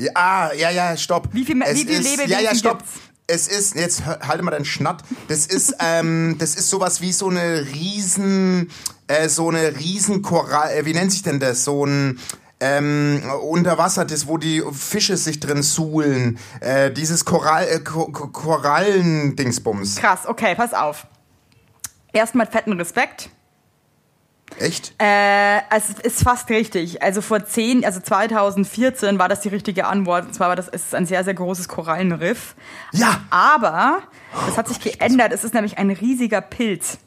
Ja, 0.00 0.10
ah, 0.14 0.52
ja, 0.54 0.70
ja, 0.70 0.96
stopp. 0.96 1.28
Wie 1.32 1.44
viel- 1.44 1.60
Es 1.62 1.74
wie 1.74 1.84
viel 1.84 1.90
ist, 2.00 2.04
Lebewesen 2.04 2.30
Ja, 2.30 2.40
ja, 2.40 2.54
stopp. 2.54 2.78
gibt's? 2.78 2.92
Es 3.26 3.46
ist, 3.46 3.76
jetzt 3.76 4.04
halte 4.06 4.42
mal 4.42 4.50
deinen 4.50 4.64
Schnatt. 4.64 5.02
Das 5.28 5.46
ist, 5.46 5.74
ähm, 5.80 6.36
das 6.38 6.54
ist 6.56 6.68
sowas 6.70 7.00
wie 7.00 7.12
so 7.12 7.28
eine 7.28 7.64
riesen, 7.66 8.70
äh, 9.06 9.28
so 9.28 9.48
eine 9.50 9.76
riesen 9.76 10.22
Korall, 10.22 10.72
äh, 10.72 10.84
wie 10.84 10.94
nennt 10.94 11.12
sich 11.12 11.22
denn 11.22 11.38
das? 11.38 11.64
So 11.64 11.84
ein, 11.86 12.18
ähm, 12.60 13.22
unter 13.42 13.78
Wasser, 13.78 14.04
das, 14.04 14.26
wo 14.26 14.36
die 14.36 14.62
Fische 14.72 15.16
sich 15.16 15.38
drin 15.38 15.62
suhlen. 15.62 16.38
Äh, 16.60 16.90
dieses 16.90 17.24
Korall, 17.24 17.66
äh, 17.68 17.80
Ko 17.80 18.06
Ko 18.10 18.28
Korallen-Dingsbums. 18.28 19.96
Krass, 19.96 20.20
okay, 20.26 20.54
pass 20.54 20.74
auf. 20.74 21.06
Erstmal 22.12 22.46
fetten 22.46 22.72
Respekt. 22.72 23.30
Echt? 24.58 24.92
Äh, 24.98 25.60
es 25.70 25.88
ist 26.02 26.22
fast 26.22 26.50
richtig. 26.50 27.02
Also 27.02 27.22
vor 27.22 27.44
10, 27.44 27.84
also 27.84 28.00
2014 28.00 29.18
war 29.18 29.28
das 29.28 29.40
die 29.40 29.48
richtige 29.48 29.86
Antwort. 29.86 30.26
Und 30.26 30.34
zwar 30.34 30.48
war 30.48 30.56
das 30.56 30.68
es 30.68 30.84
ist 30.86 30.94
ein 30.94 31.06
sehr, 31.06 31.24
sehr 31.24 31.34
großes 31.34 31.68
Korallenriff. 31.68 32.54
Ja. 32.92 33.20
Aber 33.30 34.02
das 34.46 34.58
hat 34.58 34.68
sich 34.68 34.80
geändert. 34.80 35.32
Es 35.32 35.44
ist 35.44 35.54
nämlich 35.54 35.78
ein 35.78 35.90
riesiger 35.90 36.40
Pilz. 36.40 36.98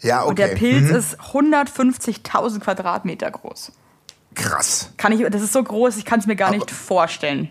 Ja, 0.00 0.20
okay. 0.22 0.28
Und 0.30 0.38
der 0.40 0.48
Pilz 0.48 0.90
Mhm. 0.90 0.96
ist 0.96 1.20
150.000 1.20 2.60
Quadratmeter 2.60 3.30
groß. 3.30 3.70
Krass. 4.34 4.90
Kann 4.96 5.12
ich, 5.12 5.24
das 5.30 5.42
ist 5.42 5.52
so 5.52 5.62
groß, 5.62 5.96
ich 5.98 6.04
kann 6.04 6.18
es 6.18 6.26
mir 6.26 6.34
gar 6.36 6.48
Aber- 6.48 6.56
nicht 6.56 6.70
vorstellen. 6.70 7.50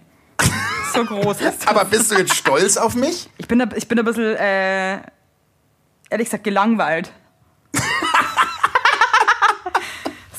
So 0.94 1.06
groß 1.06 1.40
ist 1.42 1.62
das. 1.62 1.68
Aber 1.68 1.86
bist 1.86 2.12
du 2.12 2.16
jetzt 2.16 2.34
stolz 2.36 2.76
auf 2.76 2.96
mich? 2.96 3.30
Ich 3.38 3.48
bin, 3.48 3.60
da- 3.60 3.70
ich 3.76 3.88
bin 3.88 3.98
ein 4.00 4.04
bisschen, 4.04 4.36
äh, 4.36 4.96
ehrlich 6.10 6.26
gesagt, 6.28 6.44
gelangweilt. 6.44 7.12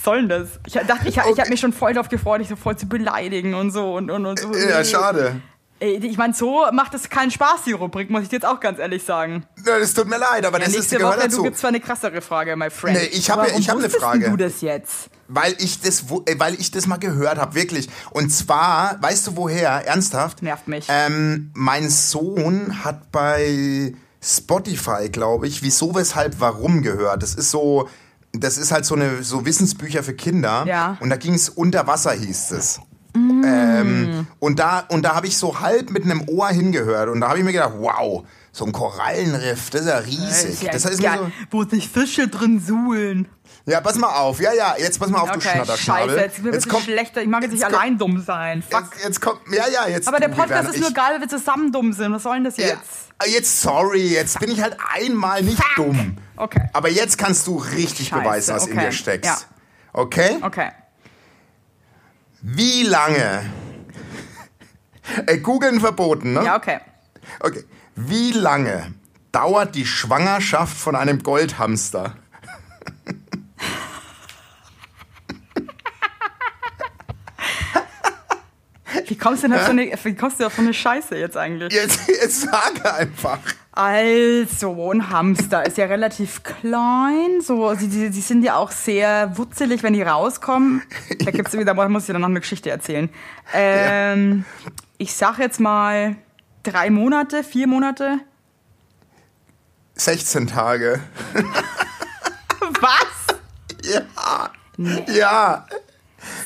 Was 0.02 0.04
soll 0.04 0.26
denn 0.26 0.28
das? 0.28 0.48
Ich 0.66 0.72
dachte, 0.72 1.08
ich, 1.08 1.16
ich 1.16 1.18
habe 1.38 1.48
mich 1.48 1.60
schon 1.60 1.72
voll 1.72 1.94
darauf 1.94 2.08
gefreut, 2.08 2.40
dich 2.40 2.48
so 2.48 2.56
voll 2.56 2.76
zu 2.76 2.86
beleidigen 2.88 3.54
und 3.54 3.70
so 3.70 3.94
und, 3.94 4.10
und, 4.10 4.26
und 4.26 4.38
so. 4.40 4.52
Ja, 4.52 4.82
schade. 4.84 5.40
Ey, 5.78 5.96
ich 6.04 6.16
meine, 6.16 6.34
so 6.34 6.64
macht 6.72 6.94
es 6.94 7.08
keinen 7.08 7.30
Spaß, 7.30 7.62
die 7.66 7.72
Rubrik, 7.72 8.10
muss 8.10 8.22
ich 8.22 8.28
dir 8.28 8.36
jetzt 8.36 8.46
auch 8.46 8.58
ganz 8.58 8.78
ehrlich 8.80 9.04
sagen. 9.04 9.44
Na, 9.64 9.78
Das 9.78 9.94
tut 9.94 10.08
mir 10.08 10.18
leid, 10.18 10.44
aber 10.44 10.58
Ja, 10.58 10.64
das 10.64 10.68
ist, 10.74 10.74
nächste 10.80 10.96
gehört 10.98 11.16
Woche, 11.18 11.24
du 11.24 11.30
dazu. 11.30 11.42
gibst 11.44 11.60
zwar 11.60 11.68
eine 11.68 11.80
krassere 11.80 12.20
Frage, 12.20 12.56
my 12.56 12.68
friend. 12.70 12.98
Nee, 12.98 13.06
ich 13.12 13.30
habe- 13.30 13.46
ich 13.56 13.68
habe 13.68 13.78
eine 13.80 13.90
Frage. 13.90 14.28
du 14.30 14.36
das 14.36 14.60
jetzt? 14.60 15.08
Weil 15.28 15.54
ich 15.58 15.80
das, 15.80 16.02
äh, 16.26 16.34
weil 16.38 16.54
ich 16.54 16.72
das 16.72 16.86
mal 16.88 16.98
gehört 16.98 17.38
habe, 17.38 17.54
wirklich. 17.54 17.88
Und 18.10 18.30
zwar, 18.30 19.00
weißt 19.02 19.28
du 19.28 19.36
woher? 19.36 19.70
Ernsthaft? 19.86 20.42
Nervt 20.42 20.66
mich. 20.68 20.86
Ähm, 20.88 21.50
mein 21.54 21.88
Sohn 21.90 22.84
hat 22.84 23.10
bei 23.12 23.94
Spotify, 24.20 25.08
glaube 25.10 25.46
ich, 25.48 25.62
wieso, 25.62 25.94
weshalb, 25.94 26.40
warum 26.40 26.82
gehört. 26.82 27.22
Das 27.22 27.34
ist 27.34 27.50
so, 27.50 27.88
das 28.32 28.58
ist 28.58 28.72
halt 28.72 28.84
so 28.84 28.94
eine 28.94 29.22
so 29.22 29.44
Wissensbücher 29.44 30.02
für 30.02 30.14
Kinder. 30.14 30.64
Ja. 30.66 30.96
Und 31.00 31.10
da 31.10 31.16
ging 31.16 31.34
es 31.34 31.48
unter 31.48 31.86
Wasser, 31.86 32.12
hieß 32.12 32.52
es. 32.52 32.80
Ähm, 33.14 34.26
und 34.38 34.58
da, 34.58 34.80
und 34.88 35.02
da 35.02 35.14
habe 35.14 35.26
ich 35.26 35.36
so 35.36 35.60
halb 35.60 35.90
mit 35.90 36.04
einem 36.04 36.26
Ohr 36.28 36.48
hingehört 36.48 37.10
und 37.10 37.20
da 37.20 37.28
habe 37.28 37.38
ich 37.38 37.44
mir 37.44 37.52
gedacht, 37.52 37.74
wow, 37.76 38.24
so 38.52 38.64
ein 38.64 38.72
Korallenriff, 38.72 39.70
das 39.70 39.82
ist 39.82 39.86
ja 39.88 39.98
riesig. 39.98 40.70
Das 40.70 40.84
heißt 40.86 40.98
mir 40.98 41.04
ja, 41.04 41.18
so, 41.18 41.32
wo 41.50 41.64
sich 41.64 41.88
Fische 41.88 42.28
drin 42.28 42.60
suhlen. 42.60 43.28
Ja, 43.66 43.80
pass 43.80 43.96
mal 43.96 44.08
auf, 44.08 44.40
ja, 44.40 44.52
ja, 44.52 44.74
jetzt 44.78 44.98
pass 44.98 45.08
mal 45.10 45.20
auf, 45.20 45.30
du 45.30 45.36
Okay, 45.38 45.50
Schnatterschnabel. 45.54 46.08
scheiße, 46.08 46.20
jetzt 46.20 46.42
bisschen 46.42 46.70
kommt, 46.70 46.84
schlechter. 46.84 47.22
Ich 47.22 47.28
mag 47.28 47.42
jetzt 47.42 47.52
nicht 47.52 47.62
jetzt 47.62 47.74
allein 47.74 47.96
dumm 47.96 48.20
sein. 48.20 48.62
Fuck. 48.62 48.90
Jetzt, 48.92 49.04
jetzt 49.04 49.20
kommt, 49.20 49.40
ja, 49.52 49.64
ja, 49.68 49.88
jetzt. 49.88 50.08
Aber 50.08 50.18
der 50.18 50.28
du, 50.28 50.36
Podcast 50.36 50.68
ist 50.74 50.80
nur 50.80 50.90
geil, 50.90 51.14
wenn 51.14 51.20
wir 51.20 51.28
zusammen 51.28 51.70
dumm 51.70 51.92
sind. 51.92 52.12
Was 52.12 52.24
soll 52.24 52.34
denn 52.34 52.44
das 52.44 52.56
Ja, 52.56 52.66
jetzt? 52.66 53.08
jetzt, 53.26 53.60
sorry, 53.60 54.08
jetzt 54.08 54.40
bin 54.40 54.50
ich 54.50 54.60
halt 54.60 54.76
einmal 54.94 55.42
nicht 55.42 55.62
Fuck. 55.62 55.76
dumm. 55.76 56.18
Okay. 56.36 56.68
Aber 56.72 56.88
jetzt 56.88 57.18
kannst 57.18 57.46
du 57.46 57.58
richtig 57.58 58.08
Scheiße, 58.08 58.22
beweisen, 58.22 58.54
was 58.56 58.66
in 58.66 58.76
okay. 58.76 58.86
dir 58.86 58.92
steckst. 58.92 59.30
Ja. 59.30 59.38
Okay? 59.92 60.38
Okay. 60.42 60.70
Wie 62.40 62.82
lange? 62.82 63.44
Äh, 65.26 65.38
Googeln 65.38 65.80
verboten, 65.80 66.32
ne? 66.32 66.44
Ja, 66.44 66.56
okay. 66.56 66.80
Okay. 67.40 67.64
Wie 67.94 68.32
lange 68.32 68.94
dauert 69.30 69.74
die 69.74 69.86
Schwangerschaft 69.86 70.76
von 70.76 70.96
einem 70.96 71.22
Goldhamster? 71.22 72.16
Wie 79.12 79.18
kommst 79.18 79.42
du 79.42 79.48
denn 79.48 79.58
auf 79.58 79.66
so 79.66 79.72
eine, 79.72 79.92
wie 80.04 80.14
kommst 80.14 80.40
du 80.40 80.46
auf 80.46 80.54
so 80.54 80.62
eine 80.62 80.72
Scheiße 80.72 81.18
jetzt 81.18 81.36
eigentlich? 81.36 81.70
Jetzt, 81.70 82.08
jetzt 82.08 82.40
sage 82.40 82.94
einfach. 82.94 83.40
Also, 83.72 84.90
ein 84.90 85.10
Hamster 85.10 85.66
ist 85.66 85.76
ja 85.76 85.84
relativ 85.84 86.42
klein. 86.42 87.42
So, 87.42 87.74
sie, 87.74 87.90
sie, 87.90 88.10
sie 88.10 88.20
sind 88.22 88.42
ja 88.42 88.56
auch 88.56 88.70
sehr 88.70 89.36
wutzelig, 89.36 89.82
wenn 89.82 89.92
die 89.92 90.00
rauskommen. 90.00 90.82
Da 91.26 91.30
gibt's 91.30 91.52
wieder, 91.52 91.74
da 91.74 91.88
muss 91.90 92.04
ich 92.04 92.12
dann 92.14 92.22
noch 92.22 92.28
eine 92.30 92.40
Geschichte 92.40 92.70
erzählen. 92.70 93.10
Ähm, 93.52 94.46
Ich 94.96 95.14
sag 95.14 95.38
jetzt 95.38 95.60
mal 95.60 96.16
drei 96.62 96.88
Monate, 96.88 97.44
vier 97.44 97.66
Monate. 97.66 98.18
16 99.96 100.46
Tage. 100.46 101.00
Was? 102.80 103.36
Ja. 103.82 104.50
Ja. 105.06 105.66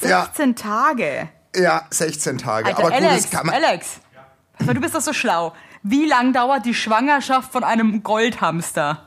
Ja, 0.00 0.24
16 0.24 0.57
Tage. 0.57 1.29
Ja, 1.57 1.87
16 1.90 2.38
Tage. 2.38 2.66
Alter, 2.69 2.79
Aber 2.79 2.90
gut, 2.90 3.01
Alex, 3.03 3.23
das 3.23 3.31
kann 3.31 3.47
man. 3.47 3.55
Alex. 3.55 4.01
Aber 4.61 4.75
du 4.75 4.81
bist 4.81 4.95
doch 4.95 5.01
so 5.01 5.12
schlau. 5.12 5.55
Wie 5.83 6.07
lang 6.07 6.33
dauert 6.33 6.64
die 6.66 6.75
Schwangerschaft 6.75 7.53
von 7.53 7.62
einem 7.64 8.03
Goldhamster? 8.03 9.03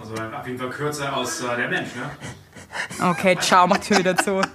Also 0.00 0.14
auf 0.14 0.46
jeden 0.46 0.58
Fall 0.58 0.70
kürzer 0.70 1.12
als 1.16 1.40
äh, 1.40 1.56
der 1.56 1.68
Mensch, 1.68 1.90
ne? 1.94 2.10
Okay, 3.10 3.36
ciao, 3.40 3.66
mach 3.66 3.78
Tür 3.78 3.98
wieder 3.98 4.16
zu. 4.16 4.40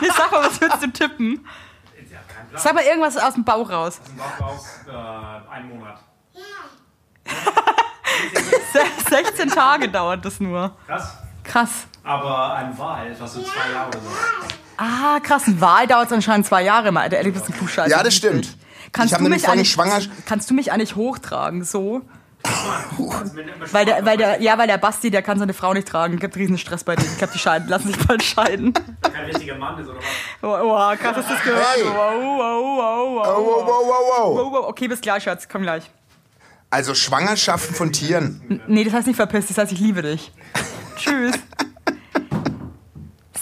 Nee, 0.00 0.08
sag 0.16 0.32
mal, 0.32 0.44
was 0.46 0.58
würdest 0.60 0.82
du 0.82 0.90
tippen? 0.90 1.46
Ja, 2.10 2.18
kein 2.26 2.48
Plan. 2.48 2.62
Sag 2.62 2.74
mal 2.74 2.84
irgendwas 2.84 3.16
aus 3.18 3.34
dem 3.34 3.44
Bauch 3.44 3.68
raus. 3.70 4.00
Aus 4.00 4.06
dem 4.08 4.16
Bauch 4.16 4.40
raus 4.40 4.66
äh, 4.88 5.50
einen 5.52 5.68
Monat. 5.68 5.98
Se- 8.72 9.10
16 9.10 9.50
Tage 9.50 9.88
dauert 9.90 10.24
das 10.24 10.40
nur. 10.40 10.74
Krass. 10.86 11.18
Krass. 11.50 11.70
Aber 12.04 12.54
ein 12.54 12.78
Wal 12.78 13.08
etwas 13.10 13.34
so 13.34 13.42
zwei 13.42 13.72
Jahre 13.72 13.88
oder 13.88 13.98
so. 13.98 14.06
Ah, 14.76 15.18
krass. 15.20 15.46
Ein 15.48 15.60
Wahl 15.60 15.86
dauert 15.88 16.12
anscheinend 16.12 16.46
zwei 16.46 16.62
Jahre 16.62 16.92
mal. 16.92 17.08
Der 17.08 17.24
bist 17.24 17.48
ein 17.48 17.58
Kuhscheiße. 17.58 17.90
Ja, 17.90 18.02
das 18.04 18.14
stimmt. 18.14 18.56
Kannst 18.92 19.12
ich 19.12 19.14
habe 19.14 19.24
du 19.24 19.30
mich 19.30 19.48
eigentlich, 19.48 19.70
schwanger. 19.72 20.00
kannst 20.26 20.48
du 20.48 20.54
mich 20.54 20.70
eigentlich 20.72 20.94
hochtragen, 20.96 21.64
so? 21.64 22.02
Weil 23.72 23.84
der, 23.84 24.06
weil 24.06 24.16
der, 24.16 24.40
ja, 24.40 24.56
weil 24.58 24.66
der 24.68 24.78
Basti, 24.78 25.10
der 25.10 25.22
kann 25.22 25.38
seine 25.38 25.52
Frau 25.52 25.74
nicht 25.74 25.88
tragen. 25.88 26.18
Gibt 26.18 26.36
riesen 26.36 26.56
Stress 26.56 26.84
bei 26.84 26.94
denen. 26.96 27.10
Ich 27.12 27.18
glaube, 27.18 27.32
die 27.32 27.38
scheiden, 27.38 27.68
lassen 27.68 27.88
sich 27.88 27.98
bald 28.06 28.22
scheiden. 28.22 28.72
kein 29.02 29.24
richtiger 29.26 29.56
Mann 29.56 29.78
ist 29.78 29.88
oder 29.88 29.98
was? 29.98 30.04
Oh, 30.42 30.66
oh 30.70 30.96
krass, 30.96 31.16
hast 31.16 31.28
du 31.30 31.34
das 31.34 31.42
gehört? 31.42 31.66
Hey. 31.74 31.84
Wow, 31.84 31.94
wow, 31.94 32.62
wow, 32.78 33.26
wow. 33.26 33.36
Oh, 33.36 33.44
wow, 33.44 33.66
wow, 33.66 33.86
wow, 33.86 34.00
wow. 34.08 34.36
Wow, 34.38 34.52
wow. 34.52 34.68
Okay, 34.68 34.86
bis 34.88 35.00
gleich, 35.00 35.24
Schatz. 35.24 35.48
Komm 35.50 35.62
gleich. 35.62 35.90
Also 36.70 36.94
Schwangerschaften 36.94 37.74
von 37.74 37.92
Tieren. 37.92 38.40
N- 38.48 38.60
Nee, 38.68 38.84
das 38.84 38.94
heißt 38.94 39.06
nicht 39.08 39.16
verpisst, 39.16 39.50
das 39.50 39.58
heißt, 39.58 39.72
ich 39.72 39.80
liebe 39.80 40.02
dich. 40.02 40.32
Tschüss. 41.00 41.34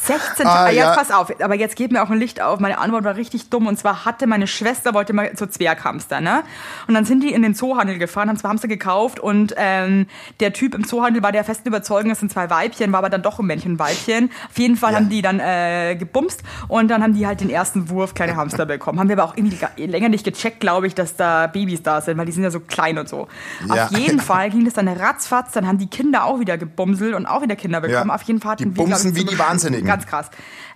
16 0.08 0.46
Ah, 0.46 0.70
ja. 0.70 0.86
Jetzt 0.88 0.96
pass 0.98 1.10
auf, 1.10 1.32
aber 1.40 1.54
jetzt 1.54 1.76
geht 1.76 1.92
mir 1.92 2.02
auch 2.02 2.10
ein 2.10 2.18
Licht 2.18 2.40
auf. 2.42 2.58
Meine 2.60 2.78
Antwort 2.78 3.04
war 3.04 3.16
richtig 3.16 3.50
dumm. 3.50 3.66
Und 3.66 3.78
zwar 3.78 4.04
hatte 4.04 4.26
meine 4.26 4.46
Schwester, 4.46 4.94
wollte 4.94 5.12
mal 5.12 5.30
so 5.36 5.46
Zwerghamster, 5.46 6.20
ne? 6.20 6.42
Und 6.86 6.94
dann 6.94 7.04
sind 7.04 7.22
die 7.22 7.32
in 7.32 7.42
den 7.42 7.54
Zoohandel 7.54 7.98
gefahren, 7.98 8.28
haben 8.28 8.36
zwei 8.38 8.48
Hamster 8.48 8.68
gekauft 8.68 9.20
und 9.20 9.54
ähm, 9.56 10.06
der 10.40 10.52
Typ 10.52 10.74
im 10.74 10.86
Zoohandel 10.86 11.22
war 11.22 11.32
der 11.32 11.44
festen 11.44 11.68
Überzeugung, 11.68 12.08
das 12.10 12.20
sind 12.20 12.32
zwei 12.32 12.48
Weibchen, 12.50 12.90
war 12.92 12.98
aber 13.00 13.10
dann 13.10 13.22
doch 13.22 13.38
ein 13.38 13.46
Männchen 13.46 13.72
und 13.72 13.78
Weibchen. 13.78 14.30
Auf 14.50 14.58
jeden 14.58 14.76
Fall 14.76 14.92
Ja. 14.92 14.98
haben 14.98 15.08
die 15.08 15.22
dann 15.22 15.40
äh, 15.40 15.96
gebumst 15.96 16.42
und 16.68 16.88
dann 16.88 17.02
haben 17.02 17.14
die 17.14 17.26
halt 17.26 17.40
den 17.40 17.50
ersten 17.50 17.90
Wurf 17.90 18.14
kleine 18.14 18.36
Hamster 18.36 18.66
bekommen. 18.66 18.98
Haben 18.98 19.08
wir 19.08 19.16
aber 19.18 19.24
auch 19.30 19.36
irgendwie 19.36 19.58
länger 19.86 20.08
nicht 20.08 20.24
gecheckt, 20.24 20.60
glaube 20.60 20.86
ich, 20.86 20.94
dass 20.94 21.16
da 21.16 21.46
Babys 21.46 21.82
da 21.82 22.00
sind, 22.00 22.16
weil 22.18 22.26
die 22.26 22.32
sind 22.32 22.42
ja 22.42 22.50
so 22.50 22.60
klein 22.60 22.98
und 22.98 23.08
so. 23.08 23.28
Ja. 23.66 23.84
Auf 23.86 23.90
jeden 23.92 24.20
Fall 24.28 24.50
ging 24.50 24.64
das 24.64 24.74
dann 24.74 24.88
ratzfatz, 24.88 25.52
dann 25.52 25.66
haben 25.66 25.78
die 25.78 25.88
Kinder 25.88 26.24
auch 26.24 26.40
wieder 26.40 26.56
gebumselt 26.58 27.14
und 27.14 27.26
auch 27.26 27.42
wieder 27.42 27.56
Kinder 27.56 27.80
bekommen. 27.80 28.08
Ja. 28.08 28.14
Auf 28.14 28.22
jeden 28.22 28.40
Fall 28.40 28.52
hatten 28.52 28.70
Die 28.72 28.76
wir, 28.76 28.84
bumsen 28.84 29.10
ich, 29.12 29.16
wie 29.16 29.24
die 29.24 29.38
Wahnsinnigen. 29.38 29.86
Ganz 29.98 30.06
krass. 30.08 30.30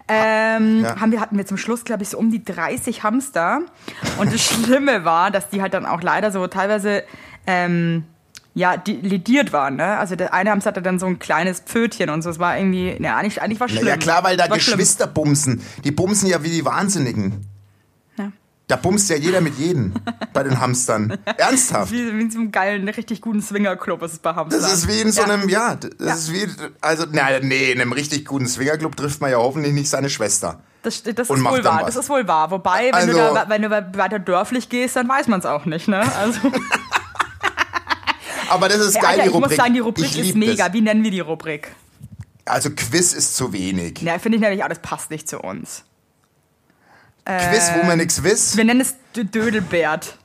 Ähm, 0.08 0.82
Ja. 0.82 1.00
haben 1.00 1.12
wir, 1.12 1.20
hatten 1.20 1.36
wir 1.38 1.46
zum 1.46 1.56
Schluss, 1.56 1.84
glaube 1.84 2.02
ich, 2.02 2.08
so 2.08 2.18
um 2.18 2.30
die 2.30 2.44
30 2.44 3.02
Hamster. 3.02 3.60
Und 4.18 4.32
das 4.32 4.40
Schlimme 4.44 5.04
war, 5.04 5.30
dass 5.30 5.48
die 5.48 5.62
halt 5.62 5.74
dann 5.74 5.86
auch 5.86 6.02
leider 6.02 6.30
so 6.32 6.46
teilweise 6.48 7.04
ähm, 7.46 8.04
ja, 8.54 8.76
die 8.76 8.94
lediert 8.96 9.52
waren. 9.52 9.76
Ne? 9.76 9.96
Also 9.96 10.14
der 10.16 10.34
eine 10.34 10.50
Hamster 10.50 10.68
hatte 10.70 10.82
dann 10.82 10.98
so 10.98 11.06
ein 11.06 11.18
kleines 11.18 11.60
Pfötchen 11.60 12.10
und 12.10 12.22
so. 12.22 12.30
Es 12.30 12.38
war 12.38 12.58
irgendwie, 12.58 12.96
ja, 13.02 13.16
eigentlich, 13.16 13.40
eigentlich 13.40 13.60
war 13.60 13.68
schlimm. 13.68 13.86
Ja 13.86 13.96
klar, 13.96 14.24
weil 14.24 14.36
da 14.36 14.50
war 14.50 14.58
schlimm. 14.60 14.76
Geschwister 14.76 15.06
bumsen. 15.06 15.62
Die 15.84 15.90
bumsen 15.90 16.28
ja 16.28 16.42
wie 16.42 16.50
die 16.50 16.64
Wahnsinnigen. 16.64 17.46
Ja. 18.72 18.76
Da 18.76 18.82
bumst 18.82 19.10
ja 19.10 19.16
jeder 19.16 19.40
mit 19.40 19.58
jedem 19.58 19.92
bei 20.32 20.42
den 20.42 20.58
Hamstern. 20.60 21.18
Ernsthaft. 21.36 21.92
Wie, 21.92 22.16
wie 22.16 22.22
in 22.22 22.30
so 22.30 22.38
einem 22.38 22.52
geilen, 22.52 22.88
richtig 22.88 23.20
guten 23.20 23.42
Swingerclub 23.42 24.02
ist 24.02 24.12
es 24.14 24.18
bei 24.18 24.34
Hamstern. 24.34 24.62
Das 24.62 24.72
ist 24.72 24.88
wie 24.88 25.00
in 25.00 25.12
so 25.12 25.20
Ja. 25.22 25.28
einem, 25.28 25.48
ja, 25.48 25.74
das 25.76 26.18
ist 26.20 26.32
wie, 26.32 26.46
also, 26.80 27.04
na, 27.12 27.38
nee, 27.40 27.70
in 27.72 27.80
einem 27.80 27.92
richtig 27.92 28.24
guten 28.24 28.46
Swingerclub 28.48 28.96
trifft 28.96 29.20
man 29.20 29.30
ja 29.30 29.36
hoffentlich 29.38 29.72
nicht 29.74 29.88
seine 29.90 30.08
Schwester. 30.08 30.60
Das, 30.82 31.02
das 31.02 31.12
ist 31.12 31.28
wohl 31.28 31.42
wahr. 31.64 31.82
was. 31.84 31.94
Das 31.94 32.04
ist 32.04 32.10
wohl 32.10 32.26
wahr. 32.26 32.50
Wobei, 32.50 32.86
wenn, 32.86 32.94
Also- 32.94 33.12
du, 33.12 33.18
da, 33.18 33.44
wenn 33.48 33.62
du 33.62 33.70
weiter 33.70 34.18
dörflich 34.18 34.68
gehst, 34.68 34.96
dann 34.96 35.08
weiß 35.08 35.28
man 35.28 35.40
es 35.40 35.46
auch 35.46 35.64
nicht. 35.66 35.86
Ne? 35.88 36.00
Also, 36.16 36.40
Aber 38.50 38.68
das 38.68 38.78
ist 38.78 38.94
Ja, 38.96 39.00
geil, 39.02 39.10
Alter, 39.12 39.22
die 39.22 39.28
ich 39.28 39.34
Rubrik. 39.34 39.50
muss 39.50 39.56
sagen, 39.56 39.74
die 39.74 39.80
Rubrik 39.80 40.04
Ich 40.06 40.18
ist 40.18 40.34
mega. 40.36 40.64
Das. 40.66 40.72
Wie 40.74 40.80
nennen 40.80 41.02
wir 41.04 41.10
die 41.10 41.20
Rubrik? 41.20 41.68
Also 42.44 42.70
Quiz 42.70 43.12
ist 43.12 43.36
zu 43.36 43.52
wenig. 43.52 44.00
Ja, 44.02 44.18
finde 44.18 44.36
ich 44.36 44.42
nämlich 44.42 44.62
auch, 44.64 44.68
das 44.68 44.80
passt 44.80 45.10
nicht 45.10 45.28
zu 45.28 45.38
uns. 45.40 45.84
Quiz, 47.24 47.70
wo 47.80 47.86
man 47.86 47.98
nichts 47.98 48.22
wiss. 48.22 48.56
Wir 48.56 48.64
nennen 48.64 48.80
es 48.80 48.94
D- 49.14 49.24
Dödelbert. 49.24 50.16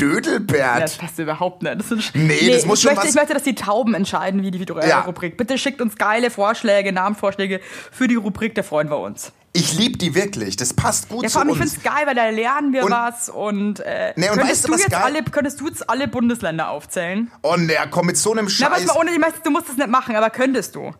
Ja, 0.00 0.06
das 0.06 0.22
Dödelbert. 0.22 0.98
passt 0.98 1.18
überhaupt 1.18 1.62
nicht. 1.62 1.78
Das 1.78 1.90
ist, 1.90 2.14
Nee, 2.14 2.50
das 2.52 2.64
muss 2.64 2.80
schon 2.80 2.90
möchte, 2.92 3.02
was- 3.04 3.10
Ich 3.10 3.14
möchte, 3.16 3.34
dass 3.34 3.42
die 3.42 3.54
Tauben 3.54 3.92
entscheiden, 3.94 4.42
wie 4.42 4.50
die 4.50 4.62
äh, 4.62 4.88
Ja. 4.88 5.00
Rubrik. 5.02 5.36
Bitte 5.36 5.58
schickt 5.58 5.80
uns 5.82 5.96
geile 5.96 6.30
Vorschläge, 6.30 6.90
Namenvorschläge 6.92 7.60
für 7.92 8.08
die 8.08 8.14
Rubrik, 8.14 8.54
da 8.54 8.62
freuen 8.62 8.88
wir 8.88 8.98
uns. 8.98 9.32
Ich 9.52 9.76
lieb 9.76 9.98
die 9.98 10.14
wirklich. 10.14 10.56
Das 10.56 10.72
passt 10.72 11.08
gut 11.08 11.24
Ja, 11.24 11.28
zu 11.28 11.38
allem, 11.40 11.48
ich 11.50 11.60
uns. 11.60 11.72
finde 11.74 11.76
es 11.88 11.94
geil, 11.94 12.06
weil 12.06 12.14
da 12.14 12.28
lernen 12.30 12.72
wir 12.72 12.84
Und- 12.84 12.92
was 12.92 13.28
und, 13.28 13.80
äh, 13.80 14.12
Nee, 14.16 14.30
und 14.30 14.36
könntest, 14.38 14.50
weißt 14.62 14.68
du, 14.68 14.72
du 14.72 14.78
jetzt 14.78 14.90
geil- 14.92 15.02
alle, 15.02 15.22
könntest 15.24 15.60
du 15.60 15.66
jetzt 15.68 15.90
alle 15.90 16.08
Bundesländer 16.08 16.68
aufzählen? 16.70 17.30
Oh, 17.42 17.56
ne, 17.56 17.74
komm 17.90 18.06
mit 18.06 18.16
so 18.16 18.32
einem 18.32 18.46
Na, 18.60 18.70
was 18.70 18.78
Scheiß. 18.80 18.86
mal 18.86 18.96
ohne, 18.96 19.10
ich 19.10 19.18
möchte, 19.18 19.40
du 19.44 19.50
musst 19.50 19.68
es 19.68 19.76
nicht 19.76 19.88
machen, 19.90 20.14
aber 20.16 20.30
könntest 20.30 20.76
du? 20.76 20.92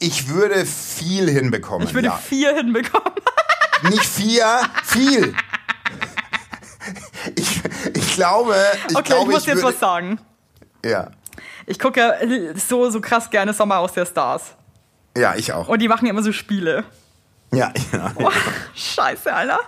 Ich 0.00 0.28
würde 0.28 0.64
viel 0.66 1.28
hinbekommen. 1.30 1.86
Ich 1.86 1.92
würde 1.94 2.08
ja. 2.08 2.16
vier 2.16 2.56
hinbekommen. 2.56 3.12
Nicht 3.82 4.04
vier, 4.04 4.60
viel. 4.84 5.34
Ich, 7.34 7.60
ich 7.94 8.14
glaube, 8.14 8.56
ich 8.88 8.96
okay, 8.96 9.04
glaube, 9.08 9.30
ich 9.30 9.36
muss 9.36 9.46
jetzt 9.46 9.62
würde, 9.62 9.68
was 9.74 9.80
sagen. 9.80 10.20
Ja, 10.84 11.10
Ich 11.66 11.78
gucke 11.78 12.00
ja 12.00 12.14
so, 12.56 12.90
so 12.90 13.00
krass 13.00 13.28
gerne 13.30 13.52
Sommerhaus 13.52 13.92
der 13.92 14.06
Stars. 14.06 14.54
ja, 15.16 15.34
ich 15.34 15.52
auch. 15.52 15.68
Und 15.68 15.80
die 15.80 15.88
machen 15.88 16.06
ja 16.06 16.10
immer 16.12 16.22
so 16.22 16.32
Spiele. 16.32 16.84
Ja, 17.52 17.72
ja. 17.92 18.12
Oh, 18.16 18.30
scheiße, 18.74 19.32
Alter. 19.32 19.58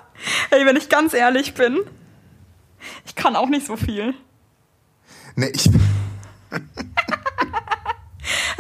Ey, 0.50 0.64
wenn 0.64 0.76
ich 0.76 0.88
ganz 0.88 1.14
ehrlich 1.14 1.54
bin, 1.54 1.80
ich 3.04 3.14
kann 3.14 3.36
auch 3.36 3.48
nicht 3.48 3.66
so 3.66 3.76
viel. 3.76 4.14
Nee, 5.34 5.50
ich, 5.54 5.68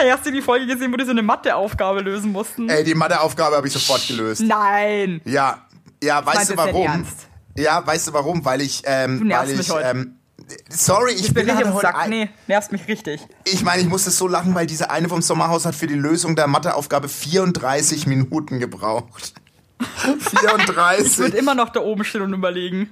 Hey, 0.02 0.10
hast 0.10 0.26
du 0.26 0.32
die 0.32 0.42
Folge 0.42 0.66
gesehen, 0.66 0.92
wo 0.92 0.96
die 0.96 1.04
so 1.04 1.12
eine 1.12 1.22
Matheaufgabe 1.22 2.00
lösen 2.00 2.32
mussten? 2.32 2.68
Ey, 2.68 2.82
die 2.82 2.92
Matheaufgabe 2.92 3.54
habe 3.54 3.68
ich 3.68 3.72
sofort 3.72 4.04
gelöst. 4.08 4.40
Nein. 4.42 5.20
Ja, 5.24 5.64
ja, 6.02 6.26
weißt 6.26 6.50
du 6.50 6.56
warum? 6.56 7.06
Ja, 7.56 7.86
weißt 7.86 8.08
du 8.08 8.12
warum? 8.12 8.44
Weil 8.44 8.62
ich, 8.62 8.82
ähm, 8.84 9.20
Du 9.20 9.24
nervst 9.26 9.44
weil 9.46 9.52
ich, 9.52 9.58
mich 9.58 9.70
heute. 9.70 9.86
ähm, 9.86 10.16
sorry, 10.68 11.12
ich, 11.12 11.20
Ich 11.28 11.34
bin 11.34 11.46
bin 11.46 11.54
nicht 11.54 11.64
im 11.64 11.72
heute, 11.74 11.86
Sack. 11.86 12.08
Nee, 12.08 12.30
nervst 12.48 12.72
mich 12.72 12.88
richtig. 12.88 13.20
ich 13.44 13.62
meine, 13.62 13.80
ich 13.82 13.88
musste 13.88 14.10
so 14.10 14.26
lachen, 14.26 14.56
weil 14.56 14.66
diese 14.66 14.90
eine 14.90 15.08
vom 15.08 15.22
Sommerhaus 15.22 15.66
hat 15.66 15.76
für 15.76 15.86
die 15.86 15.94
Lösung 15.94 16.34
der 16.34 16.48
Matheaufgabe 16.48 17.08
34 17.08 18.08
Minuten 18.08 18.58
gebraucht. 18.58 19.34
Ich 20.04 20.32
würde 20.42 20.64
34. 20.64 21.34
immer 21.34 21.54
noch 21.54 21.68
da 21.68 21.78
oben 21.80 22.02
stehen 22.04 22.22
und 22.22 22.32
überlegen. 22.32 22.90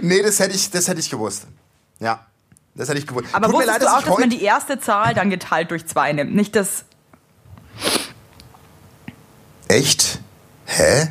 nee, 0.00 0.20
das 0.22 0.40
hätte 0.40 0.56
ich, 0.56 0.68
das 0.70 0.88
hätte 0.88 0.98
ich 0.98 1.10
gewusst. 1.10 1.46
Ja, 2.00 2.26
das 2.74 2.88
hätte 2.88 2.98
ich 2.98 3.06
gewusst. 3.06 3.28
Aber 3.32 3.46
Tut 3.46 3.54
mir 3.54 3.58
wusstest 3.66 3.80
leid, 3.80 3.82
du 3.88 3.92
auch, 3.94 3.98
ich 4.00 4.04
dass 4.06 4.18
man 4.18 4.30
die 4.30 4.42
erste 4.42 4.78
Zahl 4.80 5.14
dann 5.14 5.30
geteilt 5.30 5.70
durch 5.70 5.86
zwei 5.86 6.12
nimmt? 6.12 6.34
Nicht 6.34 6.56
das. 6.56 6.84
Echt? 9.68 10.20
Hä? 10.66 11.08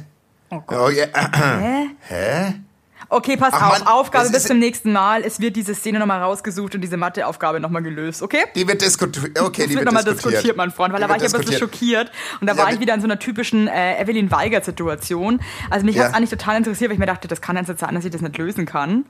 Oh 0.50 0.62
Oh, 0.70 0.90
ja. 0.90 1.06
Hä? 1.34 1.90
Hä? 2.08 2.54
Okay, 3.14 3.38
pass 3.38 3.50
Ach, 3.54 3.62
auf. 3.72 3.80
Mann, 3.80 3.88
Aufgabe 3.88 4.30
bis 4.32 4.44
zum 4.46 4.58
nächsten 4.60 4.92
Mal. 4.92 5.24
Es 5.24 5.40
wird 5.40 5.56
diese 5.56 5.76
Szene 5.76 6.00
nochmal 6.00 6.22
rausgesucht 6.22 6.74
und 6.76 6.82
diese 6.82 6.98
Matheaufgabe 6.98 7.60
nochmal 7.60 7.84
gelöst, 7.84 8.22
okay? 8.24 8.44
Die 8.56 8.68
wird 8.68 8.82
diskutiert. 8.82 9.40
Okay, 9.40 9.42
Das 9.44 9.54
die 9.54 9.60
wird 9.62 9.70
wird 9.72 9.86
nochmal 9.86 10.04
diskutiert. 10.04 10.34
diskutiert, 10.34 10.58
mein 10.58 10.72
Freund, 10.72 10.94
weil 10.94 11.00
Die 11.00 11.04
da 11.04 11.10
war 11.10 11.18
ich 11.18 11.24
ein 11.24 11.32
bisschen 11.40 11.58
schockiert. 11.60 12.12
Und 12.42 12.48
da 12.48 12.54
Ja, 12.54 12.64
war 12.64 12.74
ich 12.74 12.80
wieder 12.80 12.94
in 12.96 13.02
so 13.02 13.08
einer 13.08 13.20
typischen 13.20 13.68
äh, 13.68 14.02
Evelyn 14.02 14.32
Weigert-Situation. 14.32 15.40
Also 15.70 15.86
mich 15.86 15.96
Ja. 15.96 16.04
hat 16.06 16.10
es 16.12 16.16
eigentlich 16.18 16.30
total 16.32 16.58
interessiert, 16.58 16.90
weil 16.90 16.96
ich 16.96 17.00
mir 17.00 17.06
dachte, 17.06 17.28
das 17.28 17.40
kann 17.42 17.56
jetzt 17.56 17.68
sein, 17.80 17.94
dass 17.96 18.04
ich 18.06 18.12
das 18.12 18.22
nicht 18.22 18.38
lösen 18.38 18.66
kann. 18.66 19.06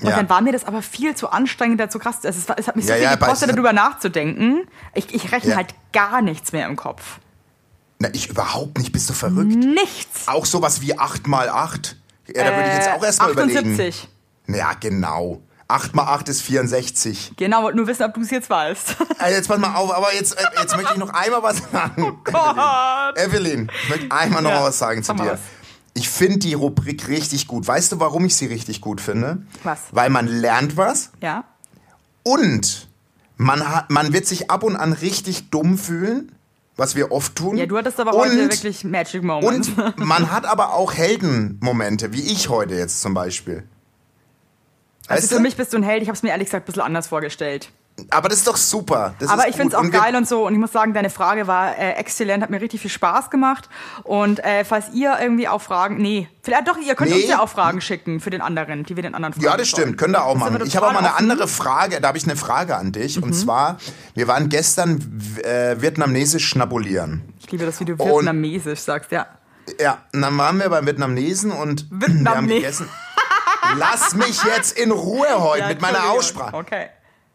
Und 0.00 0.08
Ja. 0.08 0.16
dann 0.16 0.28
war 0.28 0.40
mir 0.40 0.52
das 0.52 0.64
aber 0.64 0.82
viel 0.82 1.14
zu 1.14 1.30
anstrengend, 1.30 1.78
dazu 1.80 1.98
krass. 1.98 2.18
Es, 2.24 2.36
ist- 2.36 2.50
es 2.56 2.66
hat 2.66 2.76
mich 2.76 2.84
so 2.86 2.90
Ja, 2.90 2.96
viel 2.96 3.04
ja, 3.04 3.14
gekostet, 3.14 3.50
darüber 3.50 3.72
nachzudenken. 3.72 4.66
Ich, 4.94 5.14
ich 5.14 5.30
rechne 5.32 5.56
halt 5.56 5.74
gar 5.92 6.22
nichts 6.22 6.52
mehr 6.52 6.66
im 6.66 6.76
Kopf. 6.76 7.18
Na, 8.00 8.08
ich 8.12 8.28
überhaupt 8.28 8.78
nicht. 8.78 8.90
Bist 8.92 9.08
du 9.08 9.12
verrückt? 9.14 9.54
Nichts. 9.54 10.26
Auch 10.26 10.44
sowas 10.44 10.80
wie 10.80 10.98
8 10.98 11.26
mal 11.28 11.48
8. 11.48 11.96
Ja, 12.34 12.44
da 12.44 12.56
würde 12.56 12.68
ich 12.70 12.74
jetzt 12.76 12.88
Äh, 12.88 12.92
auch 12.92 13.04
erstmal 13.04 13.30
überlegen. 13.32 13.58
78. 13.58 14.08
Ja, 14.48 14.72
genau. 14.78 15.42
8 15.68 15.94
mal 15.94 16.04
8 16.04 16.28
ist 16.28 16.42
64. 16.42 17.32
Genau, 17.36 17.62
wollte 17.62 17.78
nur 17.78 17.86
wissen, 17.86 18.02
ob 18.04 18.12
du 18.14 18.20
es 18.20 18.30
jetzt 18.30 18.50
weißt. 18.50 18.96
Äh, 19.24 19.30
jetzt 19.32 19.48
pass 19.48 19.58
mal 19.58 19.74
auf, 19.74 19.92
aber 19.94 20.14
jetzt, 20.14 20.38
äh, 20.38 20.44
jetzt 20.60 20.76
möchte 20.76 20.92
ich 20.92 20.98
noch 20.98 21.10
einmal 21.10 21.42
was 21.42 21.58
sagen. 21.72 22.18
Gott. 22.24 23.18
Evelyn, 23.18 23.70
ich 23.82 23.88
möchte 23.88 24.10
einmal 24.14 24.42
noch 24.42 24.50
Ja, 24.50 24.60
mal 24.60 24.66
was 24.66 24.78
sagen 24.78 25.02
zu 25.02 25.14
dir. 25.14 25.32
was. 25.32 25.40
Ich 25.94 26.08
finde 26.10 26.38
die 26.38 26.54
Rubrik 26.54 27.08
richtig 27.08 27.46
gut. 27.46 27.66
Weißt 27.66 27.92
du, 27.92 28.00
warum 28.00 28.24
ich 28.24 28.34
sie 28.36 28.46
richtig 28.46 28.80
gut 28.80 29.00
finde? 29.00 29.42
Was? 29.62 29.78
Weil 29.92 30.10
man 30.10 30.26
lernt 30.26 30.76
was 30.76 31.10
Ja? 31.22 31.44
und 32.24 32.88
man, 33.36 33.66
hat, 33.68 33.90
man 33.90 34.12
wird 34.12 34.26
sich 34.26 34.50
ab 34.50 34.62
und 34.64 34.76
an 34.76 34.92
richtig 34.92 35.50
dumm 35.50 35.78
fühlen, 35.78 36.32
was 36.76 36.96
wir 36.96 37.12
oft 37.12 37.36
tun. 37.36 37.56
Ja, 37.56 37.66
du 37.66 37.76
hattest 37.76 38.00
aber 38.00 38.14
und, 38.14 38.20
heute 38.20 38.36
wirklich 38.50 38.84
Magic 38.84 39.22
Moments. 39.22 39.68
Und 39.68 39.98
man 39.98 40.30
hat 40.30 40.44
aber 40.44 40.74
auch 40.74 40.92
Heldenmomente, 40.94 42.12
wie 42.12 42.22
ich 42.32 42.48
heute 42.48 42.74
jetzt 42.74 43.00
zum 43.00 43.14
Beispiel. 43.14 43.64
Also 45.06 45.22
Weißt 45.22 45.28
für 45.28 45.36
du? 45.36 45.42
mich 45.42 45.56
bist 45.56 45.72
du 45.72 45.76
ein 45.76 45.82
Held. 45.82 46.02
Ich 46.02 46.08
habe 46.08 46.16
es 46.16 46.22
mir 46.22 46.30
ehrlich 46.30 46.46
gesagt 46.46 46.64
ein 46.64 46.66
bisschen 46.66 46.82
anders 46.82 47.08
vorgestellt. 47.08 47.70
Aber 48.10 48.28
das 48.28 48.38
ist 48.38 48.48
doch 48.48 48.56
super. 48.56 49.14
Das 49.20 49.28
Aber 49.30 49.46
ich 49.48 49.54
finde 49.54 49.68
es 49.68 49.74
auch 49.76 49.84
wir- 49.84 49.90
geil 49.90 50.16
und 50.16 50.26
so. 50.26 50.44
Und 50.46 50.52
ich 50.52 50.58
muss 50.58 50.72
sagen, 50.72 50.94
deine 50.94 51.10
Frage 51.10 51.46
war 51.46 51.78
äh, 51.78 51.92
exzellent, 51.92 52.42
hat 52.42 52.50
mir 52.50 52.60
richtig 52.60 52.80
viel 52.80 52.90
Spaß 52.90 53.30
gemacht. 53.30 53.68
Und 54.02 54.42
äh, 54.42 54.64
falls 54.64 54.86
ihr 54.92 55.16
irgendwie 55.20 55.46
auch 55.46 55.62
Fragen, 55.62 55.98
nee, 55.98 56.28
vielleicht 56.42 56.66
doch, 56.66 56.76
ihr 56.76 56.96
könnt 56.96 57.10
Nee. 57.10 57.20
uns 57.22 57.28
ja 57.28 57.40
auch 57.40 57.48
Fragen 57.48 57.80
schicken 57.80 58.18
für 58.18 58.30
den 58.30 58.40
anderen, 58.40 58.82
die 58.82 58.96
wir 58.96 59.02
den 59.04 59.14
anderen 59.14 59.32
fragen 59.34 59.44
Ja, 59.44 59.56
das 59.56 59.70
sollen. 59.70 59.82
stimmt, 59.82 59.98
könnt 59.98 60.16
ihr 60.16 60.24
auch 60.24 60.32
Das 60.32 60.40
machen. 60.40 60.62
Ich 60.66 60.76
habe 60.76 60.88
auch 60.88 60.92
mal 60.92 60.98
eine. 60.98 61.08
Mhm. 61.10 61.14
andere 61.30 61.46
Frage, 61.46 62.00
da 62.00 62.08
habe 62.08 62.18
ich 62.18 62.24
eine 62.24 62.34
Frage 62.34 62.76
an 62.76 62.90
dich. 62.90 63.22
Und 63.22 63.32
zwar, 63.32 63.76
wir 64.14 64.26
waren 64.26 64.48
gestern 64.48 64.98
äh, 65.44 65.80
vietnamesisch 65.80 66.48
schnabulieren. 66.48 67.22
Ich 67.38 67.50
liebe 67.52 67.64
das, 67.64 67.78
wie 67.78 67.84
du 67.84 67.96
vietnamesisch 67.96 68.80
sagst, 68.80 69.12
ja. 69.12 69.26
Ja, 69.80 69.98
und 70.12 70.20
dann 70.20 70.36
waren 70.36 70.58
wir 70.58 70.68
beim 70.68 70.84
Vietnamesen 70.84 71.52
und 71.52 71.86
wir 71.92 72.28
haben 72.30 72.48
gegessen. 72.48 72.88
Lass 73.76 74.14
mich 74.14 74.42
jetzt 74.44 74.76
in 74.78 74.90
Ruhe 74.90 75.26
heute 75.38 75.60
ja 75.62 75.68
mit 75.68 75.80
meiner. 75.80 76.10
Aussprache. 76.10 76.54
Okay. 76.56 76.86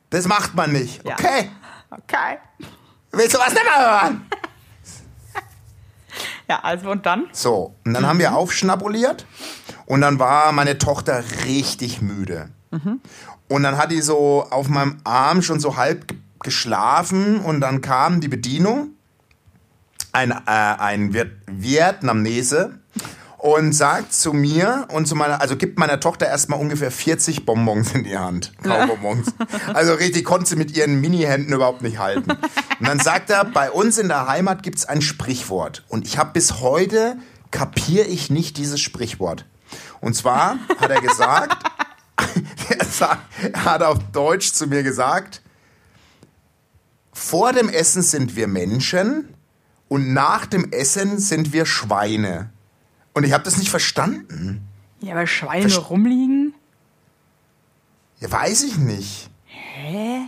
Das 0.10 0.28
macht 0.28 0.56
man 0.56 0.72
nicht. 0.72 1.06
Ja. 1.06 1.14
Okay. 1.14 1.50
Okay. 1.92 2.38
Willst 3.12 3.36
du 3.36 3.40
was 3.40 3.54
nicht 3.54 3.64
mehr 3.64 3.78
hören? 4.02 4.26
Ja, 6.48 6.60
also 6.64 6.90
und 6.92 7.06
dann? 7.06 7.28
So, 7.32 7.76
und 7.86 7.94
dann 7.94 8.08
haben 8.08 8.18
wir 8.20 8.36
aufschnabuliert 8.36 9.26
und 9.86 10.02
dann 10.02 10.18
war 10.18 10.52
meine 10.52 10.78
Tochter 10.80 11.24
richtig 11.46 12.02
müde. 12.02 12.50
Und 13.48 13.64
dann 13.64 13.78
hat 13.78 13.92
die 13.92 14.02
so 14.02 14.46
auf 14.50 14.68
meinem 14.68 14.98
Arm 15.04 15.42
schon 15.42 15.60
so 15.60 15.76
halb 15.78 16.08
ge- 16.08 16.18
geschlafen 16.42 17.40
und 17.40 17.62
dann 17.62 17.82
kam 17.82 18.20
die 18.22 18.28
Bedienung, 18.28 18.92
ein, 20.12 20.32
äh, 20.32 20.36
ein 20.46 21.14
Viet 21.14 21.32
Vietnamese, 21.48 22.79
und 23.40 23.72
sagt 23.72 24.14
zu 24.14 24.34
mir 24.34 24.86
und 24.92 25.08
zu 25.08 25.16
meiner, 25.16 25.40
also 25.40 25.56
gibt 25.56 25.80
meiner 25.80 26.02
Tochter 26.02 26.28
erstmal 26.28 26.60
ungefähr 26.60 26.92
40 26.92 27.46
Bonbons 27.46 27.94
in 27.94 28.04
die 28.04 28.18
Hand. 28.18 28.52
Kaubonbons. 28.64 29.34
Also 29.74 29.94
richtig, 29.94 30.26
konnte 30.26 30.50
sie 30.50 30.56
mit 30.58 30.76
ihren 30.76 31.00
Mini-Händen 31.00 31.54
überhaupt 31.54 31.82
nicht 31.82 32.00
halten. 32.00 32.32
Und 32.32 32.88
dann 32.88 33.00
sagt 33.00 33.30
er, 33.30 33.46
bei 33.46 33.72
uns 33.72 33.98
in 33.98 34.10
der 34.10 34.28
Heimat 34.28 34.62
gibt 34.62 34.80
es 34.80 34.86
ein 34.86 35.02
Sprichwort. 35.02 35.86
Und 35.88 36.06
ich 36.06 36.18
habe 36.18 36.32
bis 36.34 36.60
heute, 36.60 37.16
kapiere 37.50 38.06
ich 38.06 38.30
nicht 38.30 38.58
dieses 38.58 38.82
Sprichwort. 38.82 39.46
Und 40.02 40.16
zwar 40.16 40.58
hat 40.78 40.92
er 40.92 41.00
gesagt, 41.00 41.64
er, 42.70 43.18
er 43.54 43.66
hat 43.66 43.84
auf 43.84 44.00
Deutsch 44.12 44.52
zu 44.52 44.68
mir 44.68 44.84
gesagt, 44.84 45.42
vor 47.14 47.54
dem 47.54 47.70
Essen 47.70 48.02
sind 48.02 48.36
wir 48.36 48.50
Menschen 48.50 49.34
und 49.88 50.14
nach 50.14 50.46
dem 50.46 50.74
Essen 50.74 51.20
sind 51.20 51.54
wir 51.54 51.66
Schweine. 51.66 52.50
Und 53.20 53.26
ich 53.26 53.34
habe 53.34 53.44
das 53.44 53.58
nicht 53.58 53.70
verstanden. 53.70 54.66
Ja, 55.02 55.14
weil 55.14 55.28
Schweine 55.28 55.68
Verst- 55.68 55.90
rumliegen? 55.90 56.54
Ja, 58.22 58.32
weiß 58.32 58.64
ich 58.64 58.78
nicht. 58.78 59.30
Hä? 59.46 60.22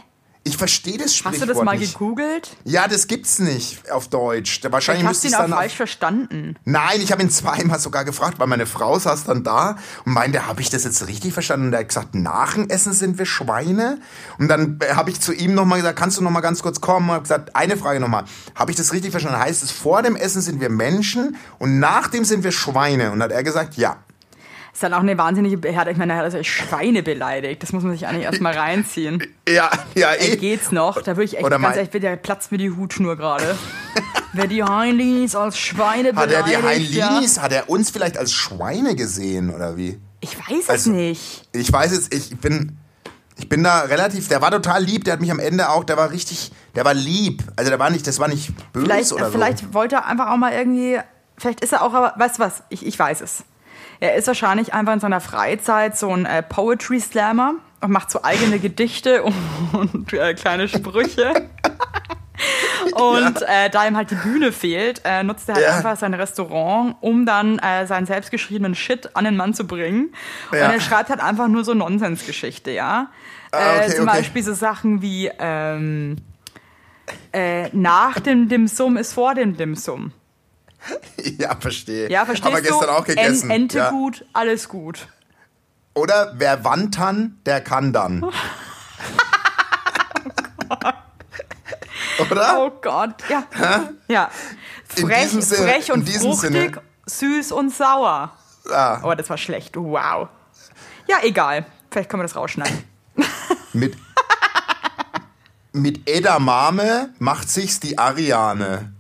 Ich 0.44 0.58
verstehe 0.58 0.98
das 0.98 1.16
Sprichwort 1.16 1.34
Hast 1.42 1.50
du 1.50 1.54
das 1.54 1.64
mal 1.64 1.78
nicht. 1.78 1.94
gegoogelt? 1.94 2.58
Ja, 2.64 2.88
das 2.88 3.06
gibt's 3.06 3.38
nicht 3.38 3.92
auf 3.92 4.08
Deutsch. 4.08 4.60
Wahrscheinlich 4.68 5.06
hast 5.06 5.24
du 5.24 5.28
ihn 5.28 5.36
auch 5.36 5.48
falsch 5.48 5.76
verstanden. 5.76 6.56
nein, 6.66 7.00
ich 7.00 7.12
habe 7.12 7.22
ihn 7.22 7.30
zweimal 7.30 7.80
sogar 7.80 8.06
gefragt, 8.06 8.40
weil 8.40 8.48
meine 8.48 8.66
Frau 8.66 8.98
saß 8.98 9.26
dann 9.26 9.44
da 9.44 9.78
und 10.04 10.14
meinte, 10.14 10.48
habe 10.48 10.62
ich 10.62 10.72
das 10.72 10.84
jetzt 10.84 11.08
richtig 11.08 11.34
verstanden? 11.34 11.68
Und 11.68 11.74
er 11.74 11.82
hat 11.82 11.90
gesagt, 11.90 12.16
nach 12.16 12.56
dem 12.56 12.70
Essen 12.72 12.94
sind 12.94 13.20
wir 13.20 13.28
Schweine. 13.28 14.00
Und 14.40 14.48
dann 14.48 14.80
äh, 14.82 14.96
habe 14.96 15.12
ich 15.12 15.22
zu 15.22 15.32
ihm 15.32 15.54
nochmal 15.54 15.78
gesagt, 15.78 16.00
kannst 16.00 16.18
du 16.18 16.24
nochmal 16.24 16.42
ganz 16.42 16.64
kurz 16.64 16.82
kommen? 16.82 17.10
Und 17.10 17.14
habe 17.14 17.22
gesagt, 17.24 17.56
eine 17.56 17.78
Frage 17.78 18.00
nochmal. 18.00 18.24
Habe 18.56 18.72
ich 18.72 18.78
das 18.78 18.94
richtig 18.94 19.12
verstanden? 19.12 19.38
Heißt 19.40 19.62
es, 19.62 19.70
vor 19.70 20.02
dem 20.02 20.16
Essen 20.16 20.42
sind 20.42 20.60
wir 20.60 20.70
Menschen 20.70 21.36
und 21.60 21.78
nach 21.80 22.08
dem 22.08 22.26
sind 22.26 22.44
wir 22.44 22.52
Schweine? 22.52 23.12
Und 23.12 23.22
hat 23.22 23.32
er 23.32 23.44
gesagt, 23.44 23.76
ja. 23.76 23.98
Ist 24.74 24.84
dann 24.84 24.94
auch 24.94 25.00
eine 25.02 25.18
wahnsinnige 25.18 25.58
Beherrschaft. 25.58 25.92
Ich 25.92 25.98
meine, 25.98 26.14
er 26.14 26.18
hat 26.20 26.26
also 26.26 26.42
Schweine 26.44 27.04
beleidigt. 27.04 27.62
Das 27.62 27.74
muss 27.74 27.84
man 27.84 27.92
sich 27.92 28.08
eigentlich 28.08 28.24
erstmal 28.24 28.54
reinziehen. 28.58 29.22
Ja, 29.48 29.70
ja, 29.96 30.14
eh. 30.18 30.38
geht's 30.38 30.72
noch? 30.72 31.02
Da 31.02 31.12
würde 31.18 31.26
ich 31.26 31.36
echt 31.36 31.44
Oder 31.46 31.60
ganz 31.60 31.76
ehrlich, 31.76 31.92
bitte, 31.92 32.16
platzt 32.18 32.52
mir 32.54 32.58
die 32.58 32.72
Hutschnur 32.72 33.18
gerade. 33.18 33.58
Wer 34.34 34.48
die 34.48 34.64
Heinis 34.64 35.36
als 35.36 35.58
Schweine 35.58 36.16
Hat 36.16 36.32
er 36.32 36.44
beleidigt, 36.44 36.94
die 36.94 37.04
Heilinis, 37.04 37.42
hat 37.42 37.52
er 37.52 37.70
uns 37.70 37.90
vielleicht 37.90 38.18
als 38.18 38.32
Schweine 38.32 38.96
gesehen 38.96 39.54
oder 39.54 39.76
wie? 39.76 39.90
Ja, 39.90 39.98
ich 40.22 40.38
weiß 40.38 40.64
es 40.64 40.70
Also- 40.70 40.92
nicht. 40.92 41.50
Ich 41.52 41.72
weiß 41.74 41.92
jetzt, 41.92 42.14
ich 42.14 42.38
bin, 42.38 42.78
ich 43.38 43.50
bin 43.50 43.62
da 43.64 43.82
relativ, 43.82 44.30
der 44.30 44.42
war 44.42 44.52
total 44.52 44.84
lieb, 44.86 45.04
der 45.04 45.14
hat 45.14 45.20
mich 45.22 45.32
am 45.32 45.40
Ende 45.40 45.68
auch, 45.70 45.84
der 45.84 45.98
war 45.98 46.12
richtig, 46.12 46.54
der 46.76 46.86
war 46.86 46.94
lieb. 46.94 47.44
Also 47.58 47.70
der 47.70 47.80
war 47.80 47.90
nicht, 47.90 48.08
das 48.08 48.20
war 48.20 48.30
nicht 48.30 48.54
böse 48.72 48.86
Vielleicht, 48.86 49.12
oder 49.12 49.26
so. 49.26 49.32
vielleicht 49.34 49.74
wollte 49.74 49.96
er 49.96 50.06
einfach 50.06 50.30
auch 50.32 50.38
mal 50.38 50.54
irgendwie, 50.54 50.98
vielleicht 51.38 51.60
ist 51.62 51.74
er 51.74 51.82
auch, 51.82 51.94
aber 51.94 52.14
weißt 52.18 52.38
du 52.38 52.44
was, 52.44 52.64
ich, 52.70 52.86
ich 52.86 52.98
weiß 52.98 53.20
es. 53.20 53.44
Er 54.02 54.16
ist 54.16 54.26
wahrscheinlich 54.28 54.74
einfach 54.74 54.94
in 54.94 55.00
seiner 55.00 55.22
Freizeit 55.22 55.96
so 55.96 56.10
ein 56.10 56.26
äh, 56.26 56.42
Poetry 56.42 57.00
Slammer 57.00 57.54
und 57.82 57.92
macht 57.92 58.10
so 58.10 58.24
eigene 58.24 58.58
Gedichte 58.60 59.24
und, 59.24 59.36
und 59.74 60.12
äh, 60.14 60.34
kleine 60.34 60.68
Sprüche. 60.68 61.50
Und 62.96 63.44
äh, 63.44 63.70
da 63.70 63.86
ihm 63.86 63.96
halt 63.96 64.10
die 64.10 64.16
Bühne 64.16 64.52
fehlt, 64.52 65.02
äh, 65.06 65.22
nutzt 65.22 65.48
er 65.48 65.56
halt 65.56 65.66
Ja. 65.66 65.76
einfach 65.78 65.96
sein 65.96 66.16
Restaurant, 66.16 66.96
um 67.00 67.28
dann 67.28 67.60
äh, 67.60 67.86
seinen 67.86 68.08
selbstgeschriebenen 68.08 68.74
Shit 68.74 69.16
an 69.16 69.26
den 69.26 69.38
Mann 69.38 69.54
zu 69.54 69.68
bringen. 69.68 70.12
Ja. 70.52 70.66
Und 70.66 70.74
er 70.74 70.82
schreibt 70.82 71.10
halt 71.12 71.20
einfach 71.20 71.48
nur 71.48 71.64
so 71.64 71.76
Nonsensgeschichte, 71.76 72.72
ja. 72.72 73.12
Ah, 73.52 73.58
äh, 73.60 73.78
okay, 73.86 73.96
zum 73.96 74.08
okay. 74.08 74.18
Beispiel 74.18 74.44
so 74.44 74.54
Sachen 74.54 75.04
wie 75.04 75.30
ähm, 75.38 76.18
äh, 77.32 77.70
nach 77.74 78.20
dem 78.20 78.50
Dimsum 78.50 78.98
ist 78.98 79.14
vor 79.14 79.36
dem 79.36 79.56
Dimsum. 79.56 80.12
ja, 81.40 81.56
verstehe. 81.60 82.10
Ja, 82.10 82.26
verstehst 82.26 82.46
Haben 82.46 82.56
wir 82.56 82.62
gestern 82.70 82.88
du? 82.88 82.94
auch 82.98 83.06
gegessen. 83.06 83.50
En 83.50 83.62
Ente 83.64 83.78
ja. 83.78 83.90
gut, 83.92 84.26
alles 84.34 84.68
gut. 84.68 85.08
Oder 85.94 86.34
wer 86.38 86.64
wandern, 86.64 87.40
der 87.46 87.62
kann 87.62 87.92
dann. 87.94 88.26
Oder? 92.20 92.60
Oh 92.66 92.72
Gott, 92.82 93.16
ja. 93.30 93.44
Ja. 94.08 94.30
In 94.96 95.08
Frech, 95.08 95.24
diesem 95.24 95.42
Sinne- 95.42 95.68
frech 95.70 95.90
in 95.90 95.94
und 95.96 96.08
diesem 96.08 96.32
fruchtig, 96.34 96.52
Sinne. 96.52 96.82
süß 97.06 97.52
und 97.52 97.74
sauer. 97.74 98.32
Ah, 98.72 99.00
Oh, 99.04 99.14
das 99.16 99.30
war 99.30 99.38
schlecht. 99.38 99.76
Wow. 99.76 100.28
Ja, 101.08 101.18
egal. 101.24 101.66
Vielleicht 101.90 102.10
können 102.10 102.22
wir 102.22 102.28
das 102.28 102.36
rausschneiden. 102.36 102.84
mit. 103.74 103.96
mit 105.74 106.08
Edamame 106.10 107.14
macht 107.20 107.50
sich's 107.50 107.80
die 107.80 107.98
Ariane. 107.98 108.94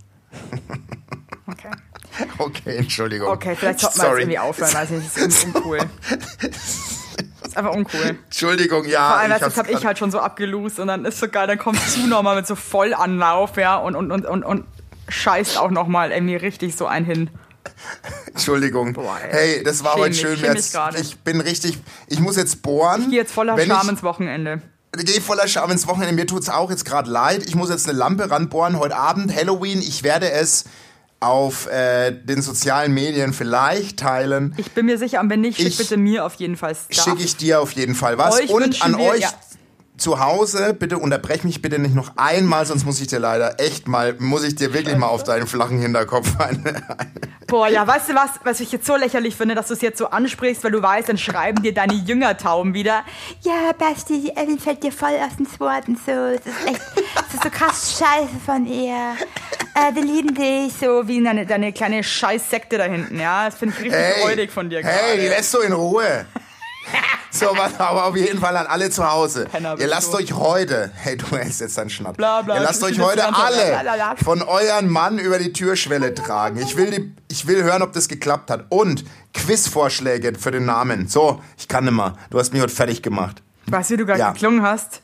Okay. 2.37 2.77
Entschuldigung. 2.77 3.27
Okay, 3.29 3.55
vielleicht 3.55 3.79
sollten 3.79 3.99
wir 3.99 4.07
jetzt 4.09 4.19
irgendwie 4.19 4.39
aufhören, 4.39 4.73
weiß 4.73 4.89
nicht, 4.91 5.07
das 5.15 5.17
ist 5.23 5.45
un- 5.45 5.53
uncool. 5.53 5.79
Das 7.41 7.49
ist 7.49 7.57
einfach 7.57 7.73
uncool. 7.73 8.17
Entschuldigung, 8.25 8.85
ja. 8.85 9.09
Vor 9.09 9.17
allem, 9.17 9.31
ich 9.33 9.37
das 9.39 9.57
habe 9.57 9.71
ich 9.71 9.85
halt 9.85 9.97
schon 9.97 10.11
so 10.11 10.19
abgelost 10.19 10.79
und 10.79 10.87
dann 10.87 11.05
ist 11.05 11.19
so 11.19 11.27
geil, 11.27 11.47
dann 11.47 11.57
kommt 11.57 11.79
zu 11.89 12.07
nochmal 12.07 12.35
mit 12.35 12.47
so 12.47 12.55
Vollanlauf, 12.55 13.57
ja, 13.57 13.75
und, 13.77 13.95
und, 13.95 14.11
und, 14.11 14.25
und, 14.25 14.43
und 14.43 14.65
scheißt 15.09 15.57
auch 15.57 15.71
nochmal 15.71 16.11
irgendwie 16.11 16.35
richtig 16.35 16.75
so 16.75 16.85
ein 16.85 17.03
hin. 17.03 17.29
Entschuldigung. 18.27 18.93
Boah, 18.93 19.17
ey. 19.21 19.55
hey, 19.55 19.63
das 19.63 19.83
war 19.83 19.95
heute 19.95 20.13
schön. 20.15 20.39
Jetzt, 20.39 20.77
ich 20.99 21.19
bin 21.19 21.41
richtig, 21.41 21.77
ich 22.07 22.19
muss 22.19 22.37
jetzt 22.37 22.61
bohren. 22.61 23.01
Ich 23.01 23.09
gehe 23.09 23.19
jetzt 23.19 23.33
voller 23.33 23.59
Scham 23.59 23.89
ins 23.89 24.03
Wochenende. 24.03 24.61
Ich 24.97 25.05
gehe 25.05 25.21
voller 25.21 25.47
Scham 25.47 25.71
ins 25.71 25.87
Wochenende. 25.87 26.13
Mir 26.13 26.27
tut's 26.27 26.49
auch 26.49 26.69
jetzt 26.69 26.85
gerade 26.85 27.09
leid. 27.09 27.43
Ich 27.45 27.55
muss 27.55 27.69
jetzt 27.69 27.87
eine 27.89 27.97
Lampe 27.97 28.29
ranbohren. 28.29 28.77
Heute 28.79 28.95
Abend, 28.95 29.35
Halloween. 29.35 29.79
Ich 29.79 30.03
werde 30.03 30.31
es 30.31 30.65
auf 31.21 31.67
äh, 31.67 32.11
den 32.11 32.41
sozialen 32.41 32.93
Medien 32.93 33.31
vielleicht 33.33 33.99
teilen. 33.99 34.53
Ich 34.57 34.71
bin 34.71 34.87
mir 34.87 34.97
sicher, 34.97 35.21
und 35.21 35.29
wenn 35.29 35.41
nicht, 35.41 35.57
schick 35.57 35.67
Ich- 35.67 35.77
bitte 35.77 35.95
mir 35.97 36.25
auf 36.25 36.33
jeden 36.35 36.57
Fall 36.57 36.75
Stuff. 36.75 37.05
Schicke 37.05 37.23
ich 37.23 37.37
dir 37.37 37.61
auf 37.61 37.71
jeden 37.73 37.95
Fall 37.95 38.17
was. 38.17 38.39
Euch 38.39 38.49
Und 38.49 38.81
an 38.83 38.97
wir- 38.97 39.05
euch 39.11 39.21
ja. 39.21 39.29
zu 39.97 40.19
Hause, 40.19 40.73
bitte 40.73 40.97
unterbrech 40.97 41.43
mich 41.43 41.61
bitte 41.61 41.77
nicht 41.77 41.93
noch 41.93 42.13
einmal, 42.17 42.65
sonst 42.65 42.85
muss 42.85 42.99
ich 42.99 43.07
dir 43.07 43.19
leider 43.19 43.59
echt 43.59 43.87
mal, 43.87 44.15
muss 44.17 44.43
ich 44.43 44.55
dir 44.55 44.73
wirklich 44.73 44.97
mal 44.97 45.07
auf 45.07 45.23
deinen 45.23 45.45
flachen 45.45 45.79
Hinterkopf 45.79 46.27
eine, 46.39 46.81
Boah, 47.45 47.67
ja, 47.67 47.85
weißt 47.85 48.09
du 48.09 48.15
was, 48.15 48.29
was 48.43 48.59
ich 48.61 48.71
jetzt 48.71 48.87
so 48.87 48.95
lächerlich 48.95 49.35
finde, 49.35 49.53
dass 49.55 49.67
du 49.67 49.73
es 49.75 49.81
jetzt 49.81 49.99
so 49.99 50.07
ansprichst, 50.07 50.63
weil 50.63 50.71
du 50.71 50.81
weißt, 50.81 51.09
dann 51.09 51.17
schreiben 51.19 51.61
dir 51.61 51.73
deine 51.73 51.93
Jüngertauben 51.93 52.73
wieder. 52.73 53.03
Ja, 53.41 53.73
Basti, 53.77 54.21
die 54.21 54.29
Evelyn 54.31 54.57
fällt 54.57 54.81
dir 54.83 54.91
voll 54.93 55.11
aus 55.21 55.35
den 55.37 55.47
Wort 55.59 55.87
und 55.89 55.99
so. 56.03 56.11
Es 56.13 56.45
ist 56.45 56.65
echt, 56.67 56.81
es 57.27 57.33
ist 57.35 57.43
so 57.43 57.49
krass 57.51 57.99
scheiße 57.99 58.39
von 58.45 58.65
ihr. 58.65 59.15
Äh, 59.73 59.95
wir 59.95 60.03
lieben 60.03 60.33
dich. 60.33 60.73
So 60.79 61.07
wie 61.07 61.23
deine, 61.23 61.45
deine 61.45 61.71
kleine 61.73 62.03
Scheißsekte 62.03 62.77
da 62.77 62.83
hinten, 62.85 63.19
ja. 63.19 63.45
Das 63.45 63.55
finde 63.55 63.75
ich 63.77 63.83
richtig 63.85 63.99
Hey, 63.99 64.21
freudig 64.23 64.51
von 64.51 64.69
dir 64.69 64.83
hey, 64.83 65.19
die 65.19 65.27
lässt 65.27 65.53
du 65.53 65.59
in 65.59 65.73
Ruhe. 65.73 66.25
So, 67.33 67.45
was 67.55 67.79
aber 67.79 68.07
auf 68.07 68.17
jeden 68.17 68.41
Fall 68.41 68.57
an 68.57 68.67
alle 68.67 68.89
zu 68.89 69.09
Hause. 69.09 69.45
Penner 69.49 69.77
Ihr 69.79 69.87
lasst 69.87 70.11
du. 70.11 70.17
euch 70.17 70.33
heute, 70.33 70.91
hey, 70.95 71.15
du 71.15 71.25
hältst 71.37 71.61
jetzt 71.61 71.77
deinen 71.77 71.89
Schnapp. 71.89 72.17
Bla, 72.17 72.41
bla, 72.41 72.55
Ihr 72.55 72.61
lasst 72.61 72.83
euch 72.83 72.99
heute 72.99 73.23
alle 73.33 74.17
von 74.21 74.41
euren 74.41 74.89
Mann 74.89 75.17
über 75.17 75.39
die 75.39 75.53
Türschwelle 75.53 76.13
tragen. 76.13 76.57
Ich 76.59 76.75
will, 76.75 76.91
die, 76.91 77.15
ich 77.33 77.47
will 77.47 77.63
hören, 77.63 77.83
ob 77.83 77.93
das 77.93 78.09
geklappt 78.09 78.51
hat. 78.51 78.65
Und 78.67 79.05
Quizvorschläge 79.33 80.33
für 80.37 80.51
den 80.51 80.65
Namen. 80.65 81.07
So, 81.07 81.41
ich 81.57 81.69
kann 81.69 81.85
nimmer. 81.85 82.17
Du 82.31 82.37
hast 82.37 82.51
mich 82.51 82.61
heute 82.61 82.73
fertig 82.75 83.01
gemacht. 83.01 83.41
Weißt 83.67 83.91
du, 83.91 83.93
wie 83.93 83.97
du 83.99 84.05
gerade 84.07 84.19
Ja. 84.19 84.31
geklungen 84.33 84.61
hast? 84.61 85.01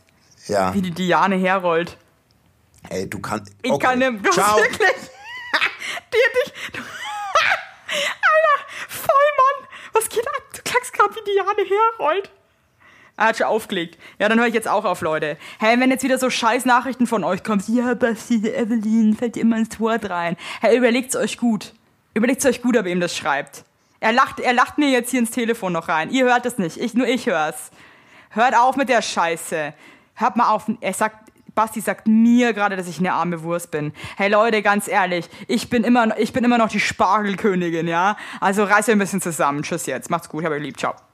Ja. 0.47 0.73
Wie 0.73 0.81
die 0.81 0.91
Diane 0.91 1.37
herrollt. 1.37 1.95
Ey, 2.89 3.09
du 3.09 3.19
kannst. 3.19 3.53
Ich 3.61 3.71
okay. 3.71 3.85
kann 3.85 3.99
dem, 3.99 4.21
du 4.21 4.29
hast 4.29 4.35
Ciao. 4.35 4.57
wirklich. 4.57 4.81
Hat 5.53 6.13
dich. 6.13 6.53
Alter, 7.93 8.65
Vollmann. 8.87 9.69
Was 9.93 10.09
geht 10.09 10.27
ab? 10.27 10.43
Du 10.55 10.61
klangst 10.63 10.93
gerade 10.93 11.15
wie 11.15 11.31
Diane 11.31 11.69
herrollt. 11.69 12.31
Er 13.17 13.27
hat 13.27 13.37
schon 13.37 13.47
aufgelegt. 13.47 13.97
Ja, 14.19 14.29
dann 14.29 14.39
höre 14.39 14.47
ich 14.47 14.53
jetzt 14.53 14.67
auch 14.67 14.85
auf, 14.85 15.01
Leute. 15.01 15.37
Hey, 15.57 15.79
wenn 15.79 15.89
jetzt 15.89 16.03
wieder 16.03 16.19
so 16.19 16.29
scheiß 16.29 16.65
Nachrichten 16.65 17.07
von 17.07 17.23
euch 17.23 17.43
kommt, 17.43 17.67
ja, 17.67 17.95
Basti, 17.95 18.47
Evelyn 18.47 19.15
fällt 19.15 19.37
immer 19.37 19.57
ins 19.57 19.79
Wort 19.79 20.07
rein. 20.09 20.37
Hey, 20.61 20.77
überlegt's 20.77 21.15
euch 21.15 21.39
gut. 21.39 21.73
Überlegt's 22.13 22.45
euch 22.45 22.61
gut, 22.61 22.77
ob 22.77 22.85
ihr 22.85 22.91
ihm 22.91 22.99
das 22.99 23.17
schreibt. 23.17 23.63
Er 23.99 24.11
lacht, 24.11 24.39
er 24.39 24.53
lacht 24.53 24.77
mir 24.77 24.91
jetzt 24.91 25.09
hier 25.09 25.19
ins 25.19 25.31
Telefon 25.31 25.73
noch 25.73 25.87
rein. 25.87 26.11
Ihr 26.11 26.25
hört 26.25 26.45
es 26.45 26.59
nicht. 26.59 26.77
Ich, 26.77 26.93
nur 26.93 27.07
ich 27.07 27.25
hör's. 27.25 27.71
Hört 28.29 28.55
auf 28.55 28.75
mit 28.75 28.89
der 28.89 29.01
Scheiße. 29.01 29.73
Hört 30.13 30.35
mal 30.35 30.49
auf. 30.49 30.69
Er 30.81 30.93
sagt, 30.93 31.26
Basti 31.57 31.81
sagt 31.81 32.07
mir 32.07 32.53
gerade, 32.53 32.75
dass 32.75 32.87
ich 32.87 32.99
eine 32.99 33.13
arme 33.13 33.41
Wurst 33.41 33.71
bin. 33.71 33.91
Hey 34.15 34.29
Leute, 34.29 34.61
ganz 34.61 34.87
ehrlich, 34.87 35.27
ich 35.47 35.71
bin 35.71 35.83
immer, 35.83 36.17
ich 36.19 36.31
bin 36.31 36.43
immer 36.43 36.59
noch 36.59 36.69
die 36.69 36.79
Spargelkönigin, 36.79 37.87
ja? 37.87 38.15
Also 38.39 38.63
reißt 38.63 38.89
euch 38.89 38.95
ein 38.95 38.99
bisschen 38.99 39.21
zusammen. 39.21 39.63
Tschüss 39.63 39.87
jetzt. 39.87 40.11
Macht's 40.11 40.29
gut, 40.29 40.45
hab 40.45 40.51
euch 40.51 40.61
lieb. 40.61 40.79
Ciao. 40.79 41.06